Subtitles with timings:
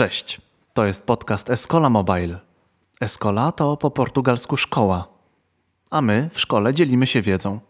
[0.00, 0.40] Cześć,
[0.74, 2.38] to jest podcast Escola Mobile.
[3.00, 5.08] Escola to po portugalsku szkoła,
[5.90, 7.60] a my w szkole dzielimy się wiedzą.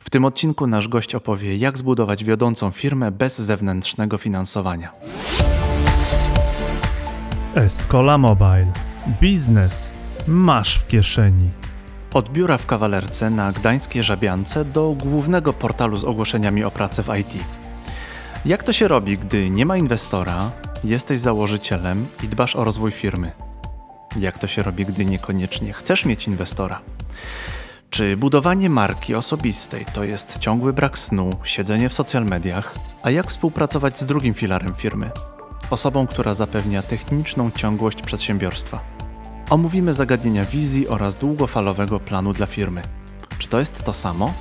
[0.00, 4.92] W tym odcinku nasz gość opowie, jak zbudować wiodącą firmę bez zewnętrznego finansowania.
[7.54, 8.72] Escola Mobile.
[9.20, 9.92] Biznes
[10.26, 11.50] masz w kieszeni.
[12.14, 17.18] Od biura w kawalerce na gdańskiej Żabiance do głównego portalu z ogłoszeniami o pracę w
[17.18, 17.34] IT.
[18.44, 20.50] Jak to się robi, gdy nie ma inwestora,
[20.84, 23.32] jesteś założycielem i dbasz o rozwój firmy?
[24.16, 26.80] Jak to się robi, gdy niekoniecznie chcesz mieć inwestora?
[27.90, 32.74] Czy budowanie marki osobistej to jest ciągły brak snu, siedzenie w social mediach?
[33.02, 35.10] A jak współpracować z drugim filarem firmy?
[35.70, 38.80] Osobą, która zapewnia techniczną ciągłość przedsiębiorstwa.
[39.50, 42.82] Omówimy zagadnienia wizji oraz długofalowego planu dla firmy.
[43.38, 44.34] Czy to jest to samo?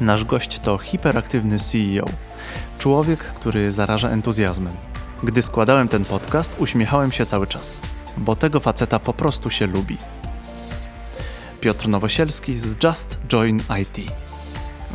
[0.00, 2.06] Nasz gość to hiperaktywny CEO,
[2.78, 4.72] człowiek, który zaraża entuzjazmem.
[5.24, 7.80] Gdy składałem ten podcast, uśmiechałem się cały czas,
[8.16, 9.96] bo tego faceta po prostu się lubi.
[11.60, 14.12] Piotr Nowosielski z Just Join IT.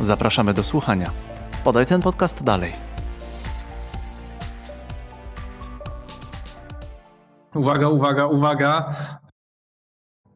[0.00, 1.10] Zapraszamy do słuchania.
[1.64, 2.72] Podaj ten podcast dalej.
[7.54, 8.94] Uwaga, uwaga, uwaga.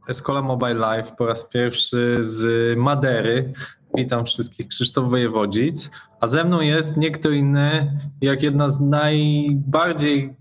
[0.08, 3.52] Escola Mobile Live po raz pierwszy z Madery.
[3.94, 5.90] Witam wszystkich, Krzysztof Wojewodzic.
[6.20, 10.34] A ze mną jest nie kto inny, jak jedna z najbardziej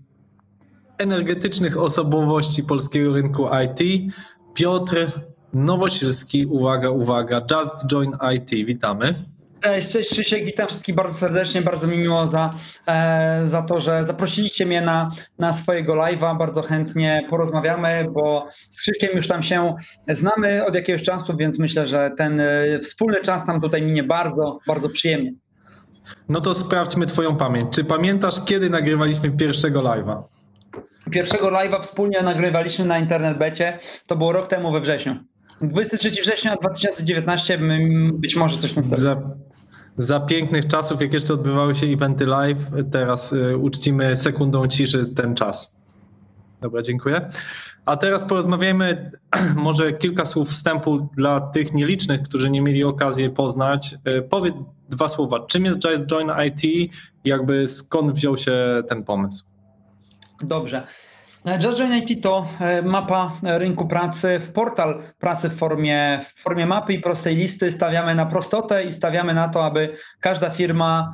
[0.98, 4.12] energetycznych osobowości polskiego rynku IT,
[4.54, 5.10] Piotr
[5.52, 6.46] Nowosielski.
[6.46, 8.50] Uwaga, uwaga, Just Join IT.
[8.50, 9.14] Witamy.
[9.60, 12.50] Cześć, cześć Krzysiek, witam wszystkich bardzo serdecznie, bardzo mi miło za,
[12.86, 18.80] e, za to, że zaprosiliście mnie na, na swojego live'a, bardzo chętnie porozmawiamy, bo z
[18.80, 19.74] Krzyśkiem już tam się
[20.08, 24.58] znamy od jakiegoś czasu, więc myślę, że ten e, wspólny czas nam tutaj minie bardzo,
[24.66, 25.32] bardzo przyjemnie.
[26.28, 27.74] No to sprawdźmy Twoją pamięć.
[27.74, 30.22] Czy pamiętasz, kiedy nagrywaliśmy pierwszego live'a?
[31.10, 35.16] Pierwszego live'a wspólnie nagrywaliśmy na internet becie, to było rok temu we wrześniu.
[35.60, 39.22] 23 września 2019, m, być może coś tam Za,
[39.98, 42.58] za pięknych czasów, jak jeszcze odbywały się eventy live,
[42.92, 45.76] teraz y, uczcimy sekundą ciszy ten czas.
[46.60, 47.28] Dobra, dziękuję.
[47.86, 49.10] A teraz porozmawiajmy
[49.54, 53.94] może kilka słów wstępu dla tych nielicznych, którzy nie mieli okazji poznać.
[54.08, 55.46] Y, powiedz dwa słowa.
[55.46, 56.92] Czym jest Just Join IT
[57.24, 59.44] jakby skąd wziął się ten pomysł?
[60.42, 60.86] Dobrze.
[61.64, 66.66] Just Join IT to e, mapa rynku pracy, w portal pracy w formie, w formie
[66.66, 67.72] mapy i prostej listy.
[67.72, 71.10] Stawiamy na prostotę i stawiamy na to, aby każda firma,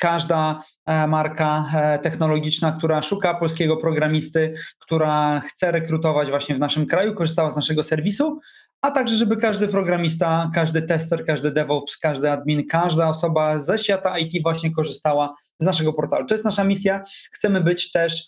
[0.00, 6.86] każda e, marka e, technologiczna, która szuka polskiego programisty, która chce rekrutować właśnie w naszym
[6.86, 8.40] kraju, korzystała z naszego serwisu,
[8.82, 14.18] a także żeby każdy programista, każdy tester, każdy DevOps, każdy admin, każda osoba ze świata
[14.18, 16.26] IT właśnie korzystała z naszego portalu.
[16.26, 17.04] To jest nasza misja.
[17.32, 18.26] Chcemy być też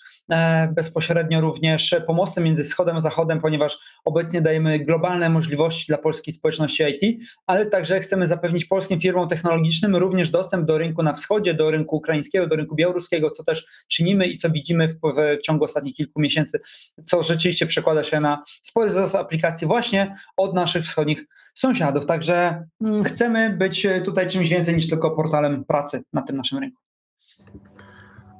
[0.75, 6.82] bezpośrednio również pomostem między wschodem a zachodem, ponieważ obecnie dajemy globalne możliwości dla polskiej społeczności
[6.82, 11.70] IT, ale także chcemy zapewnić polskim firmom technologicznym również dostęp do rynku na wschodzie, do
[11.70, 15.94] rynku ukraińskiego, do rynku białoruskiego, co też czynimy i co widzimy w, w ciągu ostatnich
[15.94, 16.60] kilku miesięcy,
[17.04, 22.06] co rzeczywiście przekłada się na spory wzrost aplikacji właśnie od naszych wschodnich sąsiadów.
[22.06, 26.81] Także mm, chcemy być tutaj czymś więcej niż tylko portalem pracy na tym naszym rynku.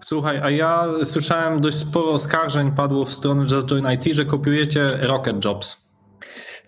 [0.05, 4.97] Słuchaj, a ja słyszałem dość sporo oskarżeń padło w stronę Just Join IT, że kopiujecie
[5.01, 5.93] Rocket Jobs.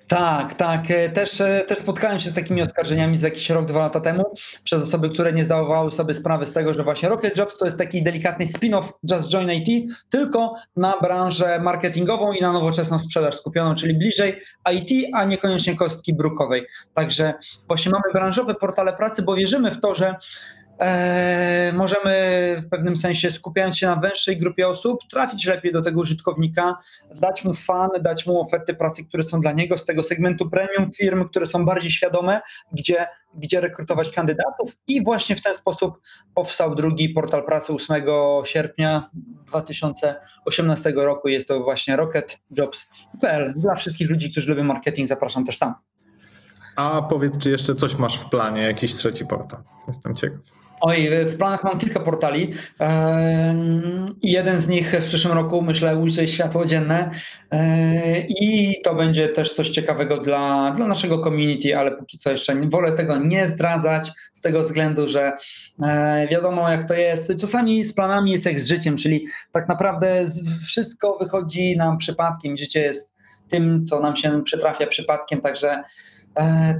[0.09, 0.83] Tak, tak.
[1.15, 4.25] Też, też spotkałem się z takimi oskarżeniami za jakiś rok, dwa lata temu
[4.65, 7.79] przez osoby, które nie zdawały sobie sprawy z tego, że właśnie Rocket Jobs to jest
[7.79, 13.75] taki delikatny spin-off Just Join IT, tylko na branżę marketingową i na nowoczesną sprzedaż skupioną,
[13.75, 14.41] czyli bliżej
[14.73, 16.67] IT, a niekoniecznie kostki brukowej.
[16.95, 17.35] Także
[17.67, 20.17] właśnie mamy branżowe portale pracy, bo wierzymy w to, że E,
[21.73, 22.15] możemy
[22.67, 26.77] w pewnym sensie skupiając się na węższej grupie osób, trafić lepiej do tego użytkownika,
[27.15, 30.93] dać mu fan, dać mu oferty pracy, które są dla niego z tego segmentu premium
[30.93, 32.41] firm, które są bardziej świadome,
[32.73, 36.01] gdzie, gdzie rekrutować kandydatów i właśnie w ten sposób
[36.35, 38.05] powstał drugi portal pracy 8
[38.45, 39.11] sierpnia
[39.47, 41.29] 2018 roku.
[41.29, 43.55] Jest to właśnie rocketjobs.pl.
[43.57, 45.75] Dla wszystkich ludzi, którzy lubią marketing, zapraszam też tam.
[46.77, 49.63] A powiedz, czy jeszcze coś masz w planie, jakiś trzeci portal?
[49.89, 50.64] Jestem ciekaw.
[50.87, 52.53] Oj, w planach mam kilka portali.
[54.23, 57.11] Jeden z nich w przyszłym roku, myślę, ujrzy światło dzienne
[58.29, 62.93] i to będzie też coś ciekawego dla, dla naszego community, ale póki co jeszcze wolę
[62.93, 65.33] tego nie zdradzać z tego względu, że
[65.83, 67.33] e, wiadomo jak to jest.
[67.41, 70.25] Czasami z planami jest jak z życiem, czyli tak naprawdę
[70.67, 72.57] wszystko wychodzi nam przypadkiem.
[72.57, 73.15] Życie jest
[73.49, 75.83] tym, co nam się przytrafia przypadkiem, także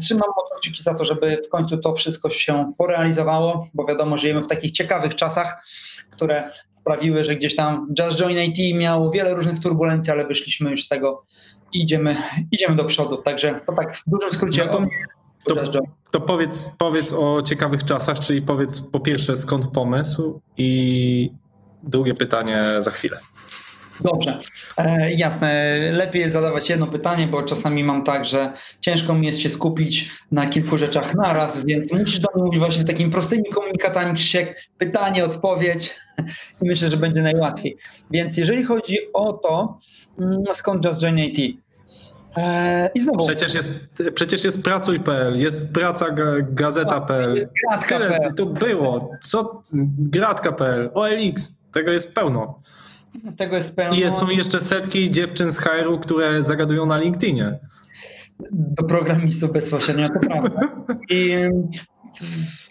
[0.01, 4.43] trzymam mocno kciuki za to, żeby w końcu to wszystko się porealizowało, bo wiadomo, żyjemy
[4.43, 5.65] w takich ciekawych czasach,
[6.11, 10.85] które sprawiły, że gdzieś tam Just Join IT miało wiele różnych turbulencji, ale wyszliśmy już
[10.85, 11.25] z tego
[11.73, 12.17] i idziemy,
[12.53, 13.17] idziemy do przodu.
[13.17, 15.85] Także to tak w dużym skrócie No to- o to- Just Join.
[16.11, 21.31] To powiedz, powiedz o ciekawych czasach, czyli powiedz po pierwsze skąd pomysł i
[21.83, 23.19] drugie pytanie za chwilę.
[24.01, 24.41] Dobrze,
[24.79, 25.79] e, jasne.
[25.93, 30.11] Lepiej jest zadawać jedno pytanie, bo czasami mam tak, że ciężko mi jest się skupić
[30.33, 35.25] na kilku rzeczach naraz, więc musisz do mnie mówić właśnie takimi prostymi komunikatami, Krzysiek, pytanie,
[35.25, 35.95] odpowiedź
[36.63, 37.77] i myślę, że będzie najłatwiej.
[38.11, 39.79] Więc jeżeli chodzi o to,
[40.19, 41.65] mm, skąd Just Join IT?
[42.37, 47.35] E, I znowu, Przecież jest, przecież jest pracuj.pl, jest praca ga- gazeta.pl.
[47.35, 48.35] Tyle gratka.pl.
[48.35, 49.11] to było.
[49.21, 49.63] Co?
[49.99, 52.61] Gratka.pl, OLX, tego jest pełno.
[53.37, 53.97] Tego jest pełno.
[53.97, 57.59] I są jeszcze setki dziewczyn z HR-u, które zagadują na LinkedInie.
[58.51, 60.61] do programistów bezpośrednio, to prawda.
[61.11, 61.35] I,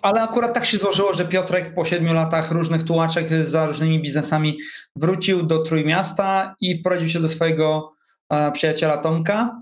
[0.02, 4.58] ale akurat tak się złożyło, że Piotrek po siedmiu latach różnych tułaczek za różnymi biznesami
[4.96, 7.94] wrócił do Trójmiasta i wprowadził się do swojego
[8.30, 9.62] e, przyjaciela Tomka,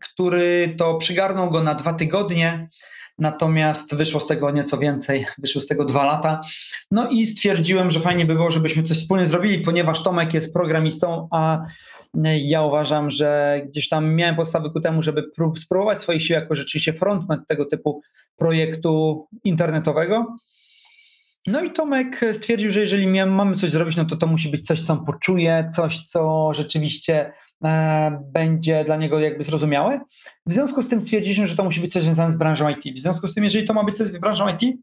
[0.00, 2.68] który to przygarnął go na dwa tygodnie,
[3.18, 6.40] natomiast wyszło z tego nieco więcej, wyszło z tego dwa lata.
[6.90, 11.28] No i stwierdziłem, że fajnie by było, żebyśmy coś wspólnie zrobili, ponieważ Tomek jest programistą,
[11.30, 11.66] a
[12.24, 16.54] ja uważam, że gdzieś tam miałem podstawy ku temu, żeby prób, spróbować swoich sił jako
[16.54, 18.00] rzeczywiście frontman tego typu
[18.36, 20.36] projektu internetowego.
[21.46, 24.80] No i Tomek stwierdził, że jeżeli mamy coś zrobić, no to to musi być coś,
[24.80, 27.32] co on poczuje, coś, co rzeczywiście
[28.32, 30.00] będzie dla niego jakby zrozumiałe.
[30.46, 32.96] W związku z tym stwierdziliśmy, że to musi być coś związane z branżą IT.
[32.96, 34.78] W związku z tym, jeżeli to ma być coś z branżą IT,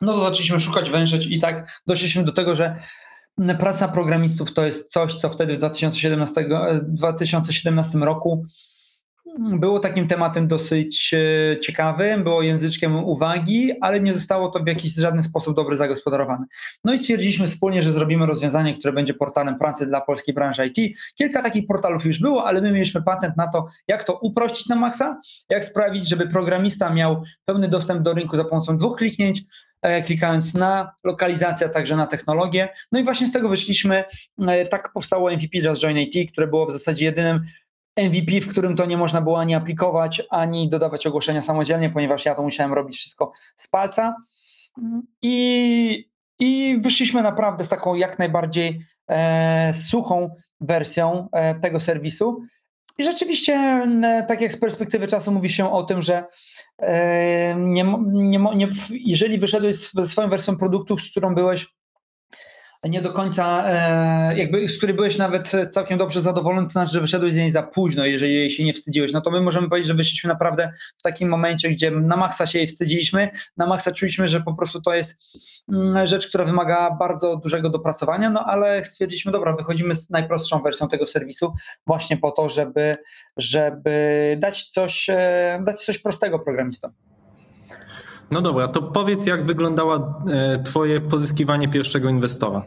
[0.00, 2.76] no to zaczęliśmy szukać, wężyć i tak doszliśmy do tego, że
[3.58, 8.46] praca programistów to jest coś, co wtedy w 2017, e, 2017 roku
[9.38, 14.94] było takim tematem dosyć e, ciekawym, było języczkiem uwagi, ale nie zostało to w jakiś
[14.94, 16.46] żaden sposób dobrze zagospodarowane.
[16.84, 20.98] No i stwierdziliśmy wspólnie, że zrobimy rozwiązanie, które będzie portalem pracy dla polskiej branży IT.
[21.14, 24.76] Kilka takich portalów już było, ale my mieliśmy patent na to, jak to uprościć na
[24.76, 29.42] maksa, jak sprawić, żeby programista miał pełny dostęp do rynku za pomocą dwóch kliknięć,
[29.82, 32.68] e, klikając na lokalizację, a także na technologię.
[32.92, 34.04] No i właśnie z tego wyszliśmy.
[34.48, 37.40] E, Tak powstało MVP Just Join IT, które było w zasadzie jedynym
[37.96, 42.34] MVP, w którym to nie można było ani aplikować, ani dodawać ogłoszenia samodzielnie, ponieważ ja
[42.34, 44.16] to musiałem robić wszystko z palca.
[45.22, 46.08] I,
[46.38, 52.42] i wyszliśmy naprawdę z taką jak najbardziej e, suchą wersją e, tego serwisu.
[52.98, 53.86] I rzeczywiście,
[54.28, 56.24] tak jak z perspektywy czasu mówi się o tym, że
[56.78, 61.66] e, nie, nie, nie, jeżeli wyszedłeś ze swoją wersją produktu, z którą byłeś
[62.88, 67.00] nie do końca, e, jakby z której byłeś nawet całkiem dobrze zadowolony, to znaczy, że
[67.00, 69.12] wyszedłeś z niej za późno, jeżeli się nie wstydziłeś.
[69.12, 72.58] No to my możemy powiedzieć, że wyszliśmy naprawdę w takim momencie, gdzie na maksa się
[72.58, 75.16] jej wstydziliśmy, na maksa czuliśmy, że po prostu to jest
[75.72, 80.88] mm, rzecz, która wymaga bardzo dużego dopracowania, no ale stwierdziliśmy, dobra, wychodzimy z najprostszą wersją
[80.88, 81.52] tego serwisu
[81.86, 82.96] właśnie po to, żeby,
[83.36, 86.92] żeby dać, coś, e, dać coś prostego programistom.
[88.30, 90.22] No dobra, to powiedz, jak wyglądało
[90.64, 92.62] Twoje pozyskiwanie pierwszego inwestora.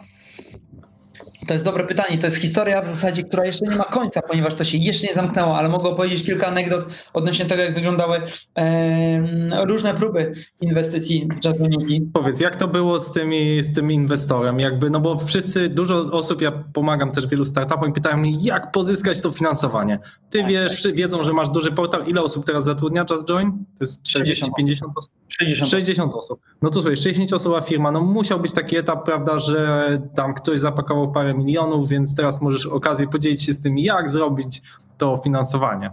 [1.47, 2.17] To jest dobre pytanie.
[2.17, 5.13] To jest historia w zasadzie, która jeszcze nie ma końca, ponieważ to się jeszcze nie
[5.13, 8.21] zamknęło, ale mogę opowiedzieć kilka anegdot odnośnie tego, jak wyglądały
[8.55, 12.07] em, różne próby inwestycji w Unity.
[12.13, 14.59] Powiedz, jak to było z, tymi, z tym inwestorem?
[14.59, 18.71] Jakby, no bo wszyscy, dużo osób, ja pomagam też wielu startupom i pytają mnie, jak
[18.71, 19.99] pozyskać to finansowanie.
[20.29, 22.07] Ty Tak, wiesz, wszyscy wiedzą, że masz duży portal.
[22.07, 23.51] Ile osób teraz zatrudnia Just Join?
[23.51, 24.57] To jest 40, 60.
[24.57, 25.11] 50 osób?
[25.29, 25.71] 60.
[25.71, 26.39] 60 osób.
[26.61, 30.59] No to słuchaj, 60 osobowa firma, no musiał być taki etap, prawda, że tam ktoś
[30.59, 34.61] zapakował parę milionów, więc teraz możesz okazję podzielić się z tym, jak zrobić
[34.97, 35.91] to finansowanie.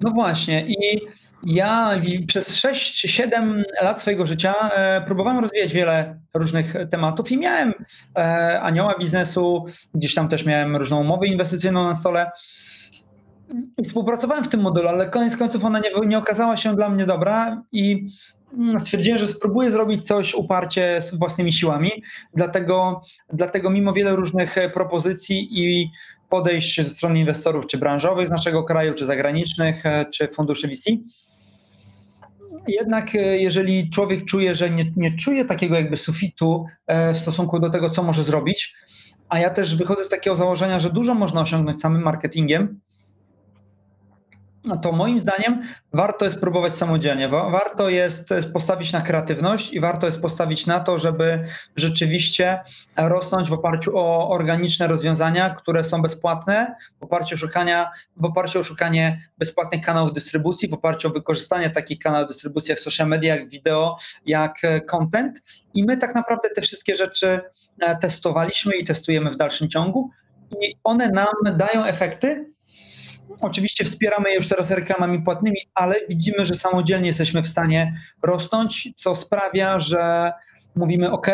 [0.00, 1.00] No właśnie i
[1.46, 1.94] ja
[2.26, 7.74] przez 6-7 lat swojego życia e, próbowałem rozwijać wiele różnych tematów i miałem
[8.18, 12.30] e, anioła biznesu, gdzieś tam też miałem różną umowę inwestycyjną na stole.
[13.78, 17.06] I współpracowałem w tym modelu, ale koniec końców ona nie, nie okazała się dla mnie
[17.06, 18.08] dobra i
[18.78, 21.90] stwierdziłem, że spróbuję zrobić coś uparcie z własnymi siłami.
[22.34, 25.90] Dlatego, dlatego mimo wielu różnych e, propozycji i
[26.28, 30.90] podejść ze strony inwestorów, czy branżowych z naszego kraju, czy zagranicznych, e, czy funduszy VC.
[32.68, 36.66] Jednak e, jeżeli człowiek czuje, że nie, nie czuje takiego jakby sufitu
[37.14, 38.74] w stosunku do tego, co może zrobić,
[39.28, 42.80] a ja też wychodzę z takiego założenia, że dużo można osiągnąć samym marketingiem,
[44.82, 47.28] to moim zdaniem warto jest próbować samodzielnie.
[47.28, 51.44] Wa- Warto jest jest postawić na kreatywność i warto jest postawić na to, żeby
[51.76, 52.60] rzeczywiście
[52.96, 58.60] rosnąć w oparciu o organiczne rozwiązania, które są bezpłatne, w oparciu o szukania, w oparciu
[58.60, 63.36] o szukanie bezpłatnych kanałów dystrybucji, w oparciu o wykorzystanie takich kanałów dystrybucji jak social media,
[63.36, 65.42] jak wideo, jak e, content.
[65.74, 67.40] I my tak naprawdę te wszystkie rzeczy
[67.80, 70.10] e, testowaliśmy i testujemy w dalszym ciągu.
[70.60, 71.26] I one nam
[71.56, 72.52] dają efekty,
[73.40, 78.88] Oczywiście wspieramy je już teraz reklamami płatnymi, ale widzimy, że samodzielnie jesteśmy w stanie rosnąć,
[78.96, 80.32] co sprawia, że
[80.76, 81.26] mówimy OK,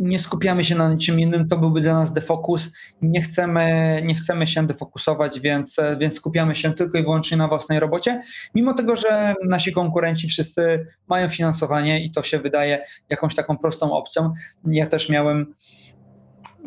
[0.00, 4.46] nie skupiamy się na niczym innym, to byłby dla nas defokus, nie chcemy, nie chcemy
[4.46, 8.22] się defokusować, więc, więc skupiamy się tylko i wyłącznie na własnej robocie,
[8.54, 13.92] mimo tego, że nasi konkurenci wszyscy mają finansowanie i to się wydaje jakąś taką prostą
[13.92, 14.32] opcją.
[14.64, 15.54] Ja też miałem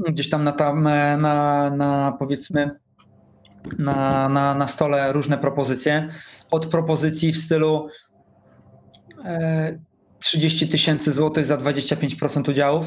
[0.08, 0.84] gdzieś tam na, tam,
[1.17, 2.79] na, na powiedzmy
[3.79, 6.09] na, na, na stole różne propozycje.
[6.51, 7.88] Od propozycji w stylu
[9.25, 9.79] e,
[10.19, 12.86] 30 tysięcy złotych za 25% udziałów,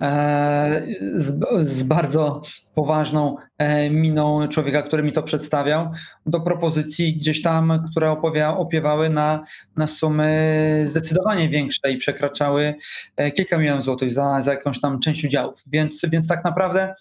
[0.00, 1.34] e, z,
[1.70, 2.42] z bardzo
[2.74, 5.90] poważną e, miną człowieka, który mi to przedstawiał,
[6.26, 9.44] do propozycji gdzieś tam, które opowia, opiewały na,
[9.76, 12.74] na sumy zdecydowanie większe i przekraczały
[13.16, 15.62] e, kilka milionów złotych za, za jakąś tam część udziałów.
[15.66, 16.94] Więc, więc tak naprawdę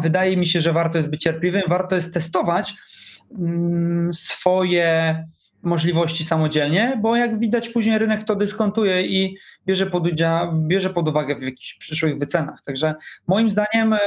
[0.00, 2.74] wydaje mi się, że warto jest być cierpliwym, warto jest testować
[3.38, 5.24] mm, swoje
[5.62, 9.36] możliwości samodzielnie, bo jak widać później rynek to dyskontuje i
[9.66, 12.62] bierze pod, udział, bierze pod uwagę w jakichś przyszłych wycenach.
[12.62, 12.94] Także
[13.26, 13.98] moim zdaniem e,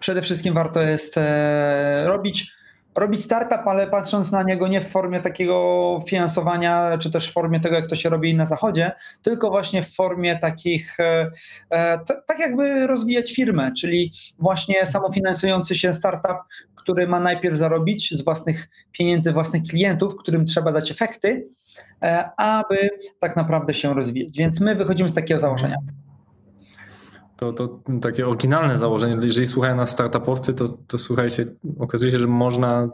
[0.00, 2.52] przede wszystkim warto jest e, robić
[2.96, 7.60] robić startup, ale patrząc na niego nie w formie takiego finansowania, czy też w formie
[7.60, 11.30] tego, jak to się robi na zachodzie, tylko właśnie w formie takich, e,
[11.70, 16.38] e, tak jakby rozwijać firmę, czyli właśnie samofinansujący się startup,
[16.74, 21.48] który ma najpierw zarobić z własnych pieniędzy, własnych klientów, którym trzeba dać efekty,
[22.02, 22.88] e, aby
[23.20, 24.36] tak naprawdę się rozwijać.
[24.36, 25.76] Więc my wychodzimy z takiego założenia.
[27.36, 29.24] To, to takie oryginalne założenie.
[29.26, 31.44] Jeżeli słuchają nas startupowcy, to, to słuchajcie,
[31.78, 32.88] okazuje się, że można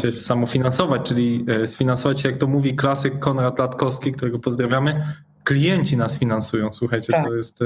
[0.00, 5.04] się samofinansować, czyli e, sfinansować się, jak to mówi klasyk Konrad Latkowski, którego pozdrawiamy.
[5.44, 6.72] Klienci nas finansują.
[6.72, 7.24] Słuchajcie, Tak.
[7.24, 7.64] to jest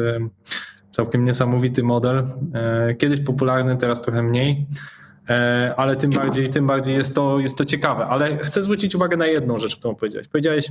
[0.91, 2.27] całkiem niesamowity model.
[2.55, 4.67] E, Kiedyś popularny, teraz trochę mniej.
[5.29, 8.07] E, Ale tym bardziej, tym bardziej jest to, jest to ciekawe.
[8.07, 10.29] Ale chcę zwrócić uwagę na jedną rzecz, którą powiedziałeś.
[10.29, 10.71] Powiedziałeś,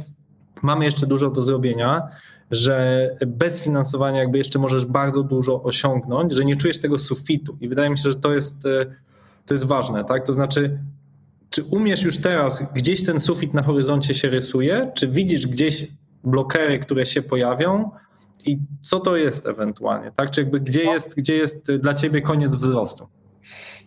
[0.61, 2.07] mamy jeszcze dużo do zrobienia,
[2.51, 7.67] że bez finansowania jakby jeszcze możesz bardzo dużo osiągnąć, że nie czujesz tego sufitu i
[7.67, 8.85] wydaje mi się, że to jest, e,
[9.45, 10.25] to jest ważne, tak?
[10.25, 10.79] To znaczy,
[11.49, 15.87] czy umiesz już teraz, gdzieś ten sufit na horyzoncie się rysuje, czy widzisz gdzieś
[16.23, 17.91] blokery, które się pojawią
[18.45, 20.31] i co to jest ewentualnie, tak?
[20.31, 23.07] Czy jakby gdzie jest, gdzie jest dla ciebie koniec wzrostu?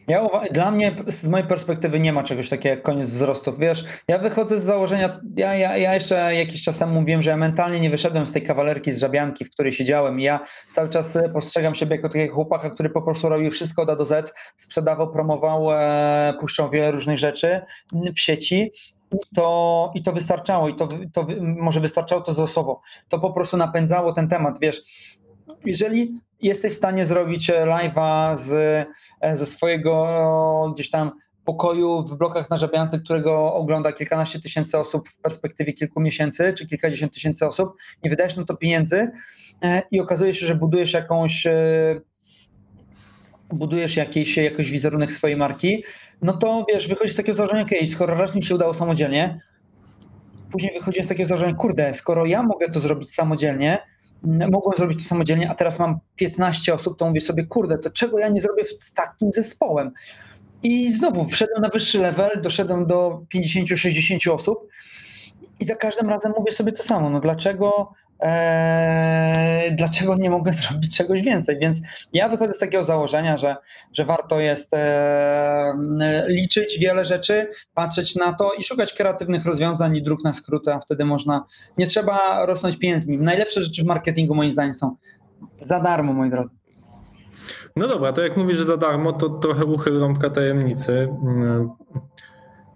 [0.08, 3.58] Ja dla mnie, z mojej perspektywy, nie ma czegoś takiego jak koniec wzrostów.
[3.58, 7.36] Wiesz, ja wychodzę z założenia, ja, ja, ja jeszcze jakiś czas temu mówiłem, że ja
[7.36, 10.20] mentalnie nie wyszedłem z tej kawalerki z żabianki, w której siedziałem.
[10.20, 10.40] Ja
[10.74, 13.96] cały czas e, postrzegam siebie jako takiego chłopaka, który po prostu robił wszystko od A
[13.96, 17.60] do Z, sprzedawał, promował, e, puszczał wiele różnych rzeczy
[18.16, 18.72] w sieci.
[19.12, 22.80] I to, I to wystarczało, i to, to może wystarczało to wzrostowo.
[23.08, 24.60] To po prostu napędzało ten temat.
[24.60, 24.82] Wiesz,
[25.64, 28.52] jeżeli jesteś w stanie zrobić e, live'a z,
[29.20, 31.12] e, ze swojego gdzieś tam
[31.44, 32.58] pokoju w blokach na
[33.04, 38.36] którego ogląda kilkanaście tysięcy osób w perspektywie kilku miesięcy, czy kilkadziesiąt tysięcy osób, nie wydajesz
[38.36, 39.10] na to pieniędzy
[39.62, 41.46] e, i okazuje się, że budujesz jakąś
[43.50, 45.84] budujesz jakiś, jakiś wizerunek swojej marki,
[46.22, 49.40] no to wiesz, wychodzisz z takiego założenia, okej, skoro raz mi się udało samodzielnie,
[50.50, 53.78] później wychodzisz z takiego założenia, kurde, skoro ja mogę to zrobić samodzielnie,
[54.22, 58.18] mogłem zrobić to samodzielnie, a teraz mam 15 osób, to mówię sobie, kurde, to czego
[58.18, 59.92] ja nie zrobię z takim zespołem?
[60.62, 64.68] I znowu wszedłem na wyższy level, doszedłem do 50-60 osób
[65.60, 70.96] i za każdym razem mówię sobie to samo, no dlaczego, e, dlaczego nie mogę zrobić
[70.96, 71.58] czegoś więcej?
[71.58, 71.78] Więc
[72.12, 73.56] ja wychodzę z takiego założenia, że,
[73.92, 75.74] że warto jest e,
[76.28, 80.80] liczyć wiele rzeczy, patrzeć na to i szukać kreatywnych rozwiązań i dróg na skróty, a
[80.80, 81.44] wtedy można,
[81.78, 83.18] nie trzeba rosnąć pieniędzmi.
[83.18, 84.96] Najlepsze rzeczy w marketingu moim zdaniem są
[85.60, 86.54] za darmo, moi drodzy.
[87.76, 91.08] No dobra, to jak mówisz, że za darmo, to trochę uchyl rąbka tajemnicy.
[91.22, 91.70] Mm,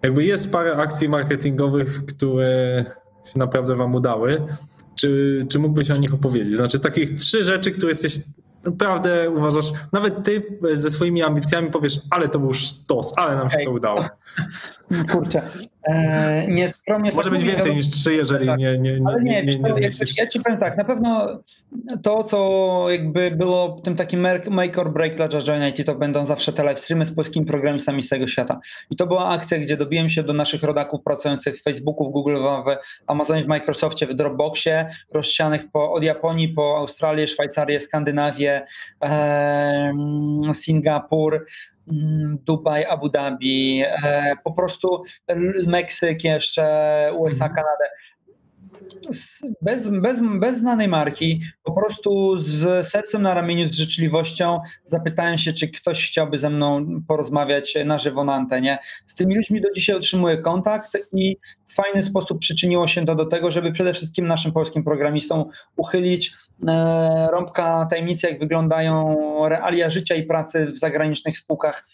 [0.03, 2.85] Jakby jest parę akcji marketingowych, które
[3.25, 4.47] się naprawdę wam udały.
[4.95, 6.57] Czy, czy mógłbyś o nich opowiedzieć?
[6.57, 8.17] Znaczy takich trzy rzeczy, które jesteś
[8.65, 13.59] naprawdę uważasz, nawet ty ze swoimi ambicjami powiesz, ale to był sztos, ale nam się
[13.59, 13.65] Ej.
[13.65, 14.05] to udało.
[15.12, 15.43] Kurczę,
[15.83, 18.59] e, nie skromnie Może być więcej niż trzy, jeżeli Tak.
[18.59, 21.43] nie, nie, nie, Ale nie, nie, nie, nie ja ci powiem tak, na pewno
[22.03, 24.21] to, co jakby było tym takim
[24.51, 28.03] make or break dla Join IT, to będą zawsze te live streamy z polskimi programistami
[28.03, 28.61] z całego świata.
[28.91, 32.37] I to była akcja, gdzie dobiłem się do naszych rodaków pracujących w Facebooku, w Google,
[32.37, 38.67] w Amazonie, w Microsoftie, w Dropboxie, rozsianych po, od Japonii po Australię, Szwajcarię, Skandynawię,
[39.01, 41.47] em, Singapur,
[42.47, 45.05] Dubaj, Abu Dhabi, e, po prostu
[45.67, 46.65] Meksyk jeszcze,
[47.19, 47.55] USA, Mhm.
[47.55, 47.85] Kanadę.
[49.62, 55.53] Bez, bez, bez znanej marki, po prostu z sercem na ramieniu, z życzliwością zapytałem się,
[55.53, 58.79] czy ktoś chciałby ze mną porozmawiać na żywo na antenie.
[59.07, 61.37] Z tymi ludźmi do dzisiaj utrzymuję kontakt i
[61.67, 65.45] w fajny sposób przyczyniło się to do tego, żeby przede wszystkim naszym polskim programistom
[65.77, 66.35] uchylić
[67.31, 69.16] rąbka tajemnicy, jak wyglądają
[69.49, 71.87] realia życia i pracy w zagranicznych spółkach,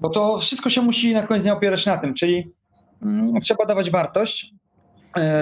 [0.00, 2.52] bo to wszystko się musi na koniec dnia opierać na tym, czyli
[3.02, 4.59] mm, trzeba dawać wartość e,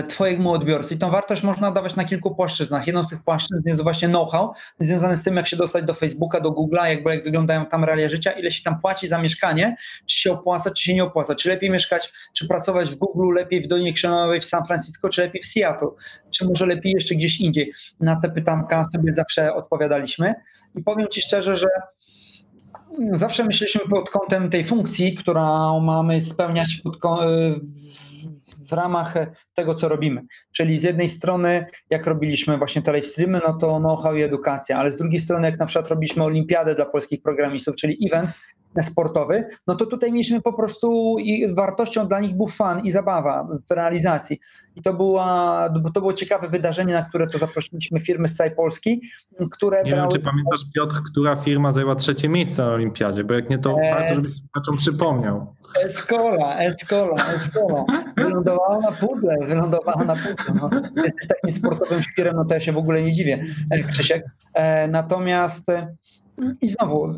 [0.09, 0.95] Twojemu odbiorcy.
[0.95, 2.87] I tą wartość można dawać na kilku płaszczyznach.
[2.87, 6.41] Jedną z tych płaszczyzn jest właśnie know-how, związany z tym, jak się dostać do Facebooka,
[6.41, 10.21] do Google'a, jakby jak wyglądają tam realia życia, ile się tam płaci za mieszkanie, czy
[10.21, 13.67] się opłaca, czy się nie opłaca, czy lepiej mieszkać, czy pracować w Google, lepiej w
[13.67, 15.89] Dolinie Krzemowej, w San Francisco, czy lepiej w Seattle,
[16.31, 17.73] czy może lepiej jeszcze gdzieś indziej.
[18.01, 20.35] Na te pytanka sobie zawsze odpowiadaliśmy
[20.77, 21.67] i powiem Ci szczerze, że
[23.13, 27.61] zawsze myśleliśmy pod kątem tej funkcji, którą mamy spełniać pod, ką-
[28.69, 29.15] w- ramach
[29.55, 30.23] tego, co robimy.
[30.53, 34.79] Czyli z jednej strony, jak robiliśmy właśnie te live streamy, no to know-how i edukacja,
[34.79, 38.31] ale z drugiej strony, jak na przykład robiliśmy olimpiadę dla polskich programistów, czyli event
[38.83, 43.49] sportowy, no to tutaj mieliśmy po prostu i wartością dla nich był fan i zabawa
[43.69, 44.41] w realizacji.
[44.77, 49.01] I to, była, to było ciekawe wydarzenie, na które to zaprosiliśmy firmy z całej Polski,
[49.51, 53.35] które Nie wiem, brały czy pamiętasz, Piotr, która firma zajęła trzecie miejsce na Olimpiadzie, bo
[53.35, 53.95] jak nie, to Eee.
[53.95, 55.55] warto, żebyś słuchaczom przypomniał.
[55.85, 57.85] Escola, Escola, Escola.
[58.17, 60.55] Wylądowała na pudle, wylądowała na pudle.
[60.61, 60.71] No,
[61.05, 64.25] jesteś takim sportowym świrem, no to ja się w ogóle nie dziwię, e, Krzysiek.
[64.55, 65.95] E, natomiast e,
[66.61, 67.17] i znowu,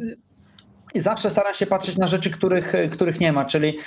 [0.94, 3.78] i zawsze staram się patrzeć na rzeczy, których, których nie ma, czyli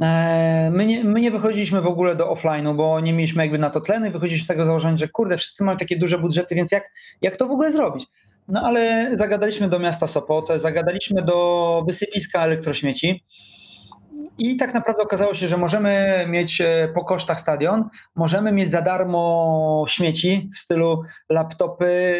[0.00, 3.70] e, My nie, my nie wychodziliśmy w ogóle do offline'u, bo nie mieliśmy jakby na
[3.70, 6.72] to tlenu i wychodziliśmy z tego założenia, że kurde, wszyscy mają takie duże budżety, więc
[6.72, 8.06] jak, jak to w ogóle zrobić?
[8.48, 13.24] No ale zagadaliśmy do miasta Sopot, zagadaliśmy do wysypiska elektrośmieci,
[14.38, 18.82] i tak naprawdę okazało się, że możemy mieć e, po kosztach stadion, możemy mieć za
[18.82, 22.14] darmo śmieci w stylu laptopy,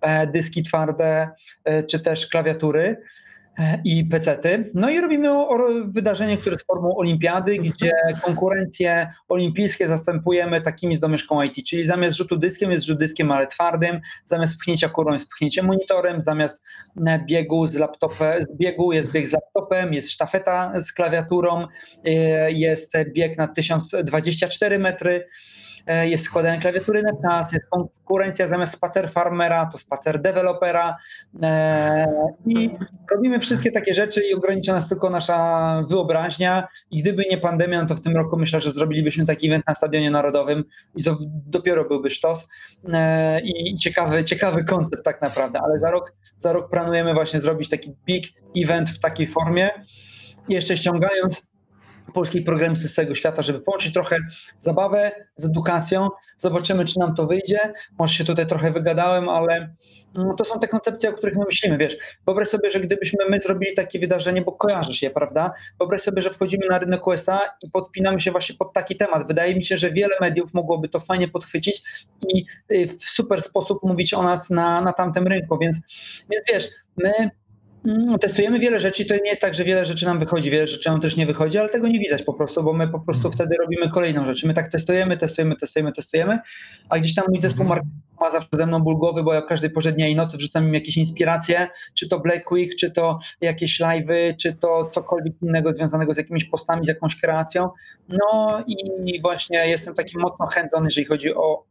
[0.00, 1.30] e, dyski twarde,
[1.90, 3.02] czy też klawiatury
[3.84, 4.70] i pecety.
[4.74, 5.28] No i robimy
[5.86, 7.92] wydarzenie, które jest formą olimpiady, gdzie
[8.22, 13.46] konkurencje olimpijskie zastępujemy takimi z domieszką IT, czyli zamiast rzutu dyskiem jest rzut dyskiem, ale
[13.46, 16.62] twardym, zamiast pchnięcia kurą jest pchnięcie monitorem, zamiast
[17.06, 21.66] e, biegu z laptopem, biegu jest bieg z laptopem, jest sztafeta z klawiaturą,
[22.04, 25.51] e, jest bieg na 1024 metry, e,
[25.86, 30.96] jest składanie klawiatury na czas, jest konkurencja zamiast spacer farmera, to spacer dewelopera.
[31.42, 32.06] E,
[32.46, 32.70] i
[33.10, 36.68] robimy wszystkie takie rzeczy i ogranicza nas tylko nasza wyobraźnia.
[36.90, 39.74] I gdyby nie pandemia, no to w tym roku myślę, że zrobilibyśmy taki event na
[39.74, 40.64] Stadionie Narodowym
[40.96, 42.48] i to dopiero byłby sztos.
[42.92, 47.68] E, i ciekawy, ciekawy koncept tak naprawdę, ale za rok, za rok planujemy właśnie zrobić
[47.68, 48.24] taki big
[48.56, 49.70] event w takiej formie,
[50.48, 51.51] jeszcze ściągając
[52.12, 54.18] polskich programistów z całego świata, żeby połączyć trochę
[54.58, 56.08] zabawę z edukacją.
[56.38, 57.72] Zobaczymy, czy nam to wyjdzie.
[57.98, 59.74] Może się tutaj trochę wygadałem, ale
[60.14, 61.78] no, to są te koncepcje, o których my myślimy.
[61.78, 61.96] Wiesz,
[62.26, 65.52] wyobraź sobie, że gdybyśmy my zrobili takie wydarzenie, bo kojarzysz je, prawda?
[65.78, 69.28] Wyobraź sobie, że wchodzimy na rynek USA i podpinamy się właśnie pod taki temat.
[69.28, 71.82] Wydaje mi się, że wiele mediów mogłoby to fajnie podchwycić
[72.28, 75.58] i y, w super sposób mówić o nas na, na tamtym rynku.
[75.58, 75.76] Więc,
[76.30, 77.30] więc wiesz, my
[77.84, 80.90] Mm, Testujemy wiele rzeczy, to nie jest tak, że wiele rzeczy nam wychodzi, wiele rzeczy
[80.90, 83.56] nam też nie wychodzi, ale tego nie widać po prostu, bo my po prostu wtedy
[83.60, 84.44] robimy kolejną rzecz.
[84.44, 86.38] My tak testujemy, testujemy, testujemy, testujemy,
[86.88, 89.70] a gdzieś tam mój zespół marketingu ma zawsze ze mną ból głowy, bo ja każdej
[89.70, 93.80] porze dnia i nocy wrzucam im jakieś inspiracje, czy to Black Week, czy to jakieś
[93.80, 97.70] live'y, czy to cokolwiek innego związanego z jakimiś postami, z jakąś kreacją.
[98.08, 101.64] No i właśnie jestem taki mocno chędzony, jeżeli chodzi o,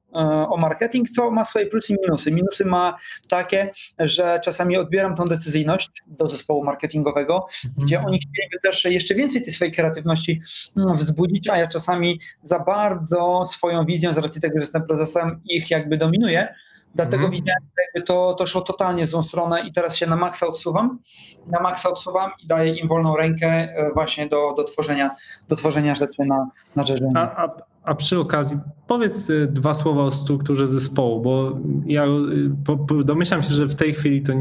[0.50, 2.32] o marketing, co ma swoje plusy i minusy.
[2.32, 2.97] Minusy ma
[3.30, 7.47] takie, że czasami odbieram tą decyzyjność do zespołu marketingowego,
[7.78, 10.41] gdzie oni chcieliby też jeszcze więcej tej swojej kreatywności
[10.78, 15.41] mm, wzbudzić, a ja czasami za bardzo swoją wizją, z racji tego, że jestem prezesem,
[15.45, 16.56] ich jakby dominuję.
[16.95, 17.32] Dlatego Mhm.
[17.32, 20.47] widziałem, że jakby to, to szło totalnie w złą stronę i teraz się na maksa
[20.47, 21.00] odsuwam.
[21.47, 25.12] Na maksa odsuwam i daję im wolną rękę e, właśnie do, do, tworzenia,
[25.47, 27.02] do tworzenia rzeczy na, na rzecz.
[27.15, 27.50] A, a,
[27.84, 33.54] a przy okazji powiedz y, dwa słowa o strukturze zespołu, bo ja y, domyślam się,
[33.54, 34.34] że w tej chwili to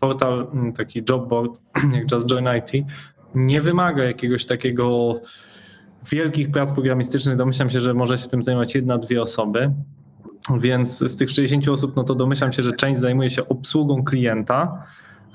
[0.00, 1.60] portal, mm, taki job board
[1.94, 2.86] jak Just Join IT
[3.34, 5.14] nie wymaga jakiegoś takiego
[6.10, 7.36] wielkich prac programistycznych.
[7.36, 9.72] Domyślam się, że może się tym zajmować jedna, dwie osoby.
[10.60, 14.84] Więc z tych 60 osób, no to domyślam się, że część zajmuje się obsługą klienta.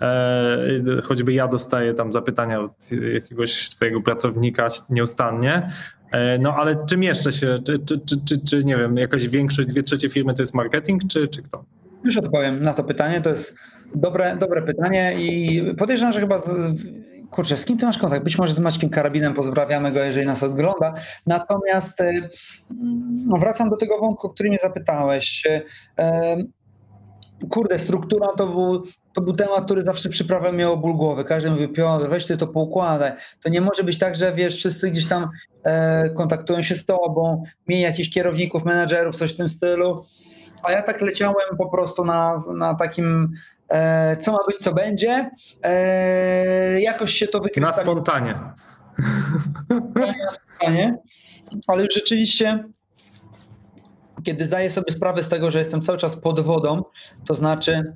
[0.01, 5.71] E, choćby ja dostaję tam zapytania od jakiegoś twojego pracownika nieustannie.
[6.11, 9.69] E, no ale czym jeszcze się, czy, czy, czy, czy, czy nie wiem, jakaś większość,
[9.69, 11.63] dwie trzecie firmy to jest marketing, czy, czy kto?
[12.03, 13.21] Już odpowiem na to pytanie.
[13.21, 13.55] To jest
[13.95, 16.49] dobre, dobre pytanie i podejrzewam, że chyba z,
[17.31, 18.23] kurczę, z kim ty masz kontakt?
[18.23, 20.93] Być może z Maćkiem Karabinem, pozdrawiamy go, jeżeli nas ogląda.
[21.27, 22.03] Natomiast
[23.25, 25.47] no wracam do tego wątku, który mnie zapytałeś.
[27.49, 31.25] Kurde, struktura to był, to był temat, który zawsze przyprawę miał ból głowy.
[31.25, 33.11] Każdy mówi, Piotr, weź ty to poukładaj.
[33.43, 35.29] To nie może być tak, że wiesz, wszyscy gdzieś tam
[35.63, 40.05] e, kontaktują się z tobą, miej jakichś kierowników, menedżerów, coś w tym stylu.
[40.63, 43.35] A ja tak leciałem po prostu na, na takim
[43.69, 45.31] E, co ma być, co będzie.
[45.63, 47.67] E, jakoś się to wykrywa.
[47.67, 48.39] Na spontanie.
[49.95, 50.97] Na spontanie.
[51.67, 52.63] Ale już rzeczywiście,
[54.29, 56.83] kiedy zdaję sobie sprawę z tego, że jestem cały czas pod wodą,
[57.27, 57.93] to znaczy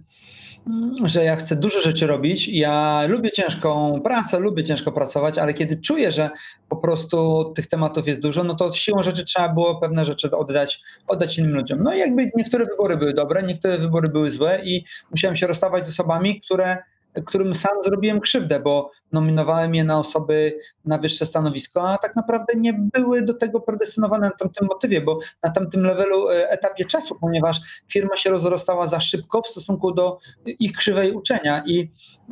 [1.04, 2.48] że ja chcę dużo rzeczy robić.
[2.48, 6.30] Ja lubię ciężką pracę, lubię ciężko pracować, ale kiedy czuję, że
[6.70, 10.82] po prostu tych tematów jest dużo, no to siłą rzeczy trzeba było pewne rzeczy oddać,
[11.08, 11.84] oddać innym ludziom.
[11.84, 15.88] No i jakby niektóre wybory były dobre, niektóre wybory były złe i musiałem się rozstawać
[15.88, 16.78] z osobami, które
[17.22, 22.54] którym sam zrobiłem krzywdę, bo nominowałem je na osoby na wyższe stanowisko, a tak naprawdę
[22.56, 27.16] nie były do tego predestynowane na tamtym motywie, bo na tamtym levelu, e, etapie czasu,
[27.22, 31.92] ponieważ firma się rozrastała za szybko w stosunku do ich krzywej uczenia i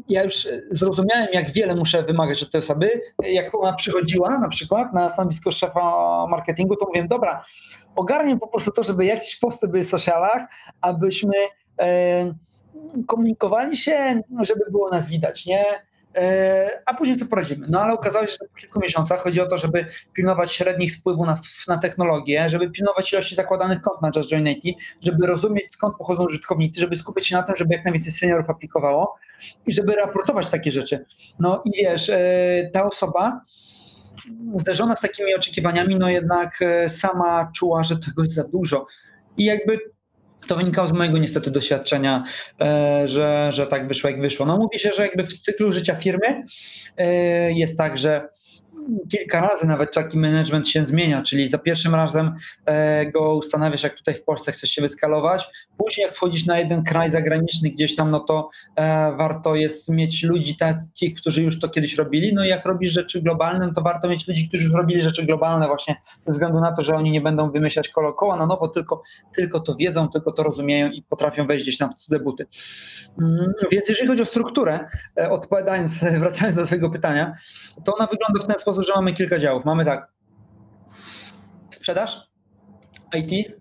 [0.10, 3.02] ja już zrozumiałem, jak wiele muszę wymagać od tej osoby.
[3.24, 5.82] Jak ona przychodziła na przykład na stanowisko szefa
[6.30, 7.44] marketingu, to mówiłem, dobra,
[7.96, 10.41] ogarnię po prostu to, żeby jakieś posty były w socialach,
[10.82, 11.34] abyśmy...
[11.82, 12.51] E,
[13.08, 15.65] komunikowali się, żeby było nas widać, nie?
[16.15, 17.67] E, a później co poradzimy.
[17.70, 21.26] No ale okazało się, że po kilku miesiącach chodzi o to, żeby pilnować średnich wpływu
[21.26, 25.98] na, na technologię, żeby pilnować ilości zakładanych kont na Just Join IT, żeby rozumieć skąd
[25.98, 29.15] pochodzą użytkownicy, żeby skupić się na tym, żeby jak najwięcej seniorów aplikowało
[29.67, 31.06] i żeby raportować takie rzeczy.
[31.39, 33.41] No i wiesz, e, ta osoba
[34.58, 38.86] zderzona z takimi oczekiwaniami, no jednak e, sama czuła, że tego jest za dużo.
[39.38, 39.80] I jakby
[40.48, 42.24] to wynikało z mojego niestety doświadczenia,
[42.62, 44.46] e, że, że tak wyszło jak wyszło.
[44.46, 46.44] No mówi się, że jakby w cyklu życia firmy
[46.98, 48.30] e, jest tak, że
[49.12, 53.94] kilka razy nawet taki management się zmienia, czyli za pierwszym razem e, go ustanawiasz, jak
[53.94, 58.12] tutaj w Polsce chcesz się wyskalować, później jak wchodzisz na jeden kraj zagraniczny gdzieś tam,
[58.12, 62.48] no to e, warto jest mieć ludzi takich, którzy już to kiedyś robili, no i
[62.48, 65.96] jak robisz rzeczy globalne, no to warto mieć ludzi, którzy już robili rzeczy globalne właśnie
[66.26, 69.04] ze względu na to, że oni nie będą wymyślać koła na nowo, tylko,
[69.36, 72.48] tylko to wiedzą, tylko to rozumieją i potrafią wejść gdzieś tam w cudze buty.
[73.20, 77.34] Mm, więc jeżeli chodzi o strukturę, e, odpowiadając, wracając do Twojego pytania,
[77.86, 79.66] to ona wygląda w ten sposób, że mamy kilka działów.
[79.66, 80.12] Mamy tak,
[81.70, 82.32] sprzedaż,
[83.14, 83.52] IT,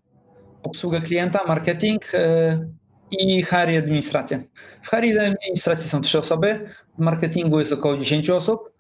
[0.63, 2.67] obsługę klienta, marketing e,
[3.11, 4.45] i HR i administrację.
[4.83, 8.73] W HR i administracji są trzy osoby, w marketingu jest około 10 osób,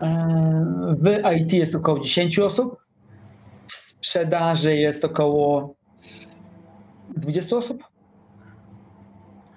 [0.00, 2.76] e, w IT jest około 10 osób,
[3.66, 5.74] w sprzedaży jest około
[7.16, 7.84] 20 osób,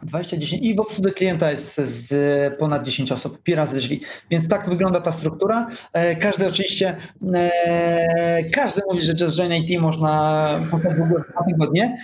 [0.06, 4.02] 20, 10 i w obsłudze klienta jest z ponad 10 osób, pi razy drzwi.
[4.32, 5.68] Więc tak wygląda ta struktura.
[5.94, 6.96] E, każdy oczywiście,
[7.34, 11.98] e, każdy mówi, że Just Join IT można w ogóle dwa tygodnie.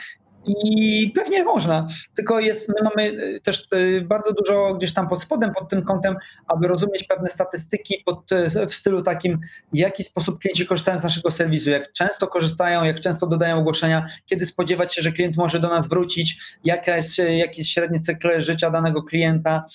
[0.45, 5.21] I pewnie można, tylko jest, my mamy y, też y, bardzo dużo gdzieś tam pod
[5.21, 6.15] spodem pod tym kątem,
[6.47, 9.39] aby rozumieć pewne statystyki pod, y, w stylu takim,
[9.73, 14.07] w jaki sposób klienci korzystają z naszego serwisu, jak często korzystają, jak często dodają ogłoszenia,
[14.25, 18.41] kiedy spodziewać się, że klient może do nas wrócić, jaka jest, jaki jest średni cykl
[18.41, 19.65] życia danego klienta,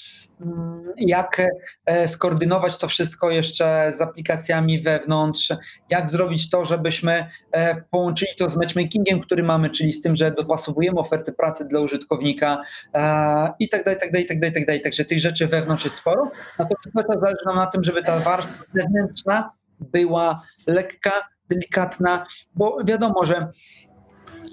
[0.96, 1.42] jak
[1.86, 5.52] e, skoordynować to wszystko jeszcze z aplikacjami wewnątrz,
[5.90, 10.30] jak zrobić to, żebyśmy e, połączyli to z matchmakingiem, który mamy, czyli z tym, że
[10.30, 12.62] dopasowujemy oferty pracy dla użytkownika
[12.94, 14.80] e, i tak dalej, tak dalej, tak dalej, tak dalej.
[14.80, 18.64] Także tych rzeczy wewnątrz jest sporo, natomiast cały zależy nam na tym, żeby ta warstwa
[18.74, 21.12] zewnętrzna była lekka,
[21.48, 23.48] delikatna, bo wiadomo, że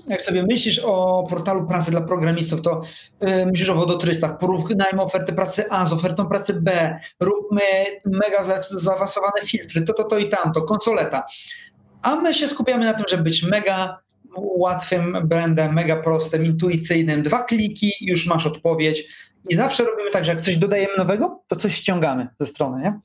[0.07, 2.81] jak sobie myślisz o portalu pracy dla programistów, to
[3.21, 7.61] yy, myślisz o wodotrystach, porównajmy ofertę pracy A z ofertą pracy B, róbmy
[8.05, 11.23] mega zaawansowane filtry, to, to, to i tamto, konsoleta.
[12.01, 13.99] A my się skupiamy na tym, żeby być mega
[14.37, 17.23] łatwym brandem, mega prostym, intuicyjnym.
[17.23, 19.03] Dwa kliki, już masz odpowiedź.
[19.49, 22.99] I zawsze robimy tak, że jak coś dodajemy nowego, to coś ściągamy ze strony, nie?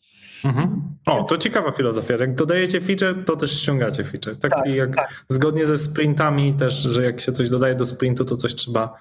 [0.45, 0.83] Mhm.
[1.07, 2.17] O, to ciekawa filozofia.
[2.17, 4.37] Jak dodajecie feature, to też ściągacie feature.
[4.37, 5.25] Tak, Tak, jak tak.
[5.29, 8.95] zgodnie ze sprintami też, że jak się coś dodaje do sprintu, to coś trzeba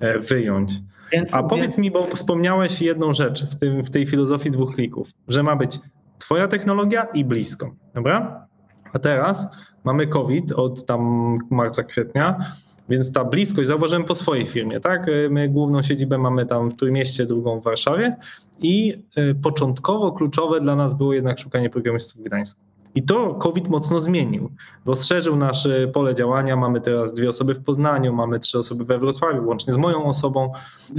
[0.00, 0.72] e, wyjąć.
[1.12, 5.08] Więc, A powiedz mi, bo wspomniałeś jedną rzecz w, tym, w tej filozofii dwóch klików,
[5.28, 5.78] że ma być
[6.18, 8.46] twoja technologia i blisko, dobra?
[8.92, 9.48] A teraz
[9.84, 12.52] mamy COVID od tam marca, kwietnia,
[12.88, 15.06] więc ta bliskość zauważyłem po swojej firmie, tak?
[15.30, 18.16] My główną siedzibę mamy tam w Trójmieście, drugą w Warszawie
[18.60, 22.60] i y, początkowo kluczowe dla nas było jednak szukanie programistów w Gdańsku.
[22.94, 24.50] I to COVID mocno zmienił.
[24.86, 26.56] Rozszerzył nasze pole działania.
[26.56, 30.52] Mamy teraz dwie osoby w Poznaniu, mamy trzy osoby we Wrocławiu, łącznie z moją osobą.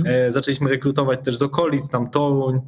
[0.06, 2.62] E, zaczęliśmy rekrutować też z okolic, tam Toruń.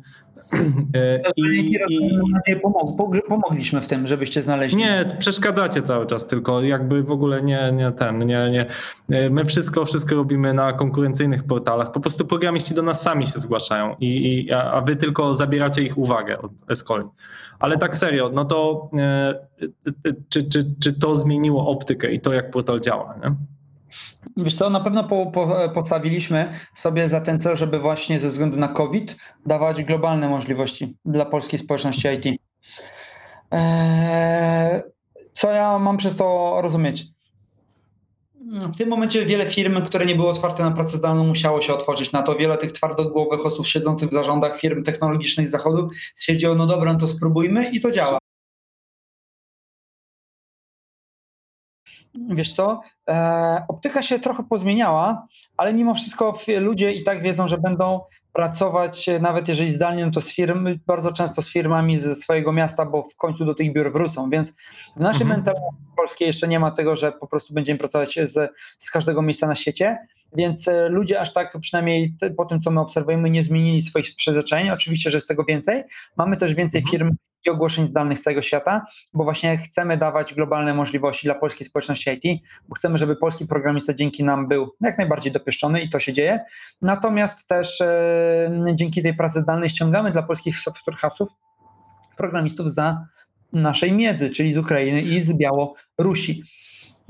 [0.96, 1.42] E, i,
[1.90, 2.06] i,
[2.48, 2.56] i...
[2.56, 2.98] pomog,
[3.28, 4.78] pomogliśmy w tym, żebyście znaleźli.
[4.78, 8.66] nie, przeszkadzacie cały czas, tylko jakby w ogóle nie, nie ten, nie, nie.
[9.10, 11.92] E, My wszystko, wszystko robimy na konkurencyjnych portalach.
[11.92, 14.08] Po prostu programiści do nas sami się zgłaszają, i,
[14.46, 17.06] i, a wy tylko zabieracie ich uwagę od Escoli.
[17.60, 19.36] Ale tak serio, no to e,
[20.30, 23.16] czy, czy, czy to zmieniło optykę i to, jak portal działa?
[23.24, 23.36] Nie?
[24.38, 28.58] Wiesz co, na pewno po, po, postawiliśmy sobie za ten cel, żeby właśnie ze względu
[28.58, 32.42] na COVID dawać globalne możliwości dla polskiej społeczności IT.
[33.52, 34.82] Eee,
[35.34, 37.06] co ja mam przez to rozumieć?
[38.74, 42.12] W tym momencie wiele firm, które nie były otwarte na pracę zdalną, musiało się otworzyć
[42.12, 42.36] na to.
[42.36, 47.00] Wiele tych twardogłowych osób siedzących w zarządach firm technologicznych z zachodu stwierdziło, no dobra, no
[47.00, 48.18] to spróbujmy i to działa.
[52.30, 55.28] Wiesz co, e, optyka się trochę pozmieniała,
[55.58, 58.02] ale mimo wszystko ludzie i tak wiedzą, że będą
[58.34, 62.52] pracować, e, nawet jeżeli zdalnie, no to z firm, bardzo często z firmami ze swojego
[62.52, 64.52] miasta, bo w końcu do tych biur wrócą, więc
[64.96, 65.30] w naszej Mhm.
[65.30, 69.48] mentalności polskiej jeszcze nie ma tego, że po prostu będziemy pracować z, z każdego miejsca
[69.48, 69.98] na świecie,
[70.36, 74.70] więc e, ludzie aż tak, przynajmniej po tym, co my obserwujemy, nie zmienili swoich przyzwyczajeń.
[74.70, 75.84] Oczywiście, że jest tego więcej.
[76.18, 76.92] Mamy też więcej Mhm.
[76.92, 81.68] firm i ogłoszeń zdalnych z całego świata, bo właśnie chcemy dawać globalne możliwości dla polskiej
[81.68, 86.00] społeczności IT, bo chcemy, żeby polski programista dzięki nam był jak najbardziej dopieszczony i to
[86.00, 86.40] się dzieje.
[86.82, 91.28] Natomiast też e, dzięki tej pracy zdalnej ściągamy dla polskich software house'ów
[92.18, 93.06] programistów za
[93.54, 96.44] naszej miedzy, czyli z Ukrainy i z Białorusi.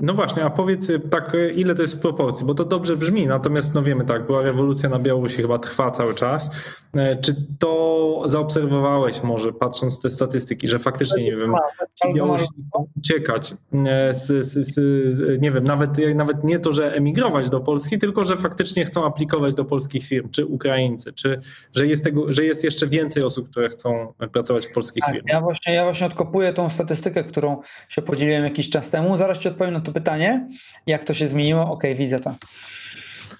[0.00, 2.96] No właśnie, a powiedz y, tak, y, ile to jest w proporcji, bo to dobrze
[2.96, 6.56] brzmi, natomiast no wiemy tak, była rewolucja na Białorusi, chyba trwa cały czas.
[6.94, 11.54] E, Czy to zaobserwowałeś może, patrząc te statystyki, że faktycznie, nie wiem,
[12.02, 13.54] ci Białorusini chcą uciekać
[13.86, 14.74] e, z, z, z,
[15.14, 19.06] z, nie wiem, nawet, nawet nie to, że emigrować do Polski, tylko że faktycznie chcą
[19.06, 21.40] aplikować do polskich firm, czy Ukraińcy, czy
[21.74, 25.32] że jest, tego, że jest jeszcze więcej osób, które chcą pracować w polskich Tak, firmach.
[25.32, 29.16] ja właśnie, ja właśnie odkopuję tą statystykę, którą się podzieliłem jakiś czas temu.
[29.16, 30.48] Zaraz ci odpowiem na to pytanie,
[30.86, 31.70] jak to się zmieniło.
[31.72, 32.34] Okej, widzę to.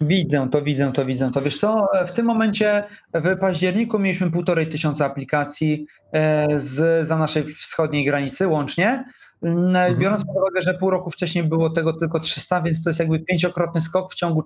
[0.00, 1.42] Widzę to, widzę to, widzę to.
[1.42, 2.84] Wiesz co, w tym momencie
[3.14, 9.04] w październiku mieliśmy półtorej tysiąca aplikacji e, z, za naszej wschodniej granicy łącznie.
[9.42, 13.00] N- Biorąc pod uwagę, że pół roku wcześniej było tego tylko 300, więc to jest
[13.00, 14.40] jakby pięciokrotny skok w ciągu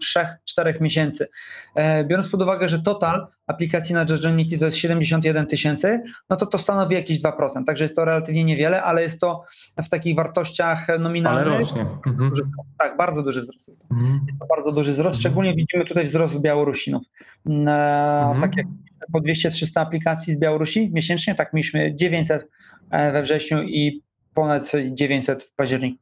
[0.59, 1.28] 3-4 miesięcy.
[1.74, 6.46] E, Biorąc pod uwagę, że total aplikacji na Journey to jest 71 tysięcy, no to
[6.46, 7.64] to stanowi jakieś 2%.
[7.66, 9.44] Także jest to relatywnie niewiele, ale jest to
[9.85, 11.46] w takich wartościach Ale nominalnych.
[11.61, 11.87] rośnie.
[12.07, 12.33] Mhm.
[12.78, 13.87] Tak, bardzo duży wzrost jest to.
[13.94, 14.20] Mhm.
[14.40, 15.16] to bardzo duży wzrost.
[15.16, 15.20] Mhm.
[15.20, 17.02] Szczególnie widzimy tutaj wzrost Białorusinów.
[17.46, 18.40] E, Mhm.
[18.40, 18.66] Tak jak
[19.12, 22.48] po 200-300 aplikacji z Białorusi miesięcznie, tak mieliśmy 900
[22.90, 24.02] e, we wrześniu i
[24.35, 25.99] ponad 900 w październiku.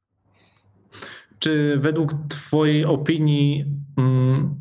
[1.39, 3.65] Czy według Twojej opinii
[3.99, 4.55] mm,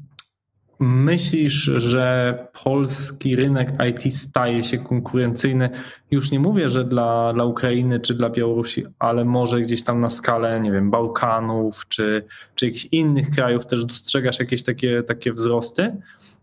[0.80, 5.70] myślisz, że polski rynek IT staje się konkurencyjny?
[6.12, 10.10] Już nie mówię, że dla, dla Ukrainy czy dla Białorusi, ale może gdzieś tam na
[10.10, 15.96] skalę, nie wiem, Bałkanów czy, czy jakichś innych krajów też dostrzegasz jakieś takie, takie wzrosty?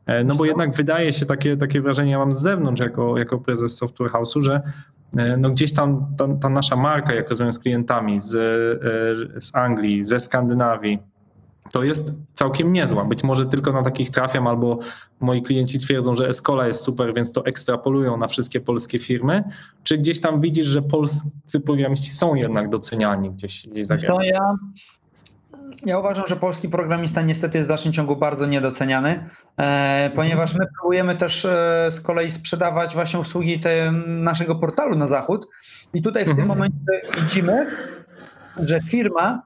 [0.06, 3.38] E, No bo jednak wydaje się takie, takie wrażenie, ja mam z zewnątrz jako, jako
[3.38, 4.62] prezes Software House'u, że
[5.38, 10.04] no gdzieś tam ta, ta nasza marka, jak rozmawiam z klientami z, e, z Anglii,
[10.04, 10.98] ze Skandynawii,
[11.72, 13.04] to jest całkiem niezła.
[13.04, 14.78] Być może tylko na takich trafiam, albo
[15.20, 19.44] moi klienci twierdzą, że Escola jest super, więc to ekstrapolują na wszystkie polskie firmy.
[19.82, 24.30] Czy gdzieś tam widzisz, że polscy programiści są jednak doceniani gdzieś, gdzieś za To granicą?
[24.32, 24.54] ja,
[25.84, 30.66] ja uważam, że polski programista niestety jest w dalszym ciągu bardzo niedoceniany, e, ponieważ my
[30.78, 35.46] próbujemy też e, z kolei sprzedawać właśnie usługi te, naszego portalu na zachód
[35.94, 36.48] i tutaj w tym Mhm.
[36.48, 36.78] momencie
[37.20, 37.66] widzimy,
[38.56, 39.42] że firma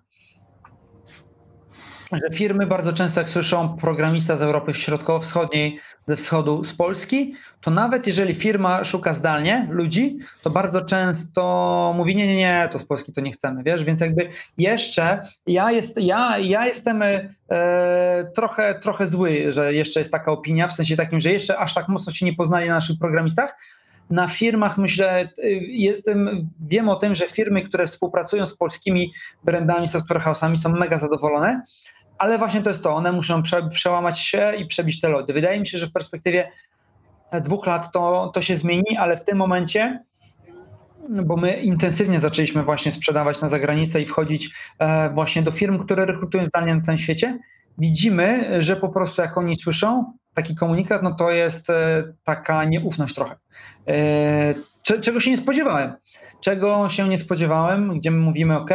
[2.13, 7.71] że firmy bardzo często jak słyszą programista z Europy Środkowo-Wschodniej, ze wschodu, z Polski, to
[7.71, 12.85] nawet jeżeli firma szuka zdalnie ludzi, to bardzo często mówi, nie, nie, nie, to z
[12.85, 17.29] Polski to nie chcemy, wiesz, więc jakby jeszcze ja, jest, ja, ja jestem e,
[18.35, 21.89] trochę, trochę zły, że jeszcze jest taka opinia, w sensie takim, że jeszcze aż tak
[21.89, 23.57] mocno się nie poznali na naszych programistach,
[24.11, 29.13] na firmach myślę, y, jestem, wiem o tym, że firmy, które współpracują z polskimi
[29.45, 31.63] brandami, software house'ami są mega zadowolone,
[32.19, 35.33] ale właśnie to jest to, one muszą prze, przełamać się i przebić te lody.
[35.33, 36.51] Wydaje mi się, że w perspektywie
[37.41, 40.05] dwóch lat to, to się zmieni, ale w tym momencie,
[41.09, 46.07] bo my intensywnie zaczęliśmy właśnie sprzedawać na zagranicę i wchodzić e, właśnie do firm, które
[46.07, 47.39] rekrutują zdalnie na całym świecie,
[47.79, 53.15] widzimy, że po prostu jak oni słyszą taki komunikat, no to jest e, taka nieufność
[53.15, 53.37] trochę.
[53.89, 55.93] E, czego się nie spodziewałem?
[56.41, 58.71] Czego się nie spodziewałem, gdzie my mówimy, OK,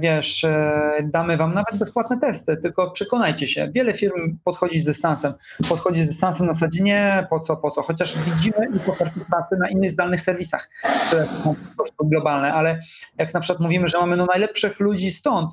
[0.00, 3.70] wiesz, e, damy wam nawet bezpłatne testy, tylko przekonajcie się.
[3.74, 5.32] Wiele firm podchodzi z dystansem.
[5.68, 7.82] Podchodzi z dystansem na zasadzie nie, po co, po co.
[7.82, 10.70] Chociaż widzimy i pracy na innych zdalnych serwisach,
[11.06, 12.80] które są po prostu globalne, ale
[13.18, 15.50] jak na przykład mówimy, że mamy no najlepszych ludzi stąd,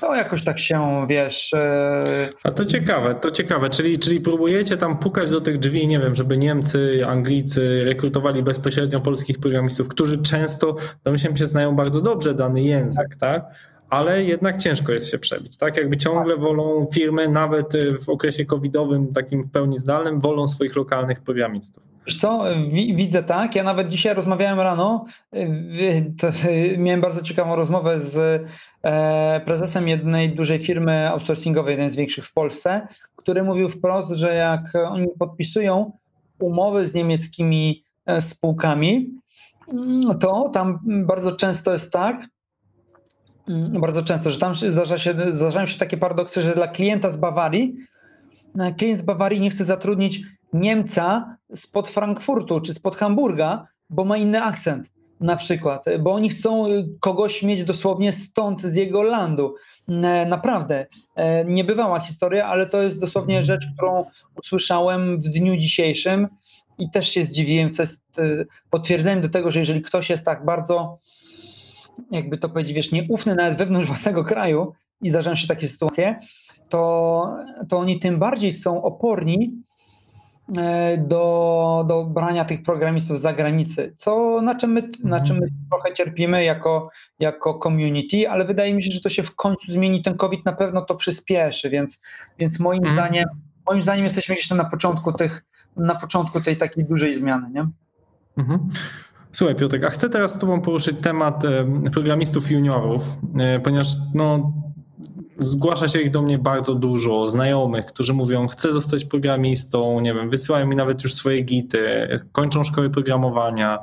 [0.00, 1.52] to jakoś tak się, wiesz...
[1.54, 6.00] E, A to ciekawe, to ciekawe, czyli, czyli próbujecie tam pukać do tych drzwi, nie
[6.00, 12.34] wiem, żeby Niemcy, Anglicy rekrutowali bezpośrednio polskich programistów, którzy często, domyślam się, znają bardzo dobrze
[12.34, 13.44] dany język, tak?
[13.90, 15.76] ale jednak ciężko jest się przebić, tak?
[15.76, 17.72] Jakby ciągle wolą firmy, nawet
[18.04, 21.93] w okresie covidowym, takim w pełni zdalnym, wolą swoich lokalnych programistów.
[22.06, 22.44] Wiesz co,
[22.94, 23.54] widzę tak.
[23.54, 25.04] Ja nawet dzisiaj rozmawiałem rano.
[26.78, 28.46] miałem bardzo ciekawą rozmowę z
[28.82, 34.34] e, prezesem jednej dużej firmy outsourcingowej, jednej z większych w Polsce, który mówił wprost, że
[34.34, 35.92] jak oni podpisują
[36.38, 39.10] umowy z niemieckimi e, spółkami,
[40.20, 42.26] to tam bardzo często jest tak,
[43.48, 47.16] mm, bardzo często, że tam zdarza się, zdarzają się takie paradoksy, że dla klienta z
[47.16, 47.74] Bawarii,
[48.58, 54.16] e, klient z Bawarii nie chce zatrudnić Niemca spod Frankfurtu czy spod Hamburga, bo ma
[54.16, 56.66] inny akcent na przykład, bo oni chcą
[57.00, 59.54] kogoś mieć dosłownie stąd, z jego landu.
[59.88, 60.86] E, naprawdę,
[61.16, 64.04] e, niebywała historia, ale to jest dosłownie rzecz, którą
[64.36, 66.28] usłyszałem w dniu dzisiejszym
[66.78, 70.44] i też się zdziwiłem, co jest e, potwierdzeniem do tego, że jeżeli ktoś jest tak
[70.44, 70.98] bardzo,
[72.10, 76.20] jakby to powiedzieć, wiesz, nieufny nawet wewnątrz własnego kraju i zdarzają się takie sytuacje,
[76.68, 77.36] to,
[77.68, 79.62] to oni tym bardziej są oporni
[80.98, 85.08] do, do brania tych programistów z zagranicy, co, na, czym my, mhm.
[85.08, 89.22] na czym my trochę cierpimy jako, jako community, ale wydaje mi się, że to się
[89.22, 90.02] w końcu zmieni.
[90.02, 92.00] Ten COVID na pewno to przyspieszy, więc,
[92.38, 92.98] więc moim, mhm.
[92.98, 93.24] zdaniem,
[93.66, 95.44] moim zdaniem jesteśmy jeszcze na początku, tych,
[95.76, 97.50] na początku tej takiej dużej zmiany.
[97.50, 97.66] Nie?
[98.36, 98.70] Mhm.
[99.32, 101.42] Słuchaj Piotrek, a chcę teraz z Tobą poruszyć temat
[101.92, 103.04] programistów juniorów,
[103.38, 104.52] e, ponieważ no,
[105.38, 110.30] zgłasza się ich do mnie bardzo dużo, znajomych, którzy mówią, chcę zostać programistą, nie wiem,
[110.30, 113.78] wysyłają mi nawet już swoje gity, kończą szkoły programowania.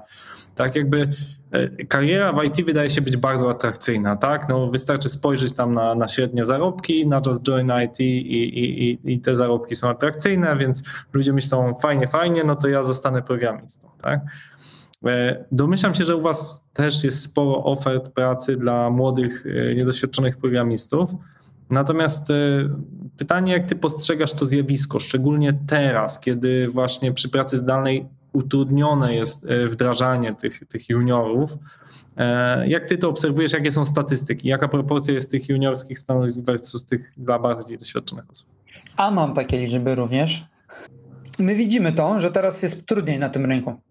[0.56, 1.10] Tak jakby
[1.52, 4.50] e, kariera w IT wydaje się być bardzo atrakcyjna, tak?
[4.50, 9.20] No wystarczy spojrzeć tam na, na średnie zarobki, na Just Join IT i, i, i,
[9.20, 14.20] te zarobki są atrakcyjne, więc ludzie myślą, fajnie, fajnie, no to ja zostanę programistą, tak?
[15.06, 20.38] E, domyślam się, że u Was też jest sporo ofert pracy dla młodych, e, niedoświadczonych
[20.38, 21.10] programistów.
[21.70, 22.34] Natomiast e,
[23.18, 29.48] pytanie, jak ty postrzegasz to zjawisko, szczególnie teraz, kiedy właśnie przy pracy zdalnej utrudnione jest
[29.70, 31.52] wdrażanie tych, tych juniorów.
[32.66, 34.48] Jak ty to obserwujesz, jakie są statystyki?
[34.48, 38.48] Jaka proporcja jest tych juniorskich stanowisk versus tych dla bardziej doświadczonych osób?
[38.98, 40.46] A mam takie liczby również.
[41.40, 43.82] My widzimy to, że teraz jest trudniej na tym rynku.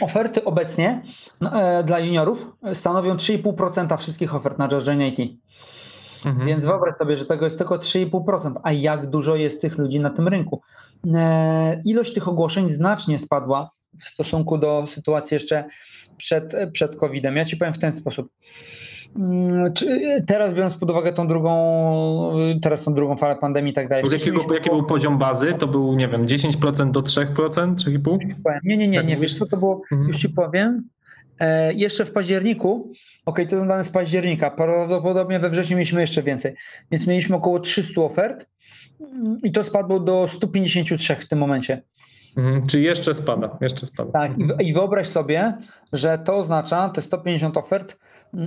[0.00, 1.02] Oferty obecnie
[1.84, 4.86] dla juniorów stanowią 3,5% wszystkich ofert na Just
[5.18, 5.38] IT.
[6.24, 6.46] Mhm.
[6.46, 10.10] Więc wyobraź sobie, że tego jest tylko 3,5%, a jak dużo jest tych ludzi na
[10.10, 10.60] tym rynku.
[11.14, 13.70] E, ilość tych ogłoszeń znacznie spadła
[14.04, 15.64] w stosunku do sytuacji jeszcze
[16.16, 17.36] przed, przed COVID-em.
[17.36, 18.28] Ja ci powiem w ten sposób.
[19.16, 19.72] Mm,
[20.26, 24.04] teraz biorąc pod uwagę tą drugą, teraz tą drugą falę pandemii i tak dalej.
[24.12, 25.54] Jakiego, jaki był poziom bazy?
[25.54, 28.18] To był, nie wiem, 10% do 3%, 3,5%?
[28.64, 29.16] Nie, nie, nie, nie.
[29.16, 29.82] Wiesz co to było?
[29.92, 30.08] Mhm.
[30.08, 30.88] Już ci powiem.
[31.40, 32.92] E, jeszcze w październiku,
[33.26, 36.54] ok, to są dane z października, prawdopodobnie we wrześniu mieliśmy jeszcze więcej,
[36.90, 38.46] więc mieliśmy około 300 ofert
[39.42, 41.82] i to spadło do 153 w tym momencie.
[42.36, 44.12] Mhm, czyli jeszcze spada, jeszcze spada.
[44.12, 45.54] Tak, i, i wyobraź sobie,
[45.92, 47.98] że to oznacza, te 150 ofert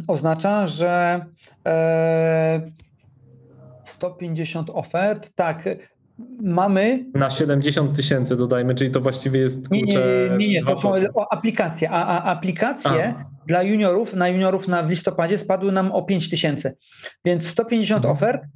[0.07, 1.25] oznacza, że
[1.67, 2.61] e,
[3.83, 5.69] 150 ofert, tak,
[6.41, 7.05] mamy.
[7.13, 9.69] Na 70 tysięcy dodajmy, czyli to właściwie jest.
[9.69, 11.89] Kurczę, nie, nie, nie, to aplikacje.
[11.89, 13.25] A, a aplikacje a.
[13.47, 16.75] dla juniorów, na juniorów na w listopadzie spadły nam o 5 tysięcy.
[17.25, 18.15] Więc 150 mhm.
[18.17, 18.47] ofert e,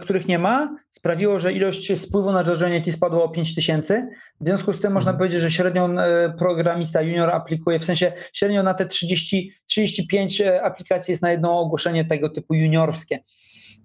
[0.00, 2.44] których nie ma, sprawiło, że ilość spływu na
[2.76, 4.08] IT spadła o 5 tysięcy.
[4.40, 8.62] W związku z tym można powiedzieć, że średnio e, programista junior aplikuje, w sensie średnio
[8.62, 13.18] na te 30, 35 e, aplikacji jest na jedno ogłoszenie tego typu juniorskie.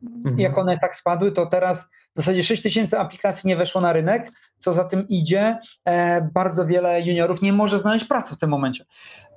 [0.04, 0.40] Mhm.
[0.40, 4.32] Jak one tak spadły, to teraz w zasadzie 6 tysięcy aplikacji nie weszło na rynek.
[4.60, 8.86] Co za tym idzie, e, bardzo wiele juniorów nie może znaleźć pracy w tym momencie.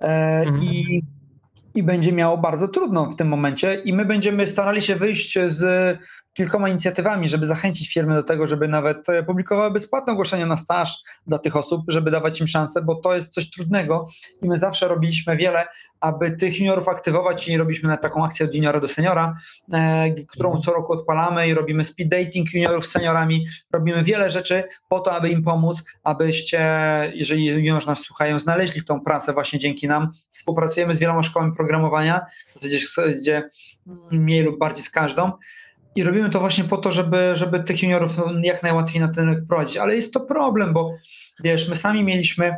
[0.01, 0.63] E, Mhm.
[0.65, 1.03] i,
[1.75, 3.75] I będzie miało bardzo trudno w tym momencie.
[3.75, 5.99] I my będziemy starali się wyjść z
[6.33, 11.03] kilkoma inicjatywami, żeby zachęcić firmy do tego, żeby nawet e, publikowały bezpłatne ogłoszenia na staż
[11.27, 14.09] dla tych osób, żeby dawać im szansę, bo to jest coś trudnego
[14.43, 15.67] i my zawsze robiliśmy wiele,
[16.01, 19.35] aby tych juniorów aktywować i robiliśmy nawet taką akcję od juniora do seniora,
[19.73, 24.65] e, którą co roku odpalamy i robimy speed dating juniorów z seniorami, robimy wiele rzeczy
[24.89, 26.61] po to, aby im pomóc, abyście,
[27.15, 30.13] jeżeli juniorzy nas słuchają, znaleźli tą pracę właśnie dzięki nam.
[30.31, 32.27] Współpracujemy z wieloma szkołami programowania,
[32.57, 33.49] w zasadzie
[34.11, 35.33] mniej lub bardziej z każdą.
[35.95, 38.13] I robimy to właśnie po to, żeby, żeby tych juniorów
[38.43, 39.77] jak najłatwiej na ten rynek prowadzić.
[39.77, 40.95] Ale jest to problem, bo
[41.41, 42.55] wiesz, my sami mieliśmy,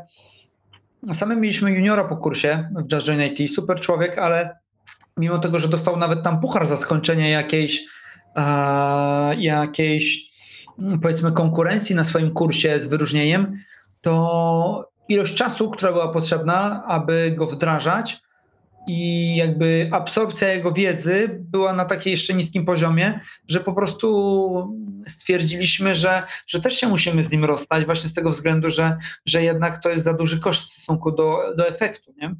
[1.15, 4.59] sami mieliśmy juniora po kursie w Just Join IT, super człowiek, ale
[5.17, 7.85] mimo tego, że dostał nawet tam puchar za skończenie jakiejś,
[8.37, 10.31] e, jakiejś
[10.79, 13.59] mm, powiedzmy konkurencji na swoim kursie z wyróżnieniem,
[14.01, 18.23] to ilość czasu, która była potrzebna, aby go wdrażać
[18.87, 24.79] i jakby absorpcja jego wiedzy była na takiej jeszcze niskim poziomie, że po prostu
[25.09, 29.43] stwierdziliśmy, że, że też się musimy z nim rozstać właśnie z tego względu, że, że
[29.43, 32.35] jednak to jest za duży koszt w stosunku do, do efektu, nie?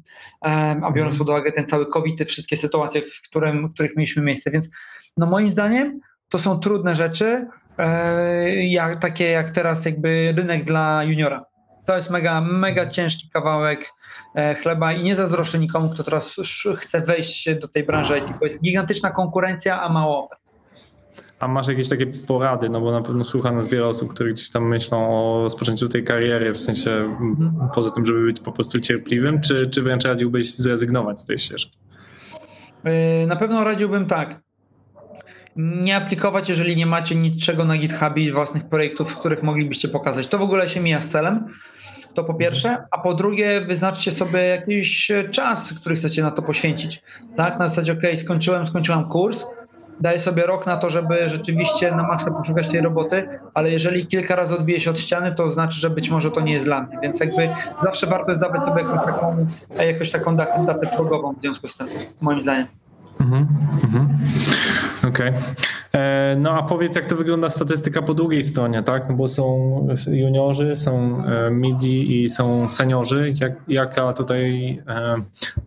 [0.81, 4.23] A biorąc pod uwagę ten cały COVID, te wszystkie sytuacje, w, którym, w których mieliśmy
[4.23, 4.69] miejsce, więc
[5.17, 11.03] no moim zdaniem to są trudne rzeczy, e, jak, takie jak teraz jakby rynek dla
[11.03, 11.45] juniora.
[11.85, 13.93] To jest mega, mega ciężki kawałek
[14.61, 16.35] chleba i nie zazdroszczę nikomu, kto teraz
[16.75, 20.43] chce wejść do tej branży IT, bo jest gigantyczna konkurencja, a mało ofert.
[21.39, 24.51] A masz jakieś takie porady, no bo na pewno słucha nas wiele osób, które gdzieś
[24.51, 27.17] tam myślą o rozpoczęciu tej kariery, w sensie
[27.75, 31.77] poza tym, żeby być po prostu cierpliwym, czy, czy wręcz radziłbyś zrezygnować z tej ścieżki?
[32.83, 34.41] Yy, Na pewno radziłbym tak.
[35.55, 40.27] Nie aplikować, jeżeli nie macie niczego na GitHubie i własnych projektów, w których moglibyście pokazać.
[40.27, 41.45] To w ogóle się mija z celem.
[42.13, 47.03] To po pierwsze, a po drugie, wyznaczcie sobie jakiś czas, który chcecie na to poświęcić.
[47.35, 49.45] Tak, na zasadzie, OK, skończyłem, skończyłam kurs,
[49.99, 54.35] daję sobie rok na to, żeby rzeczywiście na maksa poszukać tej roboty, ale jeżeli kilka
[54.35, 56.99] razy odbije się od ściany, to znaczy, że być może to nie jest dla mnie.
[57.01, 57.49] Więc jakby
[57.83, 59.47] zawsze warto jest dawać sobie jakąś taką,
[59.79, 61.87] jakąś taką datę, progową w związku z tym,
[62.21, 62.65] moim zdaniem.
[63.21, 63.47] Mhm,
[63.83, 64.07] mhm.
[65.07, 65.33] Okej.
[65.93, 69.09] E, No a powiedz, jak to wygląda statystyka po drugiej stronie, tak?
[69.09, 73.33] No bo są juniorzy, są e, midi i są seniorzy.
[73.41, 75.15] Jak, jaka tutaj e,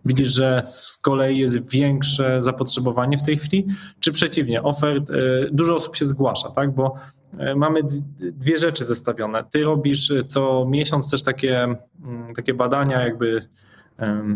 [0.05, 3.67] widzisz, że z kolei jest większe zapotrzebowanie w tej chwili,
[3.99, 5.13] czy przeciwnie, ofert, e,
[5.51, 6.71] dużo osób się zgłasza, tak?
[6.75, 6.95] Bo
[7.37, 7.81] e, mamy
[8.19, 9.43] dwie rzeczy zestawione.
[9.51, 13.47] Ty robisz co miesiąc też takie, mm, takie badania jakby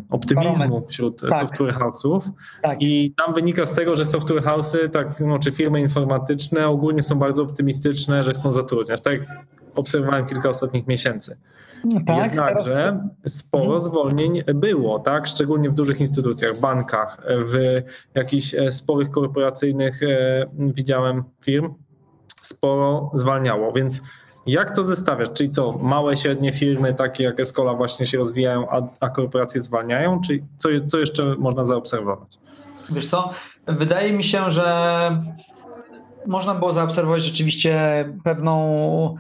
[0.10, 0.90] optymizmu Barometr.
[0.92, 1.34] wśród Tak.
[1.42, 2.22] software house'ów.
[2.62, 2.82] Tak.
[2.82, 7.16] I tam wynika z tego, że software house'y, tak, no, czy firmy informatyczne ogólnie są
[7.20, 9.02] bardzo optymistyczne, że chcą zatrudniać.
[9.02, 9.22] Tak jak
[9.76, 11.38] obserwowałem kilka ostatnich miesięcy.
[12.08, 13.80] Tak, Jednakże sporo Mhm.
[13.82, 15.28] zwolnień było, tak?
[15.28, 17.82] Szczególnie w dużych instytucjach, bankach, w
[18.16, 21.74] jakichś e, sporych korporacyjnych e, widziałem firm,
[22.42, 24.02] sporo zwalniało, więc
[24.46, 25.30] jak to zestawiasz?
[25.34, 30.22] Czyli co, małe, średnie firmy, takie jak Escola właśnie się rozwijają, a, a korporacje zwalniają?
[30.22, 32.38] Czy co, co jeszcze można zaobserwować?
[32.90, 33.32] Wiesz co,
[33.68, 34.66] wydaje mi się, że
[36.28, 39.16] można było zaobserwować rzeczywiście pewną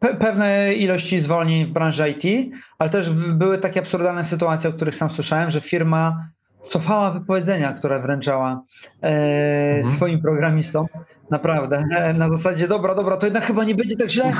[0.00, 4.94] pe, pewne ilości zwolnień w branży IT, ale też były takie absurdalne sytuacje, o których
[4.96, 6.26] sam słyszałem, że firma
[6.62, 8.62] cofała wypowiedzenia, które wręczała
[9.02, 9.94] e, Mhm.
[9.96, 10.86] swoim programistom.
[11.30, 11.84] Naprawdę.
[12.14, 14.32] Na zasadzie, dobra, dobra, to jednak chyba nie będzie tak źle.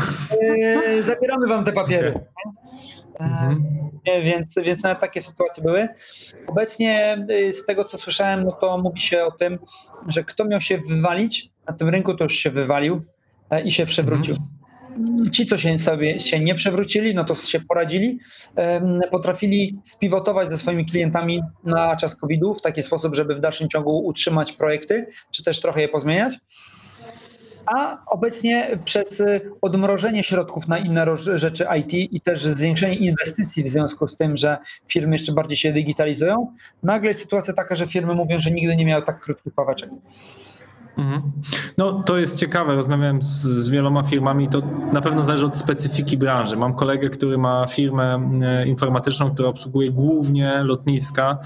[0.96, 2.14] E, zabieramy wam te papiery.
[3.20, 3.64] E, Mhm.
[4.24, 5.88] więc, więc nawet takie sytuacje były.
[6.46, 9.58] Obecnie y, z tego co słyszałem, no to mówi się o tym,
[10.08, 13.02] że kto miał się wywalić na tym rynku, to już się wywalił
[13.50, 14.36] e, i się przewrócił.
[15.32, 18.18] Ci, co się sobie się nie przewrócili, no to się poradzili,
[19.10, 24.06] potrafili spiwotować ze swoimi klientami na czas COVID-u w taki sposób, żeby w dalszym ciągu
[24.06, 26.34] utrzymać projekty, czy też trochę je pozmieniać.
[27.76, 33.68] A obecnie przez y, odmrożenie środków na inne rzeczy IT i też zwiększenie inwestycji w
[33.68, 34.58] związku z tym, że
[34.88, 38.84] firmy jeszcze bardziej się digitalizują, nagle jest sytuacja taka, że firmy mówią, że nigdy nie
[38.84, 39.90] miały tak krótkich paweczek.
[40.98, 41.32] Mhm.
[41.78, 44.62] No to jest ciekawe, rozmawiałem z, z wieloma firmami, to
[44.92, 46.56] na pewno zależy od specyfiki branży.
[46.56, 51.38] Mam kolegę, który ma firmę e, informatyczną, która obsługuje głównie lotniska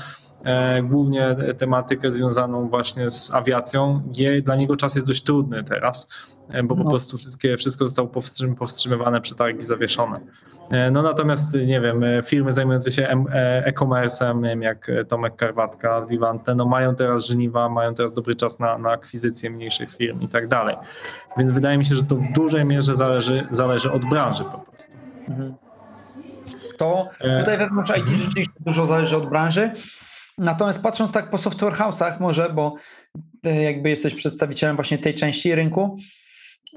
[0.82, 4.02] głównie tematykę związaną właśnie z awiacją.
[4.42, 6.90] Dla niego czas jest dość trudny teraz, e, bo po No.
[6.90, 10.20] prostu wszystkie, wszystko zostało powstrzym, powstrzymywane, przetargi zawieszone.
[10.70, 14.88] E, No natomiast nie wiem, e, firmy zajmujące się em- e, e-commerce'em, nie wiem, jak
[14.88, 19.50] e, Tomek Karwatka, Divante, no mają teraz żniwa, mają teraz dobry czas na, na akwizycję
[19.50, 20.76] mniejszych firm i tak dalej.
[21.36, 24.92] Więc wydaje mi się, że to w dużej mierze zależy, zależy od branży po prostu.
[25.28, 25.54] Mhm.
[26.78, 29.70] To E, tutaj wewnątrz IT rzeczywiście dużo zależy od branży.
[30.38, 32.74] Natomiast patrząc tak po software house'ach może, bo
[33.42, 35.96] ty jakby jesteś przedstawicielem właśnie tej części rynku,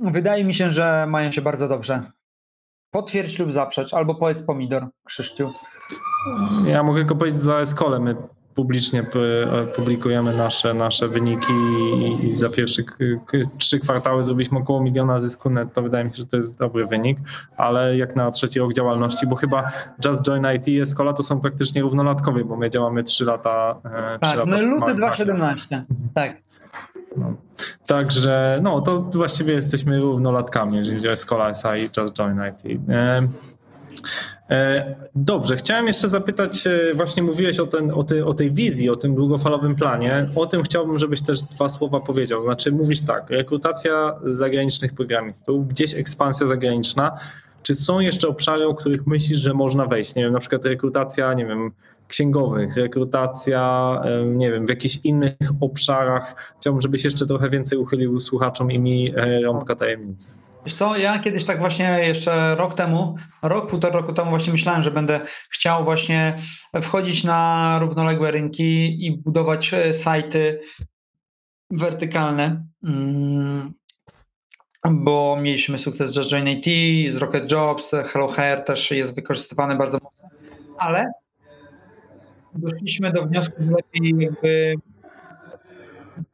[0.01, 2.11] wydaje mi się, że mają się bardzo dobrze.
[2.91, 5.53] Potwierdź lub zaprzecz, albo powiedz pomidor, Krzyszciu.
[6.65, 7.99] Ja mogę tylko powiedzieć za Eskolę.
[7.99, 8.15] My
[8.55, 9.19] publicznie p-
[9.75, 11.53] publikujemy nasze, nasze wyniki
[12.23, 12.83] i, za pierwsze
[13.57, 15.81] trzy kwartały zrobiliśmy około miliona zysku netto.
[15.81, 17.17] Wydaje mi się, że to jest dobry wynik,
[17.57, 19.71] ale jak na trzeci rok działalności, bo chyba
[20.05, 23.75] Just Join IT i Escola to są praktycznie równolatkowie, bo my działamy trzy lata.
[23.85, 25.83] e, trzy Tak, lata no z luty Smart 2017.
[26.13, 26.37] Tak.
[27.17, 27.33] No.
[27.87, 32.81] Także no to właściwie jesteśmy równolatkami, jeżeli chodzi o Escola SA i Just Join IT.
[34.49, 38.89] E, Dobrze, chciałem jeszcze zapytać, e, właśnie mówiłeś o, ten, o, tej, o tej wizji,
[38.89, 40.29] o tym długofalowym planie.
[40.35, 42.43] O tym chciałbym, żebyś też dwa słowa powiedział.
[42.43, 47.17] Znaczy mówisz tak, rekrutacja zagranicznych programistów, gdzieś ekspansja zagraniczna.
[47.63, 50.15] Czy są jeszcze obszary, o których myślisz, że można wejść?
[50.15, 51.71] Nie wiem, na przykład rekrutacja, nie wiem,
[52.07, 56.53] księgowych, rekrutacja, nie wiem, w jakichś innych obszarach.
[56.59, 60.29] Chciałbym, żebyś jeszcze trochę więcej uchylił słuchaczom i mi e, rąbka tajemnicy.
[60.65, 64.83] Wiesz co, ja kiedyś tak właśnie jeszcze rok temu, rok, półtora roku temu właśnie myślałem,
[64.83, 65.19] że będę
[65.51, 66.37] chciał właśnie
[66.81, 70.61] wchodzić na równoległe rynki i budować e, sajty
[71.71, 72.63] wertykalne.
[72.83, 73.73] Mm,
[74.89, 76.65] Bo mieliśmy sukces z Just Join IT,
[77.13, 80.29] z Rocket Jobs, Hello Hair też jest wykorzystywany bardzo mocno,
[80.77, 81.11] ale
[82.55, 84.75] doszliśmy do wniosku, że lepiej jakby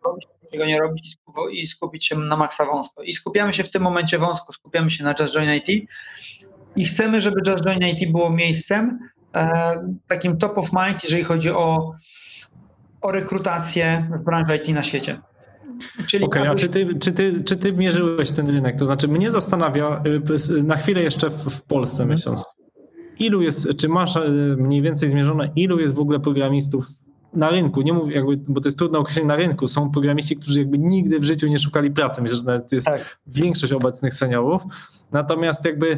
[0.06, 3.04] robić czego nie robić i sku- i skupić się na maksa wąsko.
[3.04, 5.88] I skupiamy się w tym momencie wąsko, skupiamy się na Just Join IT
[6.76, 9.00] i chcemy, żeby Just Join IT było miejscem
[9.36, 9.52] e,
[10.08, 11.92] takim top of mind, jeżeli chodzi o,
[13.02, 15.22] o rekrutację w branży IT na świecie.
[16.08, 18.80] Czyli Okej, a czy ty, czy, ty, czy ty mierzyłeś ten rynek?
[18.80, 20.04] To znaczy mnie zastanawia,
[20.60, 22.10] y, na chwilę jeszcze w, w Polsce Mhm.
[22.10, 22.46] myśląc,
[23.20, 26.86] ilu jest, czy masz y, mniej więcej zmierzone, ilu jest w ogóle programistów
[27.36, 30.60] na rynku, nie mówię jakby, bo to jest trudne określenie na rynku, są programiści, którzy
[30.60, 33.20] jakby nigdy w życiu nie szukali pracy, myślę, że nawet jest Tak.
[33.28, 34.64] większość obecnych seniorów,
[35.12, 35.98] natomiast jakby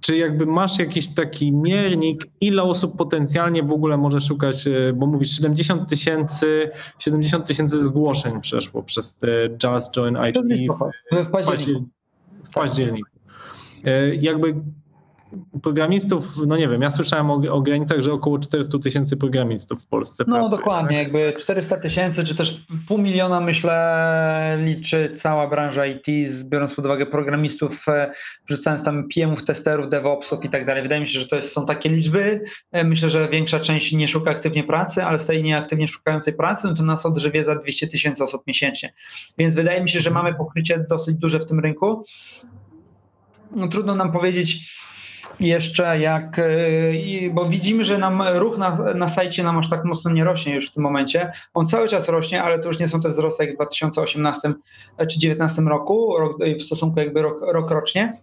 [0.00, 5.06] czy jakby masz jakiś taki miernik, ile osób potencjalnie w ogóle może szukać, e, bo
[5.06, 10.42] mówisz 70 tysięcy, 70 tysięcy zgłoszeń przeszło przez te Just Join To IT w w
[10.42, 10.78] październiku.
[11.32, 11.84] październiku.
[12.44, 13.08] W październiku.
[13.84, 14.54] E, Jakby
[15.62, 19.86] programistów, no nie wiem, ja słyszałem o, o granicach, że około 400 tysięcy programistów w
[19.86, 20.58] Polsce No pracuje.
[20.58, 21.06] dokładnie, tak?
[21.06, 26.06] jakby 400 tysięcy, czy też pół miliona myślę liczy cała branża IT,
[26.44, 28.12] biorąc pod uwagę programistów, e,
[28.48, 30.82] wrzucając tam PM-ów, testerów, DevOpsów i tak dalej.
[30.82, 32.40] Wydaje mi się, że to jest, są takie liczby.
[32.72, 36.66] E, Myślę, że większa część nie szuka aktywnie pracy, ale z tej nieaktywnie szukającej pracy,
[36.68, 38.92] no to nas odżywia za 200 tysięcy osób miesięcznie.
[39.38, 42.04] Więc wydaje mi się, że mamy pokrycie dosyć duże w tym rynku.
[43.56, 44.76] No, trudno nam powiedzieć,
[45.40, 46.44] jeszcze jak, e,
[47.30, 50.70] bo widzimy, że nam ruch na, na sajcie nam aż tak mocno nie rośnie już
[50.70, 51.32] w tym momencie.
[51.54, 54.54] On cały czas rośnie, ale to już nie są te wzrosty jak w 2018 czy
[54.94, 58.16] 2019 roku, rok, w stosunku jakby rok, rok rocznie.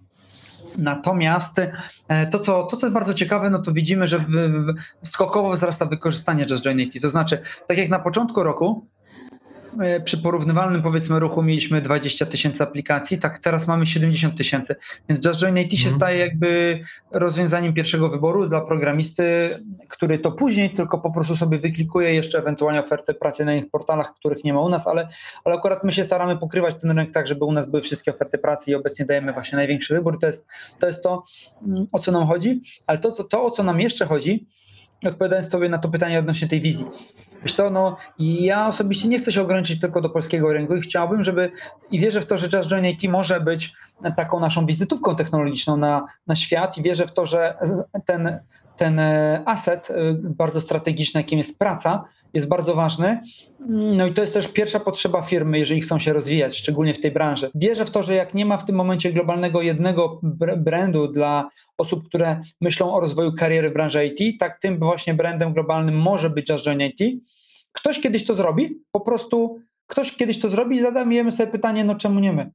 [0.77, 1.59] Natomiast
[2.07, 4.25] e, to co, to, co jest bardzo ciekawe, no to widzimy, że w,
[5.03, 6.63] w, skokowo wzrasta wykorzystanie Just.
[7.01, 8.92] To znaczy, tak jak na początku roku, e,
[10.05, 14.75] przy porównywalnym powiedzmy ruchu mieliśmy 20 tysięcy aplikacji, tak teraz mamy 70 tysięcy.
[15.09, 15.95] Więc Just Join IT się Mhm.
[15.95, 16.79] staje jakby
[17.11, 19.49] rozwiązaniem pierwszego wyboru dla programisty,
[19.89, 24.13] który to później tylko po prostu sobie wyklikuje jeszcze ewentualnie ofertę pracy na innych portalach,
[24.15, 25.07] których nie ma u nas, ale,
[25.45, 28.37] ale akurat my się staramy pokrywać ten rynek tak, żeby u nas były wszystkie oferty
[28.37, 30.19] pracy i obecnie dajemy właśnie największy wybór.
[30.19, 30.45] To jest
[30.79, 31.23] to, jest to
[31.67, 34.47] mm, o co nam chodzi, ale to, co- to o co nam jeszcze chodzi,
[35.05, 36.85] odpowiadając sobie na to pytanie odnośnie tej wizji.
[37.43, 41.23] Wiesz co, no ja osobiście nie chcę się ograniczyć tylko do polskiego rynku i chciałbym,
[41.23, 41.51] żeby
[41.91, 43.73] i wierzę w to, że Just Join IT może być
[44.15, 47.57] taką naszą wizytówką technologiczną na, na świat i wierzę w to, że
[48.05, 48.39] ten,
[48.77, 48.99] ten
[49.45, 53.21] aset e, bardzo strategiczny, jakim jest praca, jest bardzo ważny.
[53.69, 57.11] No i to jest też pierwsza potrzeba firmy, jeżeli chcą się rozwijać, szczególnie w tej
[57.11, 57.51] branży.
[57.55, 61.49] Wierzę w to, że jak nie ma w tym momencie globalnego jednego br- brandu dla
[61.77, 66.29] osób, które myślą o rozwoju kariery w branży IT, tak tym właśnie brandem globalnym może
[66.29, 67.23] być Just Join IT.
[67.73, 71.95] Ktoś kiedyś to zrobi, po prostu ktoś kiedyś to zrobi i zadajemy sobie pytanie, no
[71.95, 72.51] czemu nie my?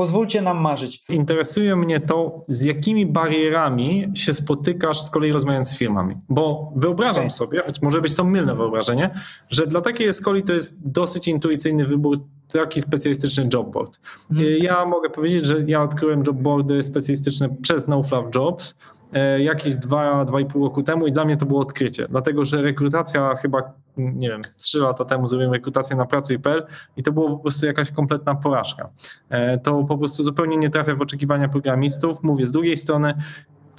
[0.00, 1.04] pozwólcie nam marzyć.
[1.08, 6.14] Interesuje mnie to, z jakimi barierami się spotykasz z kolei rozmawiając z firmami.
[6.28, 7.30] Bo wyobrażam Okej.
[7.30, 9.10] sobie, choć może być to mylne wyobrażenie,
[9.50, 12.18] że dla takiej escoli to jest dosyć intuicyjny wybór
[12.52, 14.00] taki specjalistyczny jobboard.
[14.30, 14.58] Mhm.
[14.62, 18.78] Ja mogę powiedzieć, że ja odkryłem jobboardy specjalistyczne przez NoFluff Jobs
[19.38, 23.34] jakieś dwa i pół roku temu i dla mnie to było odkrycie, dlatego że rekrutacja
[23.36, 27.38] chyba, nie wiem, z trzy lata temu zrobiłem rekrutację na pracuj.pl i to było po
[27.38, 28.88] prostu jakaś kompletna porażka.
[29.28, 32.22] E, To po prostu zupełnie nie trafia w oczekiwania programistów.
[32.22, 33.14] Mówię, z drugiej strony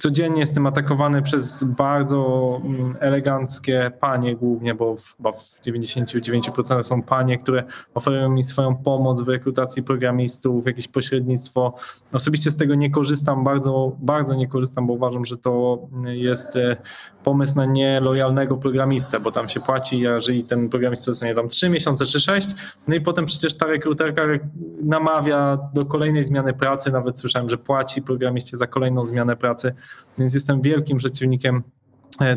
[0.02, 7.02] codziennie jestem atakowany przez bardzo mm, eleganckie panie głównie, bo w, chyba w 99% są
[7.02, 11.74] panie, które oferują mi swoją pomoc w rekrutacji programistów, jakieś pośrednictwo.
[12.12, 16.76] Osobiście z tego nie korzystam, bardzo, bardzo nie korzystam, bo uważam, że to jest e,
[17.24, 22.06] pomysł na nielojalnego programistę, bo tam się płaci, jeżeli ten programista zostanie tam 3 miesiące
[22.06, 22.48] czy 6,
[22.88, 24.38] no i potem przecież ta rekruterka re-
[24.82, 29.74] namawia do kolejnej zmiany pracy, nawet słyszałem, że płaci programiście za kolejną zmianę pracy,
[30.18, 31.62] więc jestem wielkim przeciwnikiem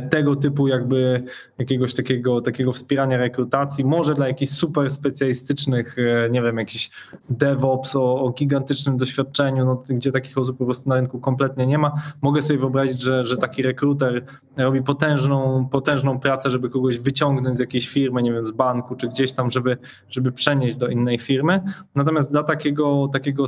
[0.10, 1.24] tego typu jakby
[1.58, 6.92] jakiegoś takiego, takiego wspierania rekrutacji, może dla jakichś super specjalistycznych, e, nie wiem, jakiś
[7.30, 11.78] DevOps o, o gigantycznym doświadczeniu, no, gdzie takich osób po prostu na rynku kompletnie nie
[11.78, 12.02] ma.
[12.22, 14.26] Mogę sobie wyobrazić, że, że taki rekruter
[14.58, 19.08] robi potężną, potężną pracę, żeby kogoś wyciągnąć z jakiejś firmy, nie wiem, z banku czy
[19.08, 19.78] gdzieś tam, żeby,
[20.10, 21.62] żeby przenieść do innej firmy.
[21.96, 23.46] Natomiast dla takiego, takiego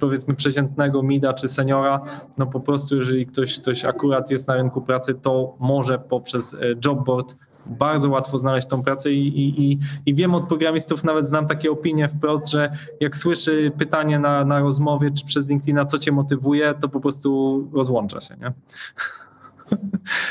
[0.00, 2.00] powiedzmy przeciętnego mida czy seniora,
[2.38, 6.58] no po prostu jeżeli ktoś, ktoś akurat jest na rynku pracy, to może poprzez e,
[6.84, 11.46] jobboard bardzo łatwo znaleźć tą pracę i, i, i, i wiem od programistów, nawet znam
[11.46, 16.12] takie opinie wprost, że jak słyszy pytanie na, na rozmowie czy przez LinkedIna, co cię
[16.12, 18.52] motywuje, to po prostu rozłącza się, nie?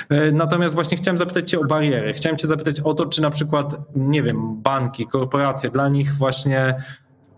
[0.09, 2.13] E, Natomiast właśnie chciałem zapytać Cię o bariery.
[2.13, 6.83] Chciałem Cię zapytać o to, czy na przykład, nie wiem, banki, korporacje, dla nich właśnie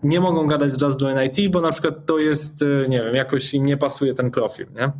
[0.02, 3.14] nie mogą gadać z Just Join IT, bo na przykład to jest, e, nie wiem,
[3.14, 4.92] jakoś im nie pasuje ten profil, nie?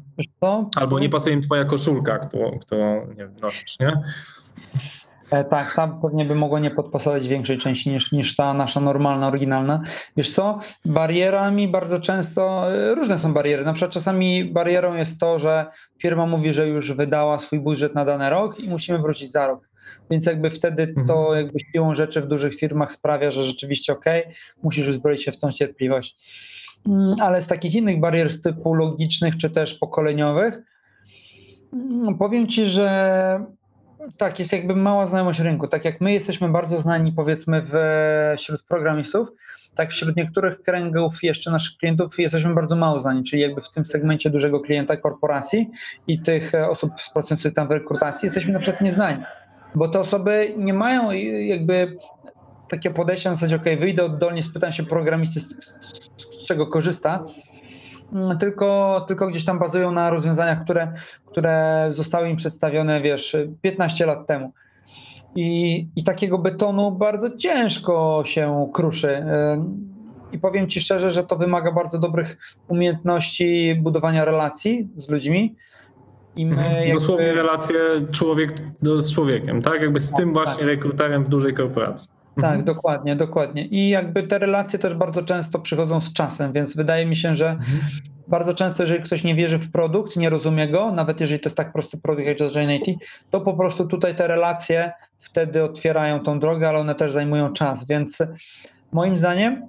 [0.76, 4.02] Albo nie pasuje im Twoja koszulka, którą, którą nie wiem, nosisz, nie?
[5.30, 9.28] E, tak, tam pewnie by mogło nie podpasować większej części niż, niż ta nasza normalna,
[9.28, 9.82] oryginalna.
[10.16, 13.64] Wiesz co, barierami bardzo często, e, różne są bariery.
[13.64, 15.66] Na przykład czasami barierą jest to, że
[15.98, 19.69] firma mówi, że już wydała swój budżet na dany rok i musimy wrócić za rok.
[20.10, 21.36] Więc jakby wtedy to Mhm.
[21.36, 24.04] jakby siłą rzeczy w dużych firmach sprawia, że rzeczywiście ok,
[24.62, 26.16] musisz uzbroić się w tą cierpliwość.
[26.86, 30.62] Mm, Ale z takich innych barier z typu logicznych czy też pokoleniowych,
[31.72, 33.40] mm, powiem Ci, że
[34.16, 35.68] tak, jest jakby mała znajomość rynku.
[35.68, 37.74] Tak jak my jesteśmy bardzo znani, powiedzmy, w,
[38.38, 39.28] wśród programistów,
[39.74, 43.86] tak wśród niektórych kręgów jeszcze naszych klientów jesteśmy bardzo mało znani, czyli jakby w tym
[43.86, 45.70] segmencie dużego klienta korporacji
[46.06, 49.22] i tych e, osób pracujących tam w rekrutacji jesteśmy na przykład nieznani,
[49.74, 51.96] bo te osoby nie mają jakby
[52.68, 55.54] takie podejście na zasadzie, ok, wyjdę oddolnie, spytam się programisty, z,
[56.16, 57.24] z czego korzysta,
[58.12, 60.92] Mm, tylko, tylko gdzieś tam bazują na rozwiązaniach, które,
[61.26, 64.52] które zostały im przedstawione, wiesz, 15 lat temu.
[65.34, 69.24] I, I takiego betonu bardzo ciężko się kruszy.
[69.54, 69.90] Ym,
[70.32, 75.56] I powiem Ci szczerze, że to wymaga bardzo dobrych umiejętności budowania relacji z ludźmi.
[76.36, 76.74] I my Mhm.
[76.88, 77.76] jakby- Dosłownie relacje
[78.12, 78.52] człowiek
[78.82, 79.82] do, z człowiekiem, tak?
[79.82, 82.10] Jakby z tym właśnie rekruterem w dużej korporacji.
[82.36, 82.64] Tak, Mhm.
[82.64, 83.66] dokładnie, dokładnie.
[83.66, 87.58] I jakby te relacje też bardzo często przychodzą z czasem, więc wydaje mi się, że
[88.28, 91.56] bardzo często, jeżeli ktoś nie wierzy w produkt, nie rozumie go, nawet jeżeli to jest
[91.56, 92.98] tak prosty produkt jak Just IT,
[93.30, 97.86] to po prostu tutaj te relacje wtedy otwierają tą drogę, ale one też zajmują czas,
[97.86, 98.18] więc
[98.92, 99.68] moim zdaniem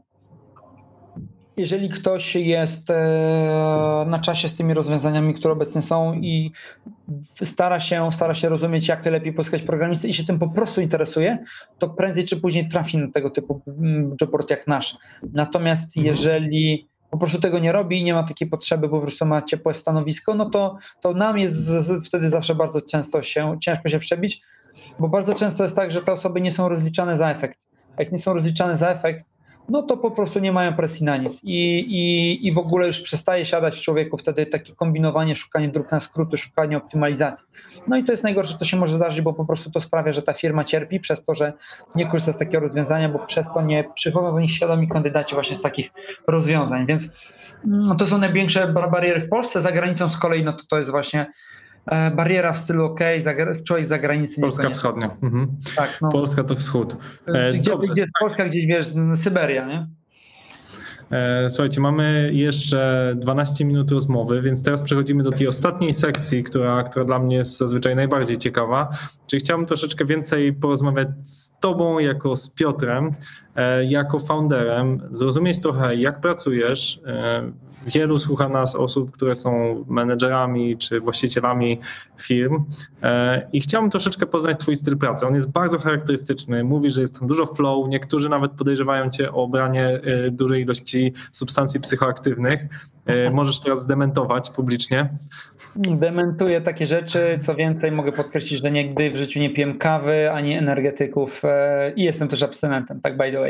[1.58, 6.52] jeżeli ktoś jest e, na czasie z tymi rozwiązaniami, które obecnie są i
[7.43, 11.38] stara się, stara się rozumieć, jak lepiej pozyskać programistę i się tym po prostu interesuje,
[11.80, 14.97] to prędzej czy później trafi na tego typu mm, jobboard jak nasz.
[15.34, 16.16] Natomiast Mhm.
[16.16, 19.74] jeżeli po prostu tego nie robi i nie ma takiej potrzeby, po prostu ma ciepłe
[19.74, 21.56] stanowisko, no to, to nam jest
[22.06, 24.41] wtedy zawsze bardzo często się, ciężko się przebić,
[24.99, 27.60] bo bardzo często jest tak, że te osoby nie są rozliczane za efekt.
[27.97, 29.26] Jak nie są rozliczane za efekt,
[29.70, 31.39] no to po prostu nie mają presji na nic.
[31.43, 35.91] I, i, i w ogóle już przestaje siadać w człowieku wtedy takie kombinowanie, szukanie dróg
[35.91, 37.47] na skróty, szukanie optymalizacji.
[37.88, 40.22] No i to jest najgorsze, co się może zdarzyć, bo po prostu to sprawia, że
[40.22, 41.53] ta firma cierpi przez to, że
[41.95, 45.55] nie korzysta z takiego rozwiązania, bo przez to nie przychodzą do nich świadomi kandydaci właśnie
[45.55, 45.89] z takich
[46.28, 47.03] rozwiązań, więc
[47.66, 50.78] no, to są największe bar- bariery w Polsce, za granicą z kolei no to to
[50.78, 51.32] jest właśnie
[52.16, 53.00] bariera w stylu OK,
[53.68, 55.18] człowiek z zagranicy Polska wschodnia.
[55.24, 55.48] Mhm.
[55.76, 56.10] Tak, no.
[56.10, 56.96] Polska to wschód.
[57.28, 59.88] E, Gdzie, dobrze, gdzie jest Polska, gdzieś wiesz, Syberia, nie?
[61.12, 66.84] E, Słuchajcie, mamy jeszcze 12 minut rozmowy, więc teraz przechodzimy do takiej ostatniej sekcji, która,
[66.84, 68.90] która dla mnie jest zazwyczaj najbardziej ciekawa.
[69.28, 73.51] Czyli chciałbym troszeczkę więcej porozmawiać z Tobą jako z Piotrem e,
[73.88, 77.02] jako founderem, zrozumieć trochę, jak pracujesz.
[77.06, 77.52] E,
[77.88, 81.78] Wielu słucha nas osób, które są menedżerami czy właścicielami
[82.18, 82.64] firm
[83.04, 85.28] e, i chciałbym troszeczkę poznać Twój styl pracy.
[85.28, 86.64] On jest bardzo charakterystyczny.
[86.64, 87.89] Mówi, że jest tam dużo flow.
[87.89, 92.66] Niektórzy nawet podejrzewają Cię o branie e, dużej ilości substancji psychoaktywnych.
[93.06, 95.10] E, Możesz teraz zdementować publicznie.
[95.76, 97.39] Dementuję takie rzeczy.
[97.41, 102.04] Co więcej, mogę podkreślić, że nigdy w życiu nie piłem kawy ani energetyków e, i
[102.04, 103.41] jestem też abstynentem, tak by the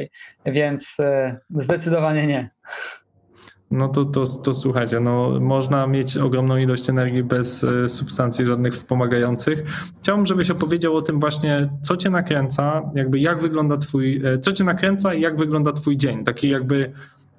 [0.46, 2.50] Więc e, zdecydowanie nie.
[3.72, 8.74] No to, to, to słuchajcie, no, można mieć ogromną ilość energii bez e, substancji żadnych
[8.74, 9.64] wspomagających.
[10.00, 14.54] Chciałbym, żebyś opowiedział o tym właśnie, co cię nakręca, jakby jak wygląda twój, e, co
[14.54, 16.94] cię nakręca i jak wygląda twój dzień, taki jakby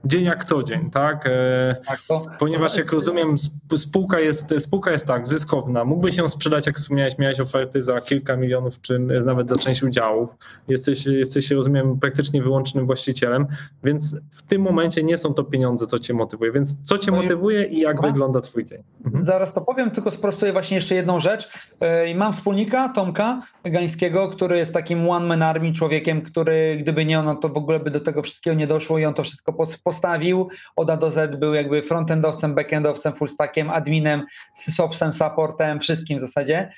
[0.05, 1.26] dzień jak co dzień, tak?
[1.26, 2.00] E, Tak,
[2.38, 5.84] Ponieważ jak rozumiem, sp- spółka jest, spółka jest tak, zyskowna.
[5.84, 10.30] Mógłbyś ją sprzedać, jak wspomniałeś, miałeś oferty za kilka milionów, czy nawet za część udziałów.
[10.68, 13.46] Jesteś, jesteś rozumiem, praktycznie wyłącznym właścicielem,
[13.84, 16.53] więc w tym momencie nie są to pieniądze, co cię motywuje.
[16.53, 18.82] Więc co cię No motywuje i jak wygląda twój dzień?
[19.05, 19.24] Mhm.
[19.26, 21.48] Zaraz to powiem, tylko sprostuję właśnie jeszcze jedną rzecz.
[21.80, 27.18] E, i Mam wspólnika, Tomka Gańskiego, który jest takim one-man army człowiekiem, który gdyby nie
[27.18, 29.53] on, no to w ogóle by do tego wszystkiego nie doszło i on to wszystko
[29.53, 30.49] pos- postawił.
[30.76, 34.22] Od A do Z był jakby frontendowcem, backendowcem, fullstackiem, adminem,
[34.55, 36.72] sysopsem, supportem, wszystkim w zasadzie.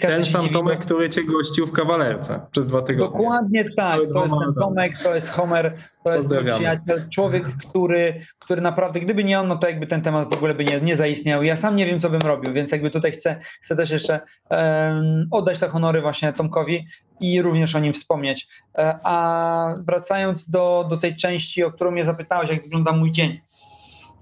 [0.00, 3.18] Ten sam Tomek, który cię gościł w kawalerce przez dwa tygodnie.
[3.18, 4.54] Dokładnie tak, to jest ten.
[4.54, 5.76] Tomek, to jest Homer,
[6.08, 10.30] to jest przyjaciel, człowiek, który, który naprawdę, gdyby nie on, no to jakby ten temat
[10.30, 11.42] w ogóle by nie, nie zaistniał.
[11.42, 15.28] Ja sam nie wiem, co bym robił, więc jakby tutaj chcę, chcę też jeszcze em,
[15.30, 16.86] oddać te honory właśnie Tomkowi
[17.20, 18.48] i również o nim wspomnieć.
[18.78, 23.38] E, a wracając do, do tej części, o którą mnie zapytałeś, jak wygląda mój dzień.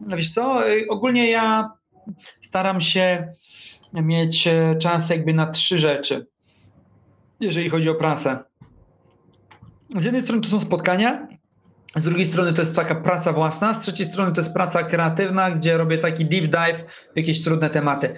[0.01, 1.73] No wiesz co, y, ogólnie ja
[2.43, 3.33] staram się
[3.93, 6.27] mieć e, czas jakby na trzy rzeczy,
[7.41, 8.39] jeżeli chodzi o pracę.
[9.97, 11.29] Z jednej strony to są spotkania,
[11.97, 15.51] z drugiej strony to jest taka praca własna, z trzeciej strony to jest praca kreatywna,
[15.51, 16.85] gdzie robię taki deep dive
[17.15, 18.17] w jakieś trudne tematy.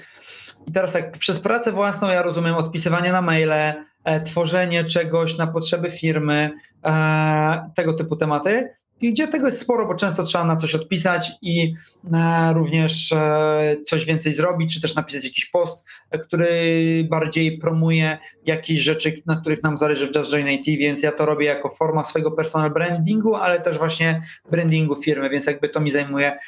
[0.67, 5.47] I teraz tak, przez pracę własną ja rozumiem odpisywanie na maile, e, tworzenie czegoś na
[5.47, 6.51] potrzeby firmy,
[6.85, 8.75] e, tego typu tematy.
[9.03, 11.75] Gdzie tego jest sporo, bo często trzeba na coś odpisać i
[12.13, 18.19] e, również e, coś więcej zrobić, czy też napisać jakiś post, e, który bardziej promuje
[18.47, 21.69] jakieś rzeczy, na których nam zależy w Just Join IT, więc ja to robię jako
[21.69, 26.39] forma swojego personal brandingu, ale też właśnie brandingu firmy, więc jakby to mi zajmuje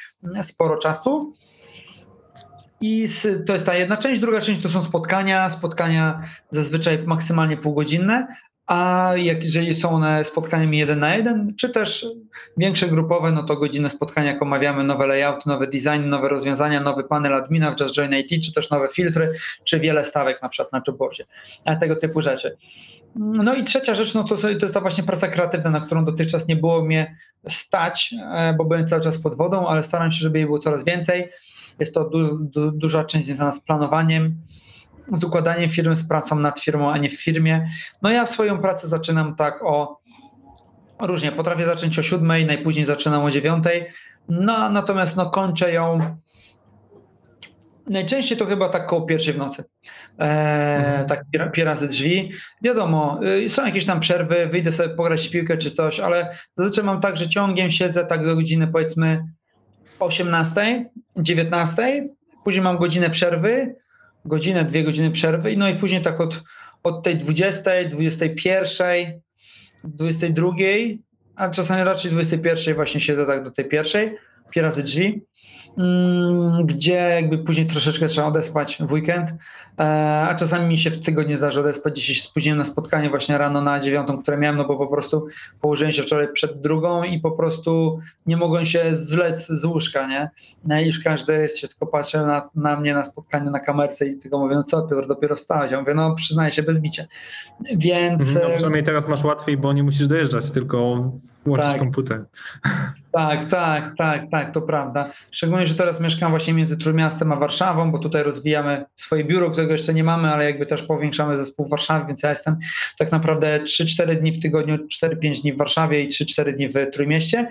[0.41, 1.33] sporo czasu.
[2.81, 3.07] I
[3.47, 4.21] to jest ta jedna część.
[4.21, 5.49] Druga część to są spotkania.
[5.49, 6.21] Spotkania
[6.51, 8.27] zazwyczaj maksymalnie półgodzinne,
[8.71, 12.05] a jak, jeżeli są one spotkaniami jeden na jeden, czy też
[12.57, 17.03] większe grupowe, no to godzinne spotkania, jak omawiamy nowe layouty, nowe designy, nowe rozwiązania, nowy
[17.03, 20.73] panel admina w Just Join IT, czy też nowe filtry, czy wiele stawek na przykład
[20.73, 21.25] na jobboardzie,
[21.79, 22.57] tego typu rzeczy.
[23.15, 26.47] No i trzecia rzecz, no to, to jest ta właśnie praca kreatywna, na którą dotychczas
[26.47, 27.15] nie było mnie
[27.47, 30.83] stać, e, bo byłem cały czas pod wodą, ale staram się, żeby jej było coraz
[30.83, 31.29] więcej.
[31.79, 34.35] Jest to du, du, duża część związana z planowaniem,
[35.11, 37.69] z układaniem firmy, z pracą nad firmą, a nie w firmie.
[38.01, 39.99] No ja swoją pracę zaczynam tak o
[40.99, 41.31] różnie.
[41.31, 43.85] Potrafię zacząć o siódmej, najpóźniej zaczynam o dziewiątej.
[44.29, 45.99] No, natomiast no, kończę ją
[47.87, 49.63] najczęściej to chyba tak koło pierwszej w nocy.
[50.19, 51.07] E, Mhm.
[51.07, 52.31] Tak pier- pierazy drzwi.
[52.61, 57.01] Wiadomo, y, są jakieś tam przerwy, wyjdę sobie pograć piłkę czy coś, ale zazwyczaj mam
[57.01, 59.23] tak, że ciągiem siedzę tak do godziny powiedzmy
[59.99, 60.85] 18,
[61.17, 62.07] 19,
[62.43, 63.75] później mam godzinę przerwy,
[64.25, 66.43] godzinę, dwie godziny przerwy, no i później tak od,
[66.83, 69.21] od tej 20, 21,
[69.83, 70.51] 22,
[71.35, 74.17] a czasami raczej 21 właśnie siedzę tak do tej pierwszej,
[74.51, 75.21] pierazy drzwi,
[75.77, 79.33] mm, gdzie jakby później troszeczkę trzeba odespać w weekend,
[79.85, 83.61] a czasami mi się w tygodniu zdarzy odespać, dzisiaj się spóźniłem na spotkanie właśnie rano
[83.61, 85.27] na dziewiątą, które miałem, no bo po prostu
[85.61, 90.29] położyłem się wczoraj przed drugą i po prostu nie mogłem się zwlec z łóżka, nie?
[90.65, 94.17] No i już każdy się tylko patrzy na, na mnie na spotkaniu na kamerce i
[94.17, 95.71] tylko mówię, no co Piotr, dopiero wstałeś?
[95.71, 97.05] Ja mówię, no przyznaję się bez bicia.
[97.75, 98.21] Więc...
[98.29, 101.11] Mhm, No, e, przynajmniej teraz masz łatwiej, bo nie musisz dojeżdżać, tylko
[101.45, 101.79] włączyć Tak.
[101.79, 102.25] komputer.
[103.11, 105.09] Tak, tak, tak, tak, to prawda.
[105.31, 109.70] Szczególnie, że teraz mieszkam właśnie między Trójmiastem a Warszawą, bo tutaj rozwijamy swoje biuro, którego
[109.71, 112.57] jeszcze nie mamy, ale jakby też powiększamy zespół w Warszawie, więc ja jestem
[112.97, 117.47] tak naprawdę 3-4 dni w tygodniu, 4-5 dni w Warszawie i 3-4 dni w Trójmieście.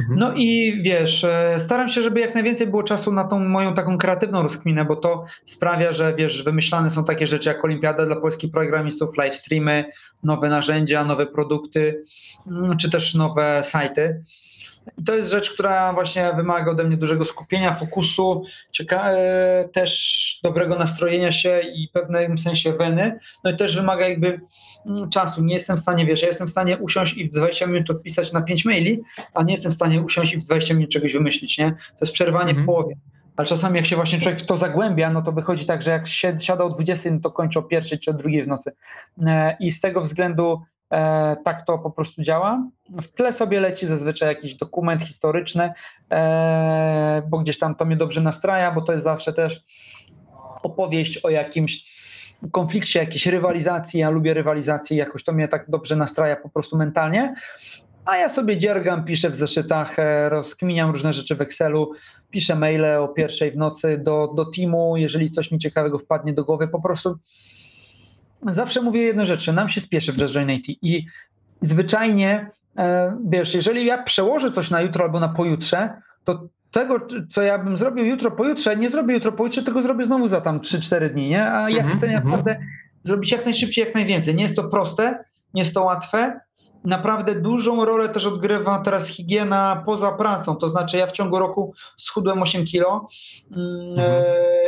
[0.00, 0.18] Mhm.
[0.18, 3.98] No i wiesz, e, staram się, żeby jak najwięcej było czasu na tą moją taką
[3.98, 8.52] kreatywną rozkminę, bo to sprawia, że wiesz, wymyślane są takie rzeczy jak Olimpiada dla polskich
[8.52, 9.84] programistów, live streamy,
[10.22, 12.04] nowe narzędzia, nowe produkty,
[12.46, 14.22] mm, czy też nowe sajty.
[14.98, 20.40] I to jest rzecz, która właśnie wymaga ode mnie dużego skupienia, fokusu, cieka- e, też
[20.42, 23.18] dobrego nastrojenia się i w pewnym sensie weny.
[23.44, 24.40] No i też wymaga jakby
[24.86, 25.44] mm, czasu.
[25.44, 28.32] Nie jestem w stanie, wiesz, ja jestem w stanie usiąść i w 20 minut odpisać
[28.32, 29.00] na 5 maili,
[29.34, 31.70] a nie jestem w stanie usiąść i w 20 minut czegoś wymyślić, nie?
[31.70, 32.64] To jest przerwanie Mhm.
[32.64, 32.96] w połowie.
[33.36, 36.08] Ale czasami jak się właśnie człowiek w to zagłębia, no to wychodzi tak, że jak
[36.38, 38.72] siada o 20, no to kończy o pierwszej czy o drugiej w nocy.
[39.26, 40.60] E, I z tego względu
[41.44, 42.66] tak to po prostu działa.
[43.02, 45.72] W tle sobie leci zazwyczaj jakiś dokument historyczny,
[46.10, 49.64] e, bo gdzieś tam to mnie dobrze nastraja, bo to jest zawsze też
[50.62, 52.02] opowieść o jakimś
[52.52, 54.00] konflikcie, jakiejś rywalizacji.
[54.00, 57.34] Ja lubię rywalizację, jakoś to mnie tak dobrze nastraja po prostu mentalnie.
[58.04, 61.92] A ja sobie dziergam, piszę w zeszytach, e, rozkminiam różne rzeczy w Excelu,
[62.30, 66.44] piszę maile o pierwszej w nocy do, do teamu, jeżeli coś mi ciekawego wpadnie do
[66.44, 67.18] głowy, po prostu
[68.46, 71.06] zawsze mówię jedną rzecz, że nam się spieszy w Jazz IT i
[71.62, 75.90] zwyczajnie, e, wiesz, jeżeli ja przełożę coś na jutro albo na pojutrze,
[76.24, 76.96] to tego,
[77.30, 80.60] co ja bym zrobił jutro, pojutrze, nie zrobię jutro, pojutrze, tego zrobię znowu za tam
[80.60, 81.46] 3-4 dni, nie?
[81.46, 82.24] A ja Mhm, chcę mhm.
[82.24, 82.56] naprawdę
[83.04, 84.34] zrobić jak najszybciej, jak najwięcej.
[84.34, 85.24] Nie jest to proste,
[85.54, 86.40] nie jest to łatwe.
[86.84, 90.56] Naprawdę dużą rolę też odgrywa teraz higiena poza pracą.
[90.56, 93.08] To znaczy, ja w ciągu roku schudłem 8 kilo.
[93.56, 93.98] Mm, Mhm.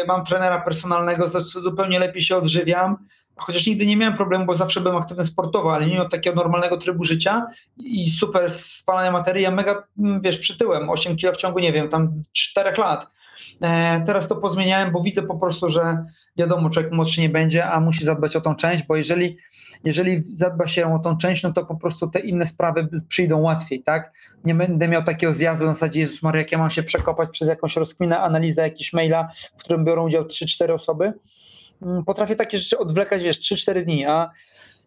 [0.03, 2.97] e, Mam trenera personalnego, zu- zupełnie lepiej się odżywiam.
[3.37, 6.77] Chociaż nigdy nie miałem problemu, bo zawsze byłem aktywny sportowo, ale nie miałem takiego normalnego
[6.77, 7.47] trybu życia
[7.79, 9.43] i super spalania materii.
[9.43, 13.11] Ja mega, mm, wiesz, przytyłem 8 kilo w ciągu, nie wiem, tam 4 lat.
[13.61, 16.05] E, Teraz to pozmieniałem, bo widzę po prostu, że
[16.37, 19.37] wiadomo, człowiek młodszy nie będzie, a musi zadbać o tą część, bo jeżeli,
[19.85, 23.83] jeżeli zadba się o tą część, no to po prostu te inne sprawy przyjdą łatwiej,
[23.83, 24.13] tak?
[24.45, 27.49] Nie będę miał takiego zjazdu na zasadzie, Jezus Maria, jak ja mam się przekopać przez
[27.49, 31.13] jakąś rozkminę, analizę jakiś maila, w którym biorą udział 3-4 osoby.
[31.83, 34.31] Mm, Potrafię takie rzeczy odwlekać, wiesz, 3-4 dni, a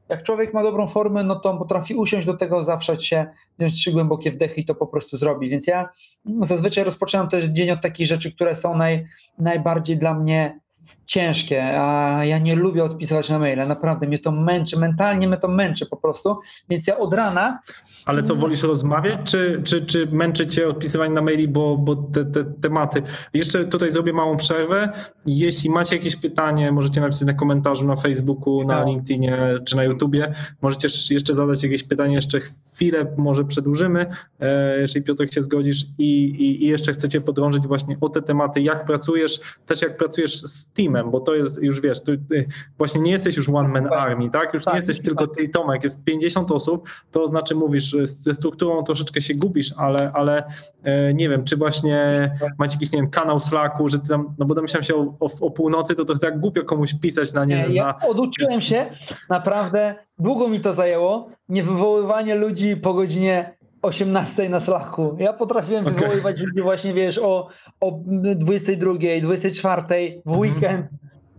[0.10, 3.26] jak człowiek ma dobrą formę, no to potrafi usiąść do tego, zaprzeć się,
[3.60, 5.50] wziąć trzy głębokie wdechy i to po prostu zrobi.
[5.50, 5.90] Więc ja
[6.26, 9.08] mm, zazwyczaj rozpoczynam też dzień od takich rzeczy, które są naj,
[9.40, 10.60] najbardziej dla mnie
[11.06, 15.48] ciężkie, a ja nie lubię odpisywać na maile, naprawdę mnie to męczy, mentalnie mnie to
[15.48, 17.60] męczy po prostu, więc ja od rana
[18.08, 22.26] Ale co, wolisz rozmawiać, czy, czy, czy męczy cię odpisywanie na maili, bo, bo te,
[22.26, 23.03] te tematy.
[23.34, 24.89] Jeszcze tutaj zrobię małą przerwę.
[25.26, 28.86] Jeśli macie jakieś pytanie, możecie napisać na komentarzu na Facebooku, na No.
[28.88, 30.34] LinkedInie czy na YouTubie.
[30.62, 32.39] Możecie jeszcze zadać jakieś pytanie, jeszcze
[32.78, 34.05] chwilę może przedłużymy,
[34.39, 38.62] e, jeżeli Piotrek się zgodzisz i, i, i jeszcze chcecie podrążyć właśnie o te tematy,
[38.62, 42.45] jak pracujesz, też jak pracujesz z teamem, bo to jest już wiesz, tu, y,
[42.78, 44.53] właśnie nie jesteś już one man army, tak?
[44.53, 45.05] Już Tak, nie jesteś tak.
[45.05, 49.74] tylko ty i Tomek, jest 50 osób, to znaczy mówisz, ze strukturą troszeczkę się gubisz,
[49.78, 50.43] ale, ale
[50.84, 54.45] e, nie wiem, czy właśnie macie jakiś, nie wiem, kanał Slacku, że ty tam, no
[54.45, 57.56] bo domyślam się o, o, o północy, to trochę tak głupio komuś pisać na, nie
[57.56, 58.08] wiem, ja na...
[58.08, 58.86] oduczyłem się,
[59.30, 65.16] naprawdę długo mi to zajęło, nie wywoływanie ludzi po godzinie 18 na Slacku.
[65.20, 66.00] Ja potrafiłem Okej.
[66.00, 67.48] wywoływać ludzi właśnie, wiesz, o,
[67.82, 68.00] o
[68.36, 70.88] 22, 24 w weekend.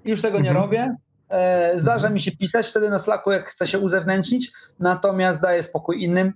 [0.04, 0.64] Już tego nie Mhm.
[0.66, 0.96] robię.
[1.30, 6.02] E, Zdarza mi się pisać wtedy na Slacku, jak chcę się uzewnętrznić, natomiast daję spokój
[6.02, 6.32] innym.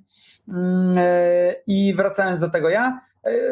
[0.48, 3.00] Mm, e, I wracając do tego, ja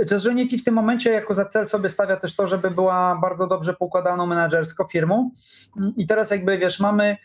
[0.07, 3.47] Jazz Unity w tym momencie jako za cel sobie stawia też to, żeby była bardzo
[3.47, 5.31] dobrze poukładaną menadżersko firmą.
[5.77, 7.17] Mm, I teraz jakby wiesz, mamy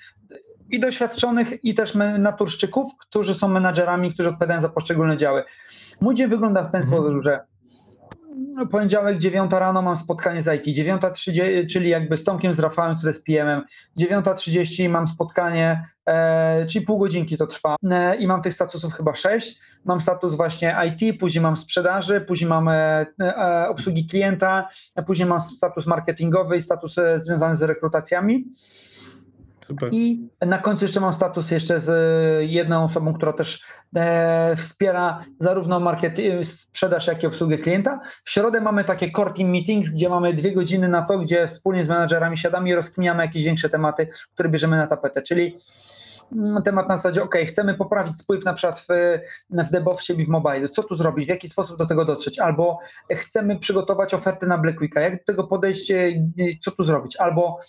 [0.70, 5.44] i doświadczonych, i też naturszczyków, którzy są menadżerami, którzy odpowiadają za poszczególne działy.
[6.02, 7.02] Mój dzień wygląda w ten Mhm.
[7.02, 7.40] sposób, że
[8.72, 13.10] poniedziałek 9 rano mam spotkanie z IT, 9.30, czyli jakby z Tomkiem z Rafałem, który
[13.10, 13.64] jest PM-em,
[14.00, 19.16] 9.30 mam spotkanie, e, czyli pół godzinki to trwa e, i mam tych statusów chyba
[19.16, 19.60] 6.
[19.86, 24.68] Mam status właśnie IT, później mam sprzedaży, później mam e, e, obsługi klienta,
[25.06, 28.46] później mam status marketingowy i status e, związany z rekrutacjami.
[29.66, 29.90] Super.
[29.94, 33.64] I na końcu jeszcze mam status jeszcze z e, jedną osobą, która też
[33.96, 38.00] e, wspiera zarówno market, e, sprzedaż, jak i obsługę klienta.
[38.24, 41.84] W środę mamy takie core team meetings, gdzie mamy dwie godziny na to, gdzie wspólnie
[41.84, 45.58] z menadżerami siadamy i rozkminiamy jakieś większe tematy, które bierzemy na tapetę, czyli
[46.32, 48.88] mm, temat na zasadzie, ok, chcemy poprawić spływ na przykład w,
[49.50, 52.80] w DevOpsie i w mobile, co tu zrobić, w jaki sposób do tego dotrzeć, albo
[53.12, 56.14] chcemy przygotować oferty na Black Weeka, jak do tego podejść, e,
[56.62, 57.60] co tu zrobić, albo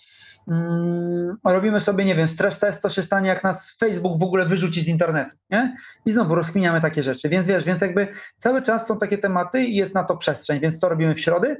[1.43, 4.81] robimy sobie, nie wiem, stres test, co się stanie, jak nas Facebook w ogóle wyrzuci
[4.81, 5.75] z internetu, nie?
[6.05, 8.07] I znowu rozkminiamy takie rzeczy, więc wiesz, więc jakby
[8.39, 11.57] cały czas są takie tematy i jest na to przestrzeń, więc to robimy w środy.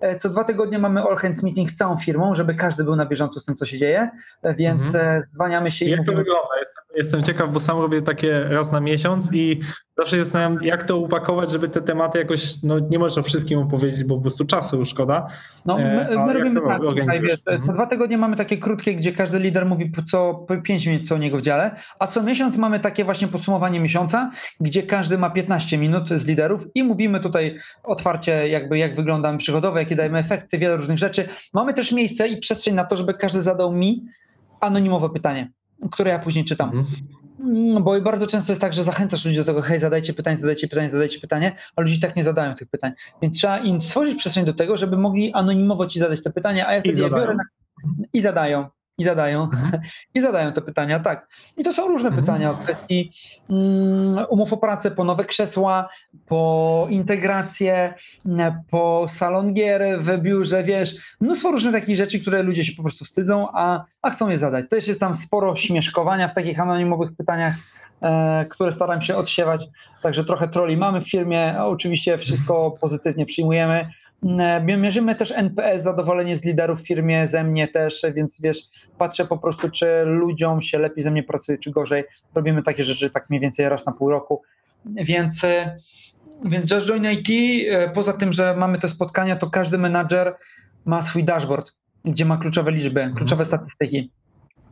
[0.00, 3.06] E, Co dwa tygodnie mamy all hands meeting z całą firmą, żeby każdy był na
[3.06, 4.10] bieżąco z tym, co się dzieje,
[4.42, 5.22] e, więc Mhm.
[5.34, 6.48] zwaniamy się i Jak to mówimy, wygląda?
[6.58, 9.60] Jestem, jestem ciekaw, bo sam robię takie raz na miesiąc i
[9.98, 14.04] zawsze się zastanawiam, jak to upakować, żeby te tematy jakoś, no nie można wszystkim opowiedzieć,
[14.04, 15.26] bo po prostu czasu szkoda.
[15.66, 16.80] No, E, my, my robimy to tak,
[17.22, 17.66] wiesz, Mhm.
[17.66, 21.18] co dwa tygodnie mamy takie krótkie, gdzie każdy lider mówi co 5 minut co u
[21.18, 24.30] niego w dziale, a co miesiąc mamy takie właśnie podsumowanie miesiąca,
[24.60, 29.38] gdzie każdy ma 15 minut z liderów i mówimy tutaj otwarcie jakby jak wyglądamy
[29.78, 31.28] przychodowo, jakie dajemy efekty, wiele różnych rzeczy.
[31.54, 34.04] Mamy też miejsce i przestrzeń na to, żeby każdy zadał mi
[34.60, 35.50] anonimowe pytanie,
[35.90, 36.68] które ja później czytam.
[36.68, 36.96] Mhm.
[37.74, 40.68] No bo bardzo często jest tak, że zachęcasz ludzi do tego, hej, zadajcie pytanie, zadajcie
[40.68, 42.92] pytanie, zadajcie pytanie, a ludzie tak nie zadają tych pytań.
[43.22, 46.74] Więc trzeba im stworzyć przestrzeń do tego, żeby mogli anonimowo ci zadać te pytania, a
[46.74, 47.22] ja wtedy je zadają.
[47.22, 47.44] biorę na...
[48.12, 48.68] i zadają.
[48.98, 49.80] I zadają, Mhm.
[50.14, 51.28] i zadają te pytania, tak.
[51.56, 52.26] I to są różne Mhm.
[52.26, 53.12] pytania od kwestii
[53.50, 55.88] mm, umów o pracę, po nowe krzesła,
[56.26, 57.94] po integrację,
[58.26, 62.82] mm, po salon gier w biurze, wiesz, mnóstwo różnych takich rzeczy, które ludzie się po
[62.82, 64.68] prostu wstydzą, a, a chcą je zadać.
[64.70, 67.54] Też jest tam sporo śmieszkowania w takich anonimowych pytaniach,
[68.02, 69.66] e, które staram się odsiewać,
[70.02, 73.88] także trochę troli mamy w firmie, oczywiście wszystko pozytywnie przyjmujemy.
[74.22, 78.58] E, Mierzymy też NPS, zadowolenie z liderów w firmie, ze mnie też, więc wiesz,
[78.98, 82.04] patrzę po prostu, czy ludziom się lepiej ze mnie pracuje, czy gorzej.
[82.34, 84.42] Robimy takie rzeczy tak mniej więcej raz na pół roku.
[84.86, 85.76] Więc, e,
[86.44, 87.28] więc Just Join IT,
[87.70, 90.36] e, poza tym, że mamy te spotkania, to każdy menadżer
[90.84, 91.72] ma swój dashboard,
[92.04, 94.10] gdzie ma kluczowe liczby, kluczowe statystyki.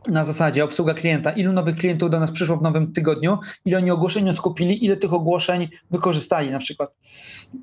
[0.07, 3.91] Na zasadzie obsługa klienta, ilu nowych klientów do nas przyszło w nowym tygodniu, ile oni
[3.91, 6.95] ogłoszeń skupili, ile tych ogłoszeń wykorzystali na przykład.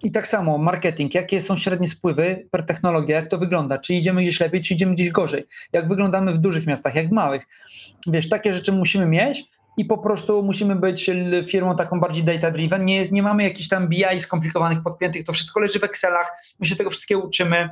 [0.02, 4.22] I tak samo marketing, jakie są średnie spływy per technologia, jak to wygląda, czy idziemy
[4.22, 7.46] gdzieś lepiej, czy idziemy gdzieś gorzej, jak wyglądamy w dużych miastach, jak w małych.
[8.06, 9.44] Wiesz, takie rzeczy musimy mieć
[9.76, 11.10] i po prostu musimy być
[11.46, 12.84] firmą taką bardziej data-driven.
[12.84, 16.76] Nie, nie mamy jakichś tam BI skomplikowanych, podpiętych, to wszystko leży w Excelach, my się
[16.76, 17.68] tego wszystkiego uczymy,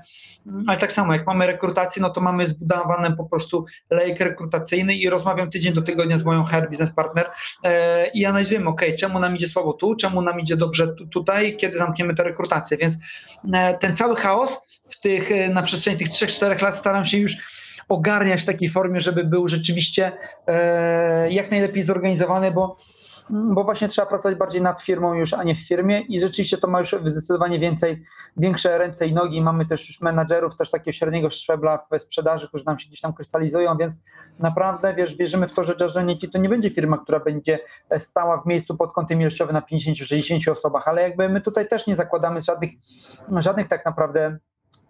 [0.46, 4.94] Mm, ale tak samo jak mamy rekrutację, no to mamy zbudowany po prostu lejek rekrutacyjny
[4.94, 7.30] i rozmawiam tydzień do tygodnia z moją HR business partner
[7.64, 11.56] e, i analizujemy, ok, czemu nam idzie słabo tu, czemu nam idzie dobrze tu, tutaj,
[11.56, 12.94] kiedy zamkniemy tę rekrutację, więc
[13.52, 17.32] e, ten cały chaos w tych, e, na przestrzeni tych 3-4 lat staram się już
[17.92, 20.12] ogarniać w takiej formie, żeby był rzeczywiście
[20.46, 22.76] e, jak najlepiej zorganizowany, bo,
[23.30, 26.68] bo właśnie trzeba pracować bardziej nad firmą już, a nie w firmie i rzeczywiście to
[26.68, 28.02] ma już zdecydowanie więcej,
[28.36, 29.42] większe ręce i nogi.
[29.42, 33.12] Mamy też już menadżerów, też takiego średniego szczebla w sprzedaży, którzy nam się gdzieś tam
[33.12, 33.94] krystalizują, więc
[34.38, 37.58] naprawdę wiesz, wierzymy w to, że Jarzenity to nie będzie firma, która będzie
[37.98, 41.94] stała w miejscu pod kątem ilościowym na 50-60 osobach, ale jakby my tutaj też nie
[41.94, 42.70] zakładamy żadnych,
[43.36, 44.38] żadnych tak naprawdę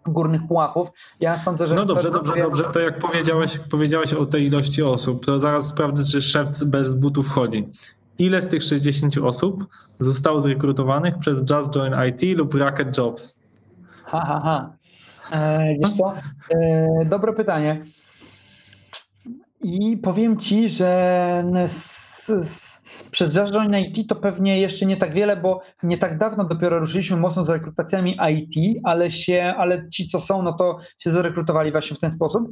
[0.05, 0.89] górnych pułapów.
[1.19, 1.75] Ja sądzę, że...
[1.75, 2.63] No dobrze, dobrze, dobrze.
[2.63, 7.27] To jak powiedziałeś, powiedziałeś o tej ilości osób, to zaraz sprawdzę, czy szewc bez butów
[7.27, 7.69] wchodzi.
[8.19, 9.65] Ile z tych 60 osób
[9.99, 13.39] zostało zrekrutowanych przez Just Join IT lub Racket Jobs?
[14.05, 14.73] Ha, ha, ha.
[15.31, 16.13] E, wiesz co?
[16.49, 17.83] E, dobre pytanie.
[19.61, 22.72] I powiem ci, że s, s,
[23.13, 27.17] przez Join IT to pewnie jeszcze nie tak wiele, bo nie tak dawno dopiero ruszyliśmy
[27.17, 31.95] mocno z rekrutacjami IT, ale, się, ale ci, co są, no to się zarekrutowali właśnie
[31.95, 32.49] w ten sposób.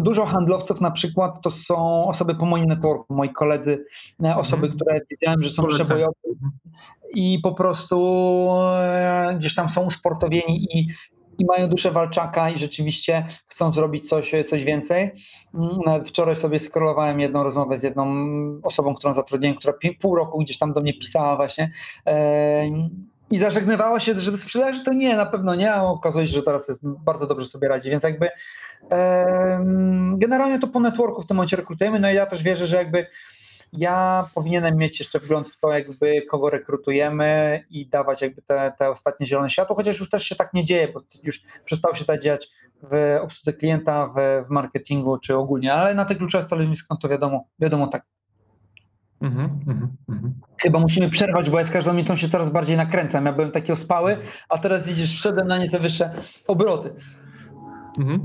[0.00, 3.84] Dużo handlowców na przykład to są osoby po moim networku, moi koledzy,
[4.24, 4.74] e, osoby, Mhm.
[4.76, 6.12] które wiedziałem, że są przebojowe
[7.14, 10.88] i po prostu e, gdzieś tam są usportowieni i,
[11.38, 15.10] i mają duszę walczaka i rzeczywiście chcą zrobić coś, coś więcej.
[15.54, 18.14] Mm, wczoraj sobie scrollowałem jedną rozmowę z jedną
[18.62, 21.72] osobą, którą zatrudniłem, która pół roku gdzieś tam do mnie pisała właśnie
[22.06, 22.68] e,
[23.30, 26.42] i zażegnywała się, że do sprzedaży to nie, na pewno nie, a okazuje się, że
[26.42, 28.28] teraz jest bardzo dobrze sobie radzi, więc jakby
[28.90, 32.76] em, generalnie to po networku w tym momencie rekrutujemy, no i ja też wierzę, że
[32.76, 33.06] jakby
[33.72, 38.90] ja powinienem mieć jeszcze wgląd w to, jakby kogo rekrutujemy i dawać jakby te, te
[38.90, 42.22] ostatnie zielone światło, chociaż już też się tak nie dzieje, bo już przestało się tak
[42.22, 42.48] dziać
[42.82, 47.44] w obsłudze klienta, w, w marketingu czy ogólnie, ale na te kluczowe stanowiska to wiadomo,
[47.58, 48.06] wiadomo tak.
[49.20, 50.34] Mhm, mhm, mhm.
[50.62, 53.26] Chyba musimy przerwać, bo ja z każdą minutą się coraz bardziej nakręcam.
[53.26, 56.10] Ja byłem taki ospały, a teraz widzisz, wszedłem na nieco wyższe
[56.46, 56.94] obroty.
[57.98, 58.22] Mhm.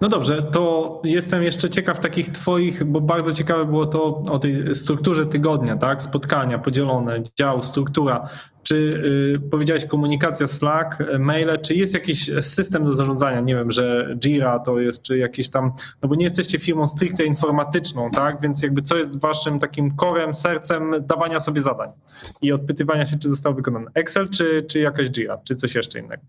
[0.00, 4.74] No dobrze, to jestem jeszcze ciekaw takich Twoich, bo bardzo ciekawe było to o tej
[4.74, 6.02] strukturze tygodnia, tak?
[6.02, 8.28] Spotkania podzielone, dział, struktura.
[8.62, 8.74] Czy
[9.46, 13.40] y, powiedziałeś komunikacja Slack, maile, czy jest jakiś system do zarządzania?
[13.40, 15.72] Nie wiem, że Jira to jest, czy jakiś tam,
[16.02, 18.40] no bo nie jesteście firmą stricte informatyczną, tak?
[18.40, 21.90] Więc jakby co jest Waszym takim korem, sercem dawania sobie zadań
[22.42, 23.90] i odpytywania się, czy zostało wykonane?
[23.94, 26.22] Excel, czy, czy jakaś Jira, czy coś jeszcze innego?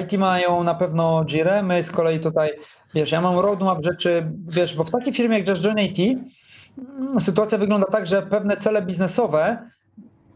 [0.00, 2.50] IT mają na pewno Jira, my z kolei tutaj,
[2.94, 7.20] wiesz, ja mam roadmap rzeczy, wiesz, bo w takiej firmie jak Just Join IT mm,
[7.20, 9.70] sytuacja wygląda tak, że pewne cele biznesowe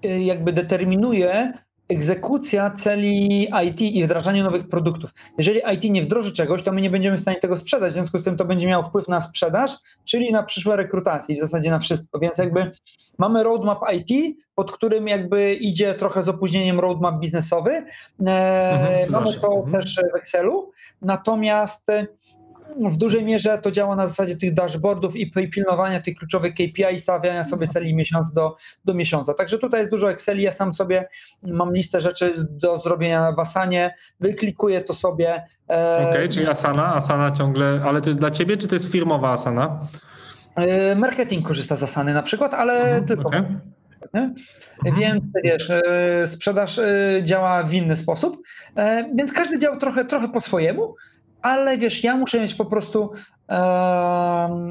[0.05, 1.53] y, jakby determinuje
[1.89, 5.11] egzekucja celi IT i wdrażanie nowych produktów.
[5.39, 8.19] Jeżeli IT nie wdroży czegoś, to my nie będziemy w stanie tego sprzedać, w związku
[8.19, 9.71] z tym to będzie miało wpływ na sprzedaż,
[10.05, 12.19] czyli na przyszłe rekrutacje i w zasadzie na wszystko.
[12.19, 12.71] Więc jakby
[13.19, 17.71] mamy roadmap IT, pod którym jakby idzie trochę z opóźnieniem roadmap biznesowy.
[17.71, 17.85] E,
[18.71, 19.73] Mhm, mamy to Mhm.
[19.73, 21.87] też w Excelu, natomiast
[22.81, 27.01] w dużej mierze to działa na zasadzie tych dashboardów i pilnowania tych kluczowych KPI i
[27.01, 29.35] stawiania sobie celi miesiąc do, do miesiąca.
[29.35, 31.09] Także tutaj jest dużo Exceli, ja sam sobie
[31.43, 35.45] mam listę rzeczy do zrobienia w Asanie, wyklikuję to sobie.
[35.71, 39.33] e, Okej, czyli Asana, Asana ciągle, ale to jest dla ciebie, czy to jest firmowa
[39.33, 39.87] Asana?
[40.57, 43.29] e, Marketing korzysta z Asany na przykład, ale Mhm, tylko.
[43.29, 43.43] okej.
[44.15, 44.35] nie?
[44.85, 45.83] Więc wiesz, e,
[46.29, 46.85] sprzedaż e,
[47.23, 48.43] działa w inny sposób,
[48.77, 50.95] e, więc każdy działa trochę, trochę po swojemu,
[51.45, 53.13] ale wiesz, ja muszę mieć po prostu
[53.49, 53.57] e,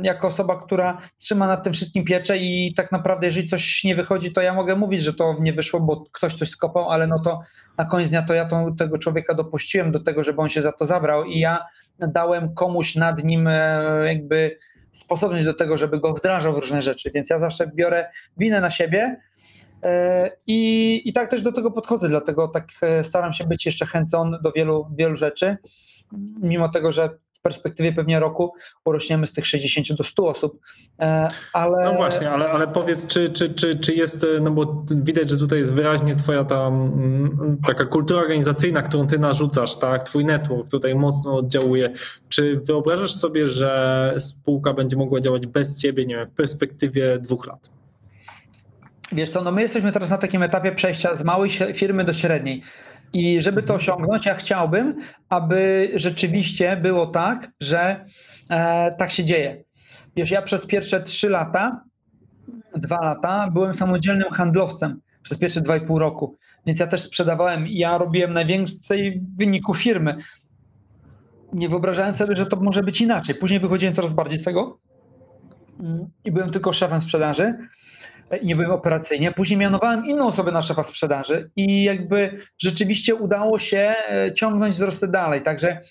[0.04, 4.32] jako osoba, która trzyma nad tym wszystkim pieczę i tak naprawdę jeżeli coś nie wychodzi,
[4.32, 7.42] to ja mogę mówić, że to nie wyszło, bo ktoś coś skopał, ale no to
[7.78, 10.72] na koniec dnia to ja tą, tego człowieka dopuściłem do tego, żeby on się za
[10.72, 11.66] to zabrał i ja
[12.00, 14.58] dałem komuś nad nim e, jakby
[14.92, 18.70] sposobność do tego, żeby go wdrażał w różne rzeczy, więc ja zawsze biorę winę na
[18.70, 19.18] siebie,
[19.84, 23.86] E, I, I tak też do tego podchodzę, dlatego tak e, staram się być jeszcze
[23.86, 25.58] chęcony do wielu, wielu rzeczy,
[26.42, 28.54] mimo tego, że w perspektywie pewnie roku
[28.86, 30.60] urośniemy z tych 60 do 100 osób,
[31.00, 31.86] E, ale...
[31.86, 35.60] No właśnie, ale, ale powiedz, czy, czy, czy, czy jest, no bo widać, że tutaj
[35.60, 40.96] jest wyraźnie twoja ta mm, taka kultura organizacyjna, którą ty narzucasz, tak, twój network tutaj
[40.96, 41.90] mocno oddziałuje.
[42.30, 47.48] Czy wyobrażasz sobie, że spółka będzie mogła działać bez ciebie, nie wiem, w perspektywie dwóch
[47.48, 47.70] lat?
[49.12, 52.64] Wiesz co, no my jesteśmy teraz na takim etapie przejścia z małej firmy do średniej.
[53.14, 55.00] I żeby to osiągnąć, ja chciałbym,
[55.30, 58.06] aby rzeczywiście było tak, że
[58.50, 59.64] e, tak się dzieje.
[60.16, 61.84] Wiesz, ja przez pierwsze trzy lata,
[62.76, 66.38] dwa lata byłem samodzielnym handlowcem przez pierwsze dwa i pół roku.
[66.66, 70.18] Więc ja też sprzedawałem, ja robiłem najwięcej wyniku firmy.
[71.54, 73.36] Nie wyobrażałem sobie, że to może być inaczej.
[73.36, 74.80] Później wychodziłem coraz bardziej z tego
[75.80, 77.54] Mm, i byłem tylko szefem sprzedaży
[78.44, 79.32] nie byłem operacyjnie.
[79.32, 85.08] Później mianowałem inną osobę na szefa sprzedaży i jakby rzeczywiście udało się e, ciągnąć wzrosty
[85.08, 85.42] dalej.
[85.42, 85.82] Także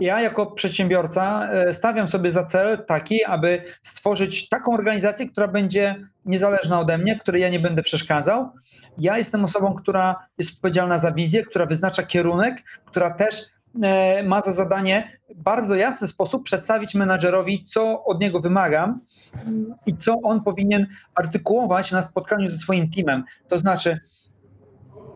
[0.00, 5.96] ja jako przedsiębiorca e, stawiam sobie za cel taki, aby stworzyć taką organizację, która będzie
[6.24, 8.50] niezależna ode mnie, której ja nie będę przeszkadzał.
[8.98, 13.53] Ja jestem osobą, która jest odpowiedzialna za wizję, która wyznacza kierunek, która też
[14.24, 19.00] ma za zadanie w bardzo jasny sposób przedstawić menadżerowi, co od niego wymagam
[19.86, 23.24] i co on powinien artykułować na spotkaniu ze swoim teamem.
[23.48, 24.00] To znaczy,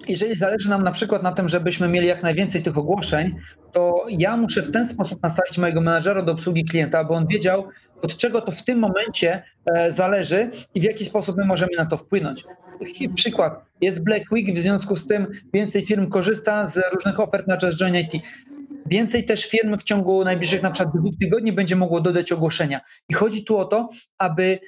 [0.09, 3.35] jeżeli zależy nam na przykład na tym, żebyśmy mieli jak najwięcej tych ogłoszeń,
[3.73, 7.69] to ja muszę w ten sposób nastawić mojego menadżera do obsługi klienta, aby on wiedział,
[8.03, 11.87] od czego to w tym momencie e, zależy i w jaki sposób my możemy na
[11.87, 12.45] to wpłynąć.
[13.15, 17.59] Przykład, jest Black Week, w związku z tym więcej firm korzysta z różnych ofert na
[17.63, 18.13] Just Join IT.
[18.91, 22.81] Więcej też firm w ciągu najbliższych na przykład dwóch tygodni będzie mogło dodać ogłoszenia.
[23.09, 24.59] I chodzi tu o to, aby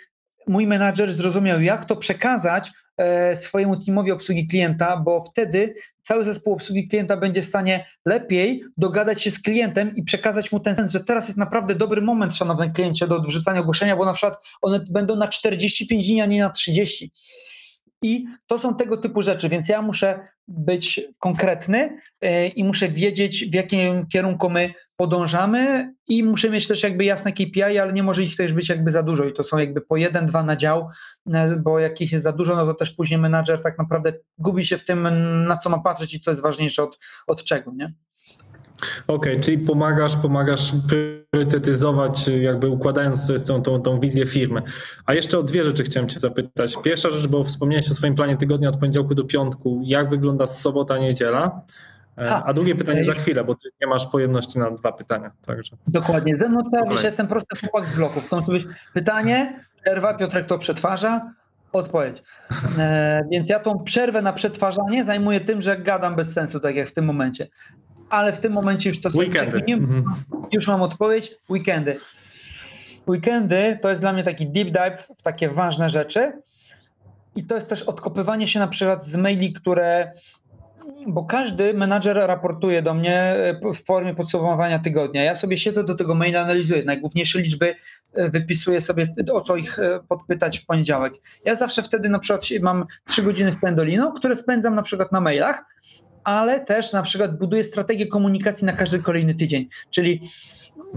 [0.46, 6.52] mój menadżer zrozumiał, jak to przekazać e, swojemu teamowi obsługi klienta, bo wtedy cały zespół
[6.52, 10.92] obsługi klienta będzie w stanie lepiej dogadać się z klientem i przekazać mu ten sens,
[10.92, 14.80] że teraz jest naprawdę dobry moment, szanowny kliencie, do wrzucania ogłoszenia, bo na przykład one
[14.90, 17.12] będą na 45 dni, a nie na 30.
[18.02, 23.50] I to są tego typu rzeczy, więc ja muszę być konkretny e, i muszę wiedzieć,
[23.50, 28.22] w jakim kierunku my podążamy i muszę mieć też jakby jasne KPI, ale nie może
[28.22, 30.88] ich też być jakby za dużo i to są jakby po jeden, dwa na dział,
[31.32, 34.66] e, bo jak ich jest za dużo, no to też później menadżer tak naprawdę gubi
[34.66, 35.08] się w tym,
[35.46, 37.92] na co ma patrzeć i co jest ważniejsze od, od czego, nie?
[39.06, 44.62] Okej, czyli pomagasz, pomagasz priorytetyzować, jakby układając sobie tą, tą, tą wizję firmy.
[45.06, 46.76] A jeszcze o dwie rzeczy chciałem Cię zapytać.
[46.84, 49.80] Pierwsza rzecz, bo wspomniałeś o swoim planie tygodnia od poniedziałku do piątku.
[49.84, 51.60] Jak wygląda sobota, niedziela?
[52.18, 54.92] E, A, A drugie pytanie e, za chwilę, bo Ty nie masz pojemności na dwa
[54.92, 55.30] pytania.
[55.46, 55.76] Także.
[55.86, 56.36] Dokładnie.
[56.36, 58.32] Ze mną trzeba być, jestem prosty chłopak z bloków.
[58.32, 61.32] Musi być pytanie, przerwa, Piotrek to przetwarza,
[61.72, 62.22] odpowiedź.
[62.78, 66.88] E, więc ja tą przerwę na przetwarzanie zajmuję tym, że gadam bez sensu, tak jak
[66.88, 67.48] w tym momencie.
[68.10, 69.50] Ale w tym momencie już to Weekendy.
[69.50, 70.04] przekminiłem, Mhm.
[70.52, 71.96] już mam odpowiedź, weekendy.
[73.08, 76.32] Weekendy to jest dla mnie taki deep dive w takie ważne rzeczy
[77.36, 80.12] i to jest też odkopywanie się na przykład z maili, które
[81.06, 85.22] bo każdy menadżer raportuje do mnie e, w formie podsumowania tygodnia.
[85.22, 87.74] Ja sobie siedzę do tego maila, analizuję najgłówniejsze liczby,
[88.14, 91.12] e, wypisuję sobie o co ich e, podpytać w poniedziałek.
[91.44, 95.20] Ja zawsze wtedy na przykład mam trzy godziny w Pendolino, które spędzam na przykład na
[95.20, 95.64] mailach,
[96.24, 99.68] ale też na przykład buduję strategię komunikacji na każdy kolejny tydzień.
[99.90, 100.30] Czyli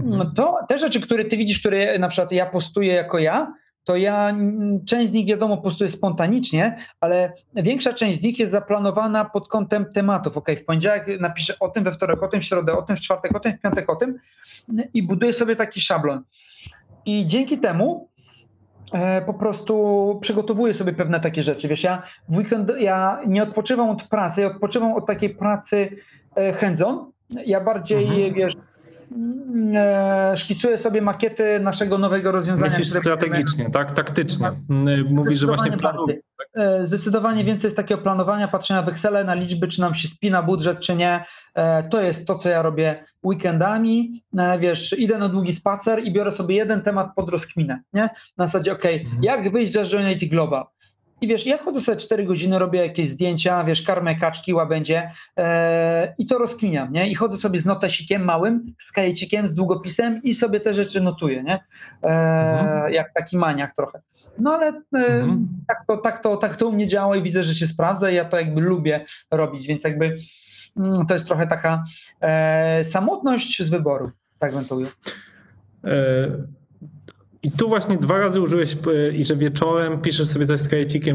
[0.04, 3.54] no to te rzeczy, które ty widzisz, które na przykład ja postuję jako ja,
[3.84, 8.22] to ja mm, część z nich wiadomo po prostu jest spontanicznie, ale większa część z
[8.22, 10.36] nich jest zaplanowana pod kątem tematów.
[10.36, 13.00] Ok, w poniedziałek napiszę o tym, we wtorek o tym, w środę o tym, w
[13.00, 14.18] czwartek o tym, w piątek o tym
[14.94, 16.22] i buduję sobie taki szablon.
[17.06, 18.08] I dzięki temu
[19.26, 21.68] po prostu przygotowuję sobie pewne takie rzeczy.
[21.68, 25.88] Wiesz, ja w weekend ja nie odpoczywam od pracy, ja odpoczywam od takiej pracy
[26.36, 27.10] e, hands-on.
[27.46, 28.34] Ja bardziej, Mhm.
[28.34, 28.54] wiesz,
[29.12, 32.70] mm, e, szkicuję sobie makiety naszego nowego rozwiązania.
[32.70, 33.92] Myślisz strategicznie, tak?
[33.92, 34.50] Taktycznie.
[34.70, 35.72] Mm, Mówisz, że właśnie.
[35.72, 35.76] E,
[36.82, 40.80] Zdecydowanie więcej jest takiego planowania, patrzenia w Excel, na liczby, czy nam się spina budżet,
[40.80, 41.24] czy nie.
[41.54, 44.22] E, To jest to, co ja robię weekendami.
[44.38, 48.08] E, Wiesz, idę na długi spacer i biorę sobie jeden temat pod rozkminę, nie?
[48.36, 49.22] Na zasadzie, ok, Mhm.
[49.22, 50.64] jak wyjść z Unity Global?
[51.24, 56.14] I wiesz, ja chodzę sobie 4 godziny, robię jakieś zdjęcia, wiesz, karmę kaczki, łabędzie e,
[56.18, 57.08] i to rozkminiam, nie?
[57.08, 61.42] I chodzę sobie z notesikiem małym, z kajecikiem, z długopisem i sobie te rzeczy notuję,
[61.42, 61.54] nie?
[61.54, 61.64] E,
[62.02, 62.92] Mhm.
[62.92, 64.00] Jak taki maniak trochę.
[64.38, 65.48] No ale e, Mhm.
[65.68, 68.14] tak, to, tak, to, tak to u mnie działa i widzę, że się sprawdza i
[68.14, 70.16] ja to jakby lubię robić, więc jakby
[70.76, 71.84] mm, to jest trochę taka
[72.84, 74.90] samotność z wyboru, tak bym to ujął.
[77.44, 80.70] I tu właśnie dwa razy użyłeś, e, i że wieczorem piszesz sobie coś z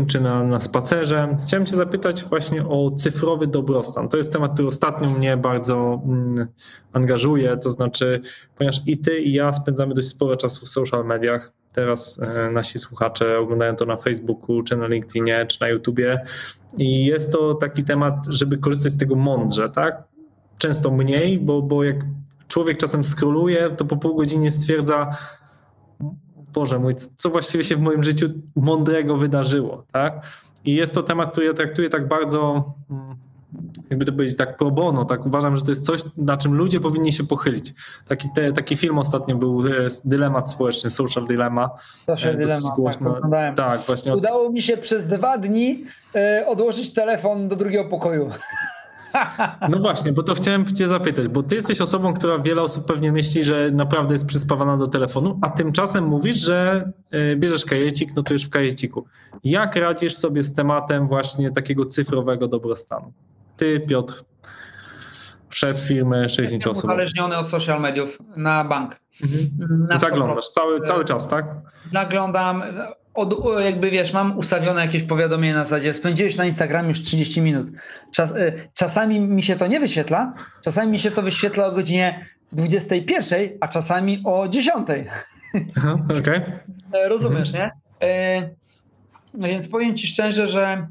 [0.08, 1.38] czy na, na spacerze.
[1.48, 4.10] Chciałem Cię zapytać właśnie o cyfrowy dobrostan.
[4.10, 6.48] To jest temat, który ostatnio mnie bardzo mm,
[6.94, 8.22] angażuje, to znaczy,
[8.58, 11.52] ponieważ i Ty, i ja spędzamy dość sporo czasu w social mediach.
[11.74, 16.26] Teraz e, nasi słuchacze oglądają to na Facebooku, czy na LinkedInie, czy na YouTubie.
[16.78, 20.04] I jest to taki temat, żeby korzystać z tego mądrze, tak?
[20.58, 21.96] Często mniej, bo, bo jak
[22.48, 25.18] człowiek czasem skroluje, to po pół godziny stwierdza,
[26.54, 30.22] Boże mój, co właściwie się w moim życiu mądrego wydarzyło, tak?
[30.66, 33.16] I jest to temat, który ja traktuję tak bardzo, mm,
[33.90, 36.80] jakby to powiedzieć, tak pro bono, tak uważam, że to jest coś, na czym ludzie
[36.80, 37.74] powinni się pochylić.
[38.08, 39.72] Taki, te, taki film ostatnio był, e,
[40.06, 41.70] dylemat społeczny, social dilemma.
[42.06, 43.10] Proszę E, dylemat, tak, głośno.
[43.18, 43.56] oglądałem.
[43.56, 44.16] Tak, właśnie.
[44.16, 45.84] Udało mi się przez dwa dni
[46.16, 48.30] e, odłożyć telefon do drugiego pokoju.
[49.70, 53.12] No właśnie, bo to chciałem cię zapytać, bo ty jesteś osobą, która wiele osób pewnie
[53.12, 58.24] myśli, że naprawdę jest przyspawana do telefonu, a tymczasem mówisz, że e, bierzesz kajecik, no
[58.24, 59.06] to już w kajeciku.
[59.44, 63.14] Jak radzisz sobie z tematem właśnie takiego cyfrowego dobrostanu?
[63.58, 64.24] Ty, Piotr,
[65.50, 66.84] szef firmy 60 Jestem osób.
[66.84, 68.96] uzależniony od social mediów na bank.
[69.24, 69.50] Mhm.
[69.90, 70.00] Na 100%.
[70.00, 71.46] Zaglądasz cały, cały czas, tak?
[71.92, 72.64] Zaglądam,
[73.14, 77.68] od, jakby wiesz, mam ustawione jakieś powiadomienie na zasadzie spędziłeś na Instagramie już 30 minut.
[78.12, 80.34] Czas, y, czasami mi się to nie wyświetla,
[80.64, 84.88] czasami mi się to wyświetla o godzinie 21, a czasami o 10.
[85.78, 86.42] Aha, Okej.
[86.94, 87.72] E, Rozumiesz, nie?
[88.04, 88.50] E,
[89.34, 90.88] No więc powiem Ci szczerze, że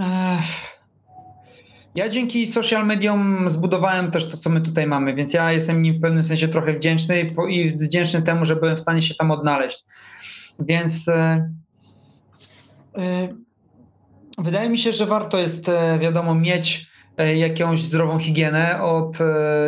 [0.00, 0.38] e,
[1.94, 5.94] ja dzięki social mediom zbudowałem też to, co my tutaj mamy, więc ja jestem im
[5.94, 7.20] w pewnym sensie trochę wdzięczny
[7.50, 9.84] i wdzięczny temu, że byłem w stanie się tam odnaleźć.
[10.58, 11.50] Więc e,
[12.96, 13.28] e,
[14.38, 16.92] wydaje mi się, że warto jest, e, wiadomo, mieć
[17.36, 19.18] jakąś zdrową higienę od,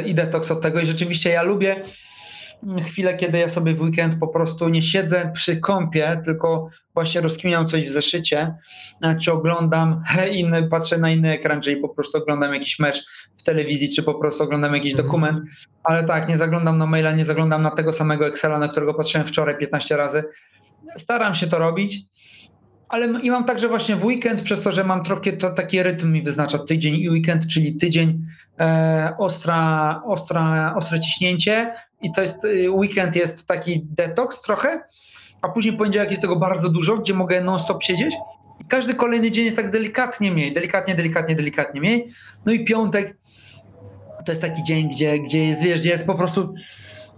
[0.06, 0.80] i detoks od tego.
[0.80, 1.84] I rzeczywiście ja lubię
[2.86, 7.66] chwilę, kiedy ja sobie w weekend po prostu nie siedzę przy kąpie, tylko właśnie rozkminiam
[7.66, 8.54] coś w zeszycie,
[9.22, 10.02] czy oglądam
[10.32, 13.04] inny, patrzę na inny ekran, czyli po prostu oglądam jakiś mecz
[13.36, 15.06] w telewizji, czy po prostu oglądam jakiś Mhm.
[15.06, 15.38] dokument,
[15.84, 19.26] ale tak, nie zaglądam na maila, nie zaglądam na tego samego Excela, na którego patrzyłem
[19.26, 20.24] wczoraj 15 razy.
[20.96, 22.00] Staram się to robić,
[22.88, 25.82] ale m- i mam także właśnie w weekend, przez to, że mam trochę to, taki
[25.82, 28.26] rytm mi wyznacza tydzień i weekend, czyli tydzień
[28.60, 34.80] e, ostra, ostra, ostre ciśnięcie i to jest, y, weekend jest taki detoks trochę,
[35.42, 38.14] a później poniedziałek jest tego bardzo dużo, gdzie mogę non-stop siedzieć
[38.60, 42.08] i każdy kolejny dzień jest tak delikatnie mniej, delikatnie, delikatnie, delikatnie mniej.
[42.46, 43.16] No i piątek
[44.26, 46.54] to jest taki dzień, gdzie, gdzie jest, wiesz, gdzie jest po prostu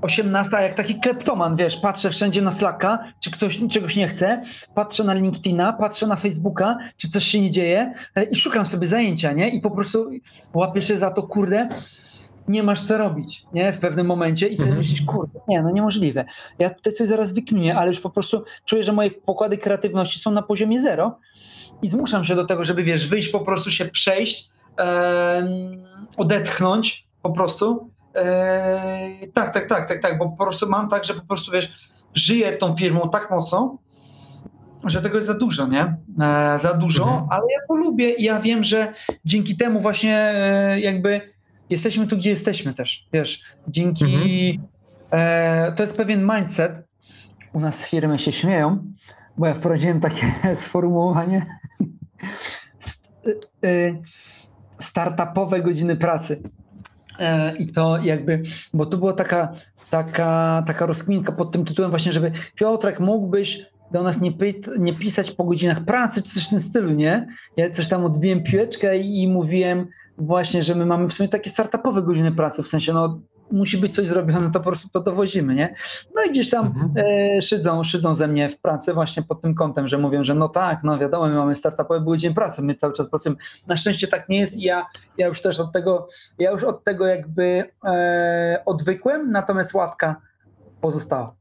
[0.02, 4.42] 18, jak taki kleptoman, wiesz, patrzę wszędzie na Slacka, czy ktoś czegoś nie chce,
[4.74, 8.86] patrzę na LinkedIna, patrzę na Facebooka, czy coś się nie dzieje e, i szukam sobie
[8.86, 9.48] zajęcia, nie?
[9.48, 10.10] I po prostu
[10.54, 11.68] łapię się za to, kurde,
[12.48, 13.72] nie masz co robić, nie?
[13.72, 14.78] W pewnym momencie i sobie Mhm.
[14.78, 16.24] myślisz, kurde, nie, no niemożliwe.
[16.58, 20.30] Ja tutaj coś zaraz wykminię, ale już po prostu czuję, że moje pokłady kreatywności są
[20.30, 21.18] na poziomie zero
[21.82, 24.50] i zmuszam się do tego, żeby, wiesz, wyjść, po prostu się przejść,
[26.16, 27.90] odetchnąć po prostu.
[28.16, 31.90] Eee, tak, tak, tak, tak, tak, bo po prostu mam tak, że po prostu, wiesz,
[32.14, 33.78] żyję tą firmą tak mocno,
[34.84, 35.96] że tego jest za dużo, nie?
[36.22, 37.26] E, za dużo, Mhm.
[37.30, 38.94] ale ja to lubię i ja wiem, że
[39.24, 41.20] dzięki temu właśnie e, jakby
[41.70, 44.60] jesteśmy tu, gdzie jesteśmy też, wiesz, dzięki,
[45.10, 46.72] e, to jest pewien mindset,
[47.52, 48.92] u nas w firmie się śmieją,
[49.38, 50.32] bo ja wprowadziłem takie
[50.64, 51.42] sformułowanie
[53.62, 53.94] e, e,
[54.80, 56.42] startupowe godziny pracy.
[57.18, 58.42] E, I to jakby,
[58.74, 59.52] bo tu była taka,
[59.90, 64.32] taka, taka rozkminka pod tym tytułem właśnie, żeby Piotrek mógłbyś do nas nie,
[64.78, 67.26] nie pisać po godzinach pracy czy coś w tym stylu, nie?
[67.56, 69.86] Ja coś tam odbiłem piłeczkę i mówiłem
[70.18, 73.20] właśnie, że my mamy w sumie takie startupowe godziny pracy, w sensie no
[73.50, 75.74] musi być coś zrobione, to po prostu to dowozimy, nie?
[76.14, 76.92] No i gdzieś tam Mhm.
[77.38, 80.48] e, szydzą, szydzą ze mnie w pracy właśnie pod tym kątem, że mówią, że no
[80.48, 83.36] tak, no wiadomo, my mamy startupowe godziny pracy, my cały czas pracujemy.
[83.66, 84.86] Na szczęście tak nie jest i ja,
[85.18, 86.08] ja już też od tego,
[86.38, 90.16] ja już od tego jakby e, odwykłem, natomiast łatka
[90.80, 91.34] pozostała.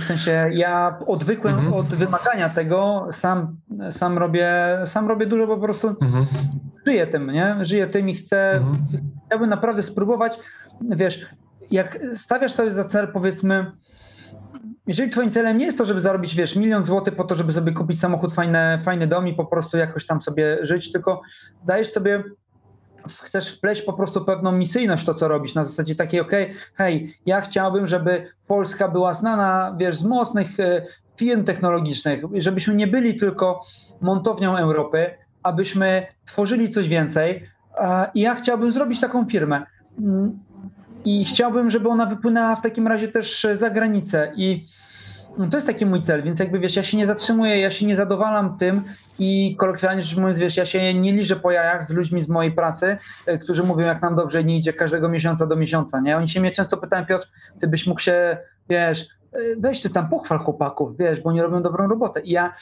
[0.00, 1.74] W sensie ja odwykłem Mhm.
[1.74, 3.56] od wymagania tego, sam,
[3.90, 4.48] sam, robię,
[4.84, 6.26] sam robię dużo, po prostu Mhm.
[6.86, 7.56] żyję tym, nie?
[7.62, 8.76] Żyję tym i chcę, Mhm.
[9.26, 10.38] Chciałbym naprawdę spróbować,
[10.80, 11.26] wiesz,
[11.70, 13.72] jak stawiasz sobie za cel, powiedzmy,
[14.86, 17.72] jeżeli twoim celem nie jest to, żeby zarobić, wiesz, milion złotych po to, żeby sobie
[17.72, 21.22] kupić samochód, fajny, fajny dom i po prostu jakoś tam sobie żyć, tylko
[21.64, 22.24] dajesz sobie,
[23.22, 27.14] chcesz wpleść po prostu pewną misyjność w to, co robisz, na zasadzie takiej, okej, hej,
[27.26, 30.86] ja chciałbym, żeby Polska była znana, wiesz, z mocnych e,
[31.16, 33.64] firm technologicznych, żebyśmy nie byli tylko
[34.00, 35.10] montownią Europy,
[35.42, 37.48] abyśmy tworzyli coś więcej
[38.14, 39.66] i ja chciałbym zrobić taką firmę.
[39.98, 40.38] Mm,
[41.04, 44.32] I chciałbym, żeby ona wypłynęła w takim razie też za granicę.
[44.36, 44.66] I
[45.38, 47.86] no, to jest taki mój cel, więc jakby wiesz, ja się nie zatrzymuję, ja się
[47.86, 48.82] nie zadowalam tym
[49.18, 52.52] i kolokwialnie rzecz mówiąc, wiesz, ja się nie liżę po jajach z ludźmi z mojej
[52.52, 52.96] pracy,
[53.26, 56.16] e, którzy mówią, jak nam dobrze nie idzie każdego miesiąca do miesiąca, nie?
[56.16, 57.28] Oni się mnie często pytają, Piotr,
[57.60, 58.36] ty byś mógł się,
[58.68, 62.20] wiesz, e, weź ty tam pochwal chłopaków, wiesz, bo oni robią dobrą robotę.
[62.20, 62.54] I ja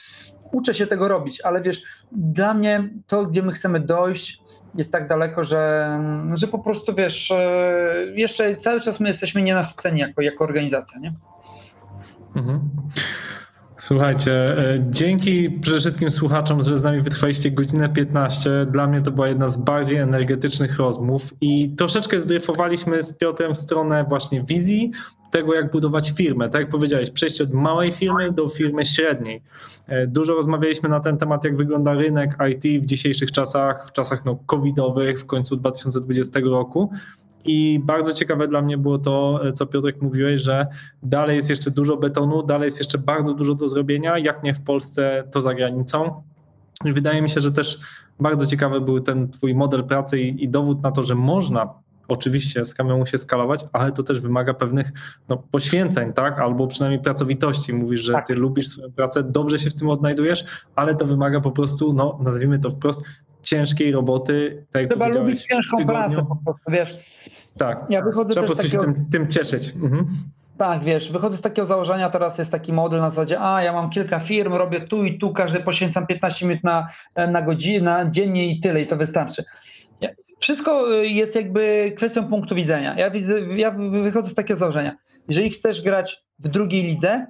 [0.52, 1.82] uczę się tego robić, ale wiesz,
[2.12, 4.43] dla mnie to, gdzie my chcemy dojść,
[4.74, 6.00] jest tak daleko, że,
[6.34, 11.14] że po prostu wiesz, e, jeszcze cały czas my jesteśmy nienasyceni jako, jako organizacja, nie?
[12.36, 12.60] Mhm.
[13.84, 18.66] Słuchajcie, e, dzięki przede wszystkim słuchaczom, że z nami wytrwaliście godzinę 15.
[18.70, 23.58] Dla mnie to była jedna z bardziej energetycznych rozmów i troszeczkę zdryfowaliśmy z Piotrem w
[23.58, 24.90] stronę właśnie wizji
[25.30, 26.48] tego, jak budować firmę.
[26.48, 29.42] Tak jak powiedziałeś, przejście od małej firmy do firmy średniej.
[29.86, 34.24] E, Dużo rozmawialiśmy na ten temat, jak wygląda rynek IT w dzisiejszych czasach, w czasach
[34.24, 36.90] no, covidowych, w końcu 2020 roku.
[37.44, 40.66] I bardzo ciekawe dla mnie było to, co Piotrek mówiłeś, że
[41.02, 44.60] dalej jest jeszcze dużo betonu, dalej jest jeszcze bardzo dużo do zrobienia, jak nie w
[44.60, 46.22] Polsce, to za granicą.
[46.84, 47.78] I wydaje mi się, że też
[48.20, 51.74] bardzo ciekawy był ten twój model pracy i, i dowód na to, że można
[52.08, 54.92] oczywiście samemu się skalować, ale to też wymaga pewnych
[55.28, 56.38] no, poświęceń, tak?
[56.38, 57.72] Albo przynajmniej pracowitości.
[57.72, 58.26] Mówisz, że Tak.
[58.26, 60.44] ty lubisz swoją pracę, dobrze się w tym odnajdujesz,
[60.76, 63.04] ale to wymaga po prostu, no nazwijmy to wprost,
[63.44, 64.66] ciężkiej roboty.
[64.72, 66.00] Tak Trzeba lubić ciężką tygodniu.
[66.00, 66.96] pracę po prostu, wiesz.
[67.58, 67.86] Tak.
[67.90, 69.74] Ja wychodzę Trzeba po prostu się takiego, tym, tym cieszyć.
[69.74, 70.06] Mhm.
[70.58, 73.90] tak, wiesz, wychodzę z takiego założenia, teraz jest taki model na zasadzie, a ja mam
[73.90, 78.50] kilka firm, robię tu i tu, każdy poświęcam 15 minut na, na godzinę, na dziennie
[78.50, 79.44] i tyle i to wystarczy.
[80.38, 82.94] Wszystko y, jest jakby kwestią punktu widzenia.
[82.98, 84.96] Ja, widzę, ja wychodzę z takiego założenia.
[85.28, 87.26] Jeżeli chcesz grać w drugiej lidze,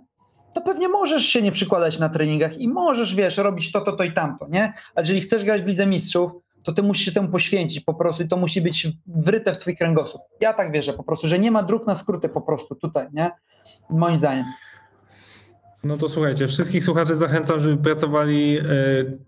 [0.54, 4.04] to pewnie możesz się nie przykładać na treningach i możesz, wiesz, robić to, to, to
[4.04, 4.72] i tamto, nie?
[4.94, 6.32] A jeżeli chcesz grać w lidze mistrzów,
[6.62, 9.76] to ty musisz się temu poświęcić po prostu i to musi być wryte w twój
[9.76, 10.22] kręgosłup.
[10.40, 13.30] Ja tak wierzę po prostu, że nie ma dróg na skróty po prostu tutaj, nie?
[13.90, 14.44] Moim zdaniem.
[15.84, 18.64] No to słuchajcie, wszystkich słuchaczy zachęcam, żeby pracowali e,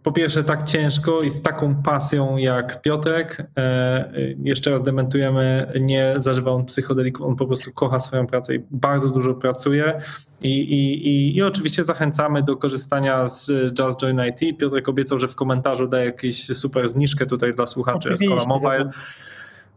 [0.02, 3.40] po pierwsze tak ciężko i z taką pasją jak Piotrek.
[3.40, 4.12] E, e,
[4.42, 9.10] Jeszcze raz dementujemy, nie zażywa on psychodelików, on po prostu kocha swoją pracę i bardzo
[9.10, 10.00] dużo pracuje.
[10.42, 14.58] I, i, i, i oczywiście zachęcamy do korzystania z Just Join IT.
[14.58, 18.90] Piotrek obiecał, że w komentarzu da jakąś super zniżkę tutaj dla słuchaczy Escola Mobile.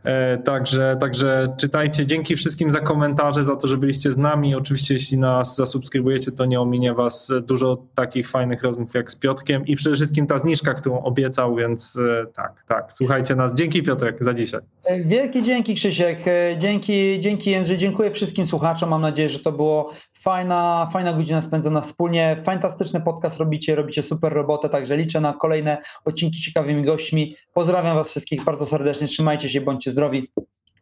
[0.04, 2.06] E, Także, także czytajcie.
[2.06, 4.56] Dzięki wszystkim za komentarze, za to, że byliście z nami.
[4.56, 9.66] Oczywiście, jeśli nas zasubskrybujecie, to nie ominie Was dużo takich fajnych rozmów jak z Piotrkiem
[9.66, 12.94] i przede wszystkim ta zniżka, którą obiecał, więc e, tak, tak.
[12.94, 13.56] Słuchajcie nas.
[13.56, 14.62] Dzięki Piotrek za dzisiaj.
[14.84, 16.20] E, Wielkie dzięki Krzysiek,
[16.58, 19.94] dzięki, dzięki Jędrzej, dziękuję wszystkim słuchaczom, mam nadzieję, że to było
[20.24, 25.78] fajna, fajna godzina spędzona wspólnie, fantastyczny podcast robicie, robicie super robotę, także liczę na kolejne
[26.06, 30.28] odcinki z ciekawymi gośćmi, pozdrawiam Was wszystkich bardzo serdecznie, trzymajcie się, bądźcie zdrowi,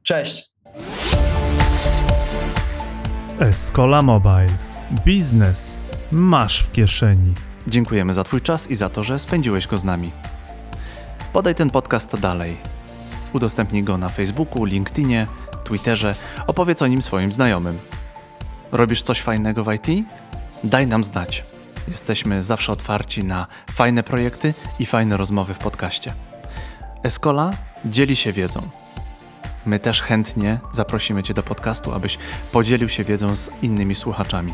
[0.04, 0.52] cześć!
[3.40, 4.58] Escola Mobile.
[5.06, 5.78] Biznes
[6.12, 7.34] masz w kieszeni.
[7.68, 10.12] Dziękujemy za Twój czas i za to, że spędziłeś go z nami.
[11.34, 12.58] Podaj ten podcast dalej.
[13.34, 15.28] Udostępnij go na Facebooku, LinkedInie,
[15.64, 16.16] Twitterze,
[16.48, 17.80] opowiedz o nim swoim znajomym.
[18.72, 20.08] Robisz coś fajnego w IT?
[20.64, 21.46] Daj nam znać.
[21.88, 26.14] Jesteśmy zawsze otwarci na fajne projekty i fajne rozmowy w podcaście.
[27.04, 27.52] Escola
[27.86, 28.70] dzieli się wiedzą.
[29.66, 32.18] My też chętnie zaprosimy Cię do podcastu, abyś
[32.52, 34.54] podzielił się wiedzą z innymi słuchaczami.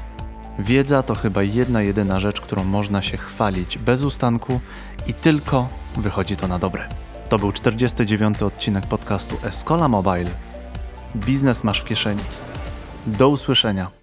[0.60, 4.60] Wiedza to chyba jedna jedyna rzecz, którą można się chwalić bez ustanku
[5.08, 6.90] i tylko wychodzi to na dobre.
[7.30, 8.42] To był 49.
[8.42, 10.30] odcinek podcastu Escola Mobile.
[11.16, 12.24] Biznes masz w kieszeni.
[13.08, 14.03] Do usłyszenia.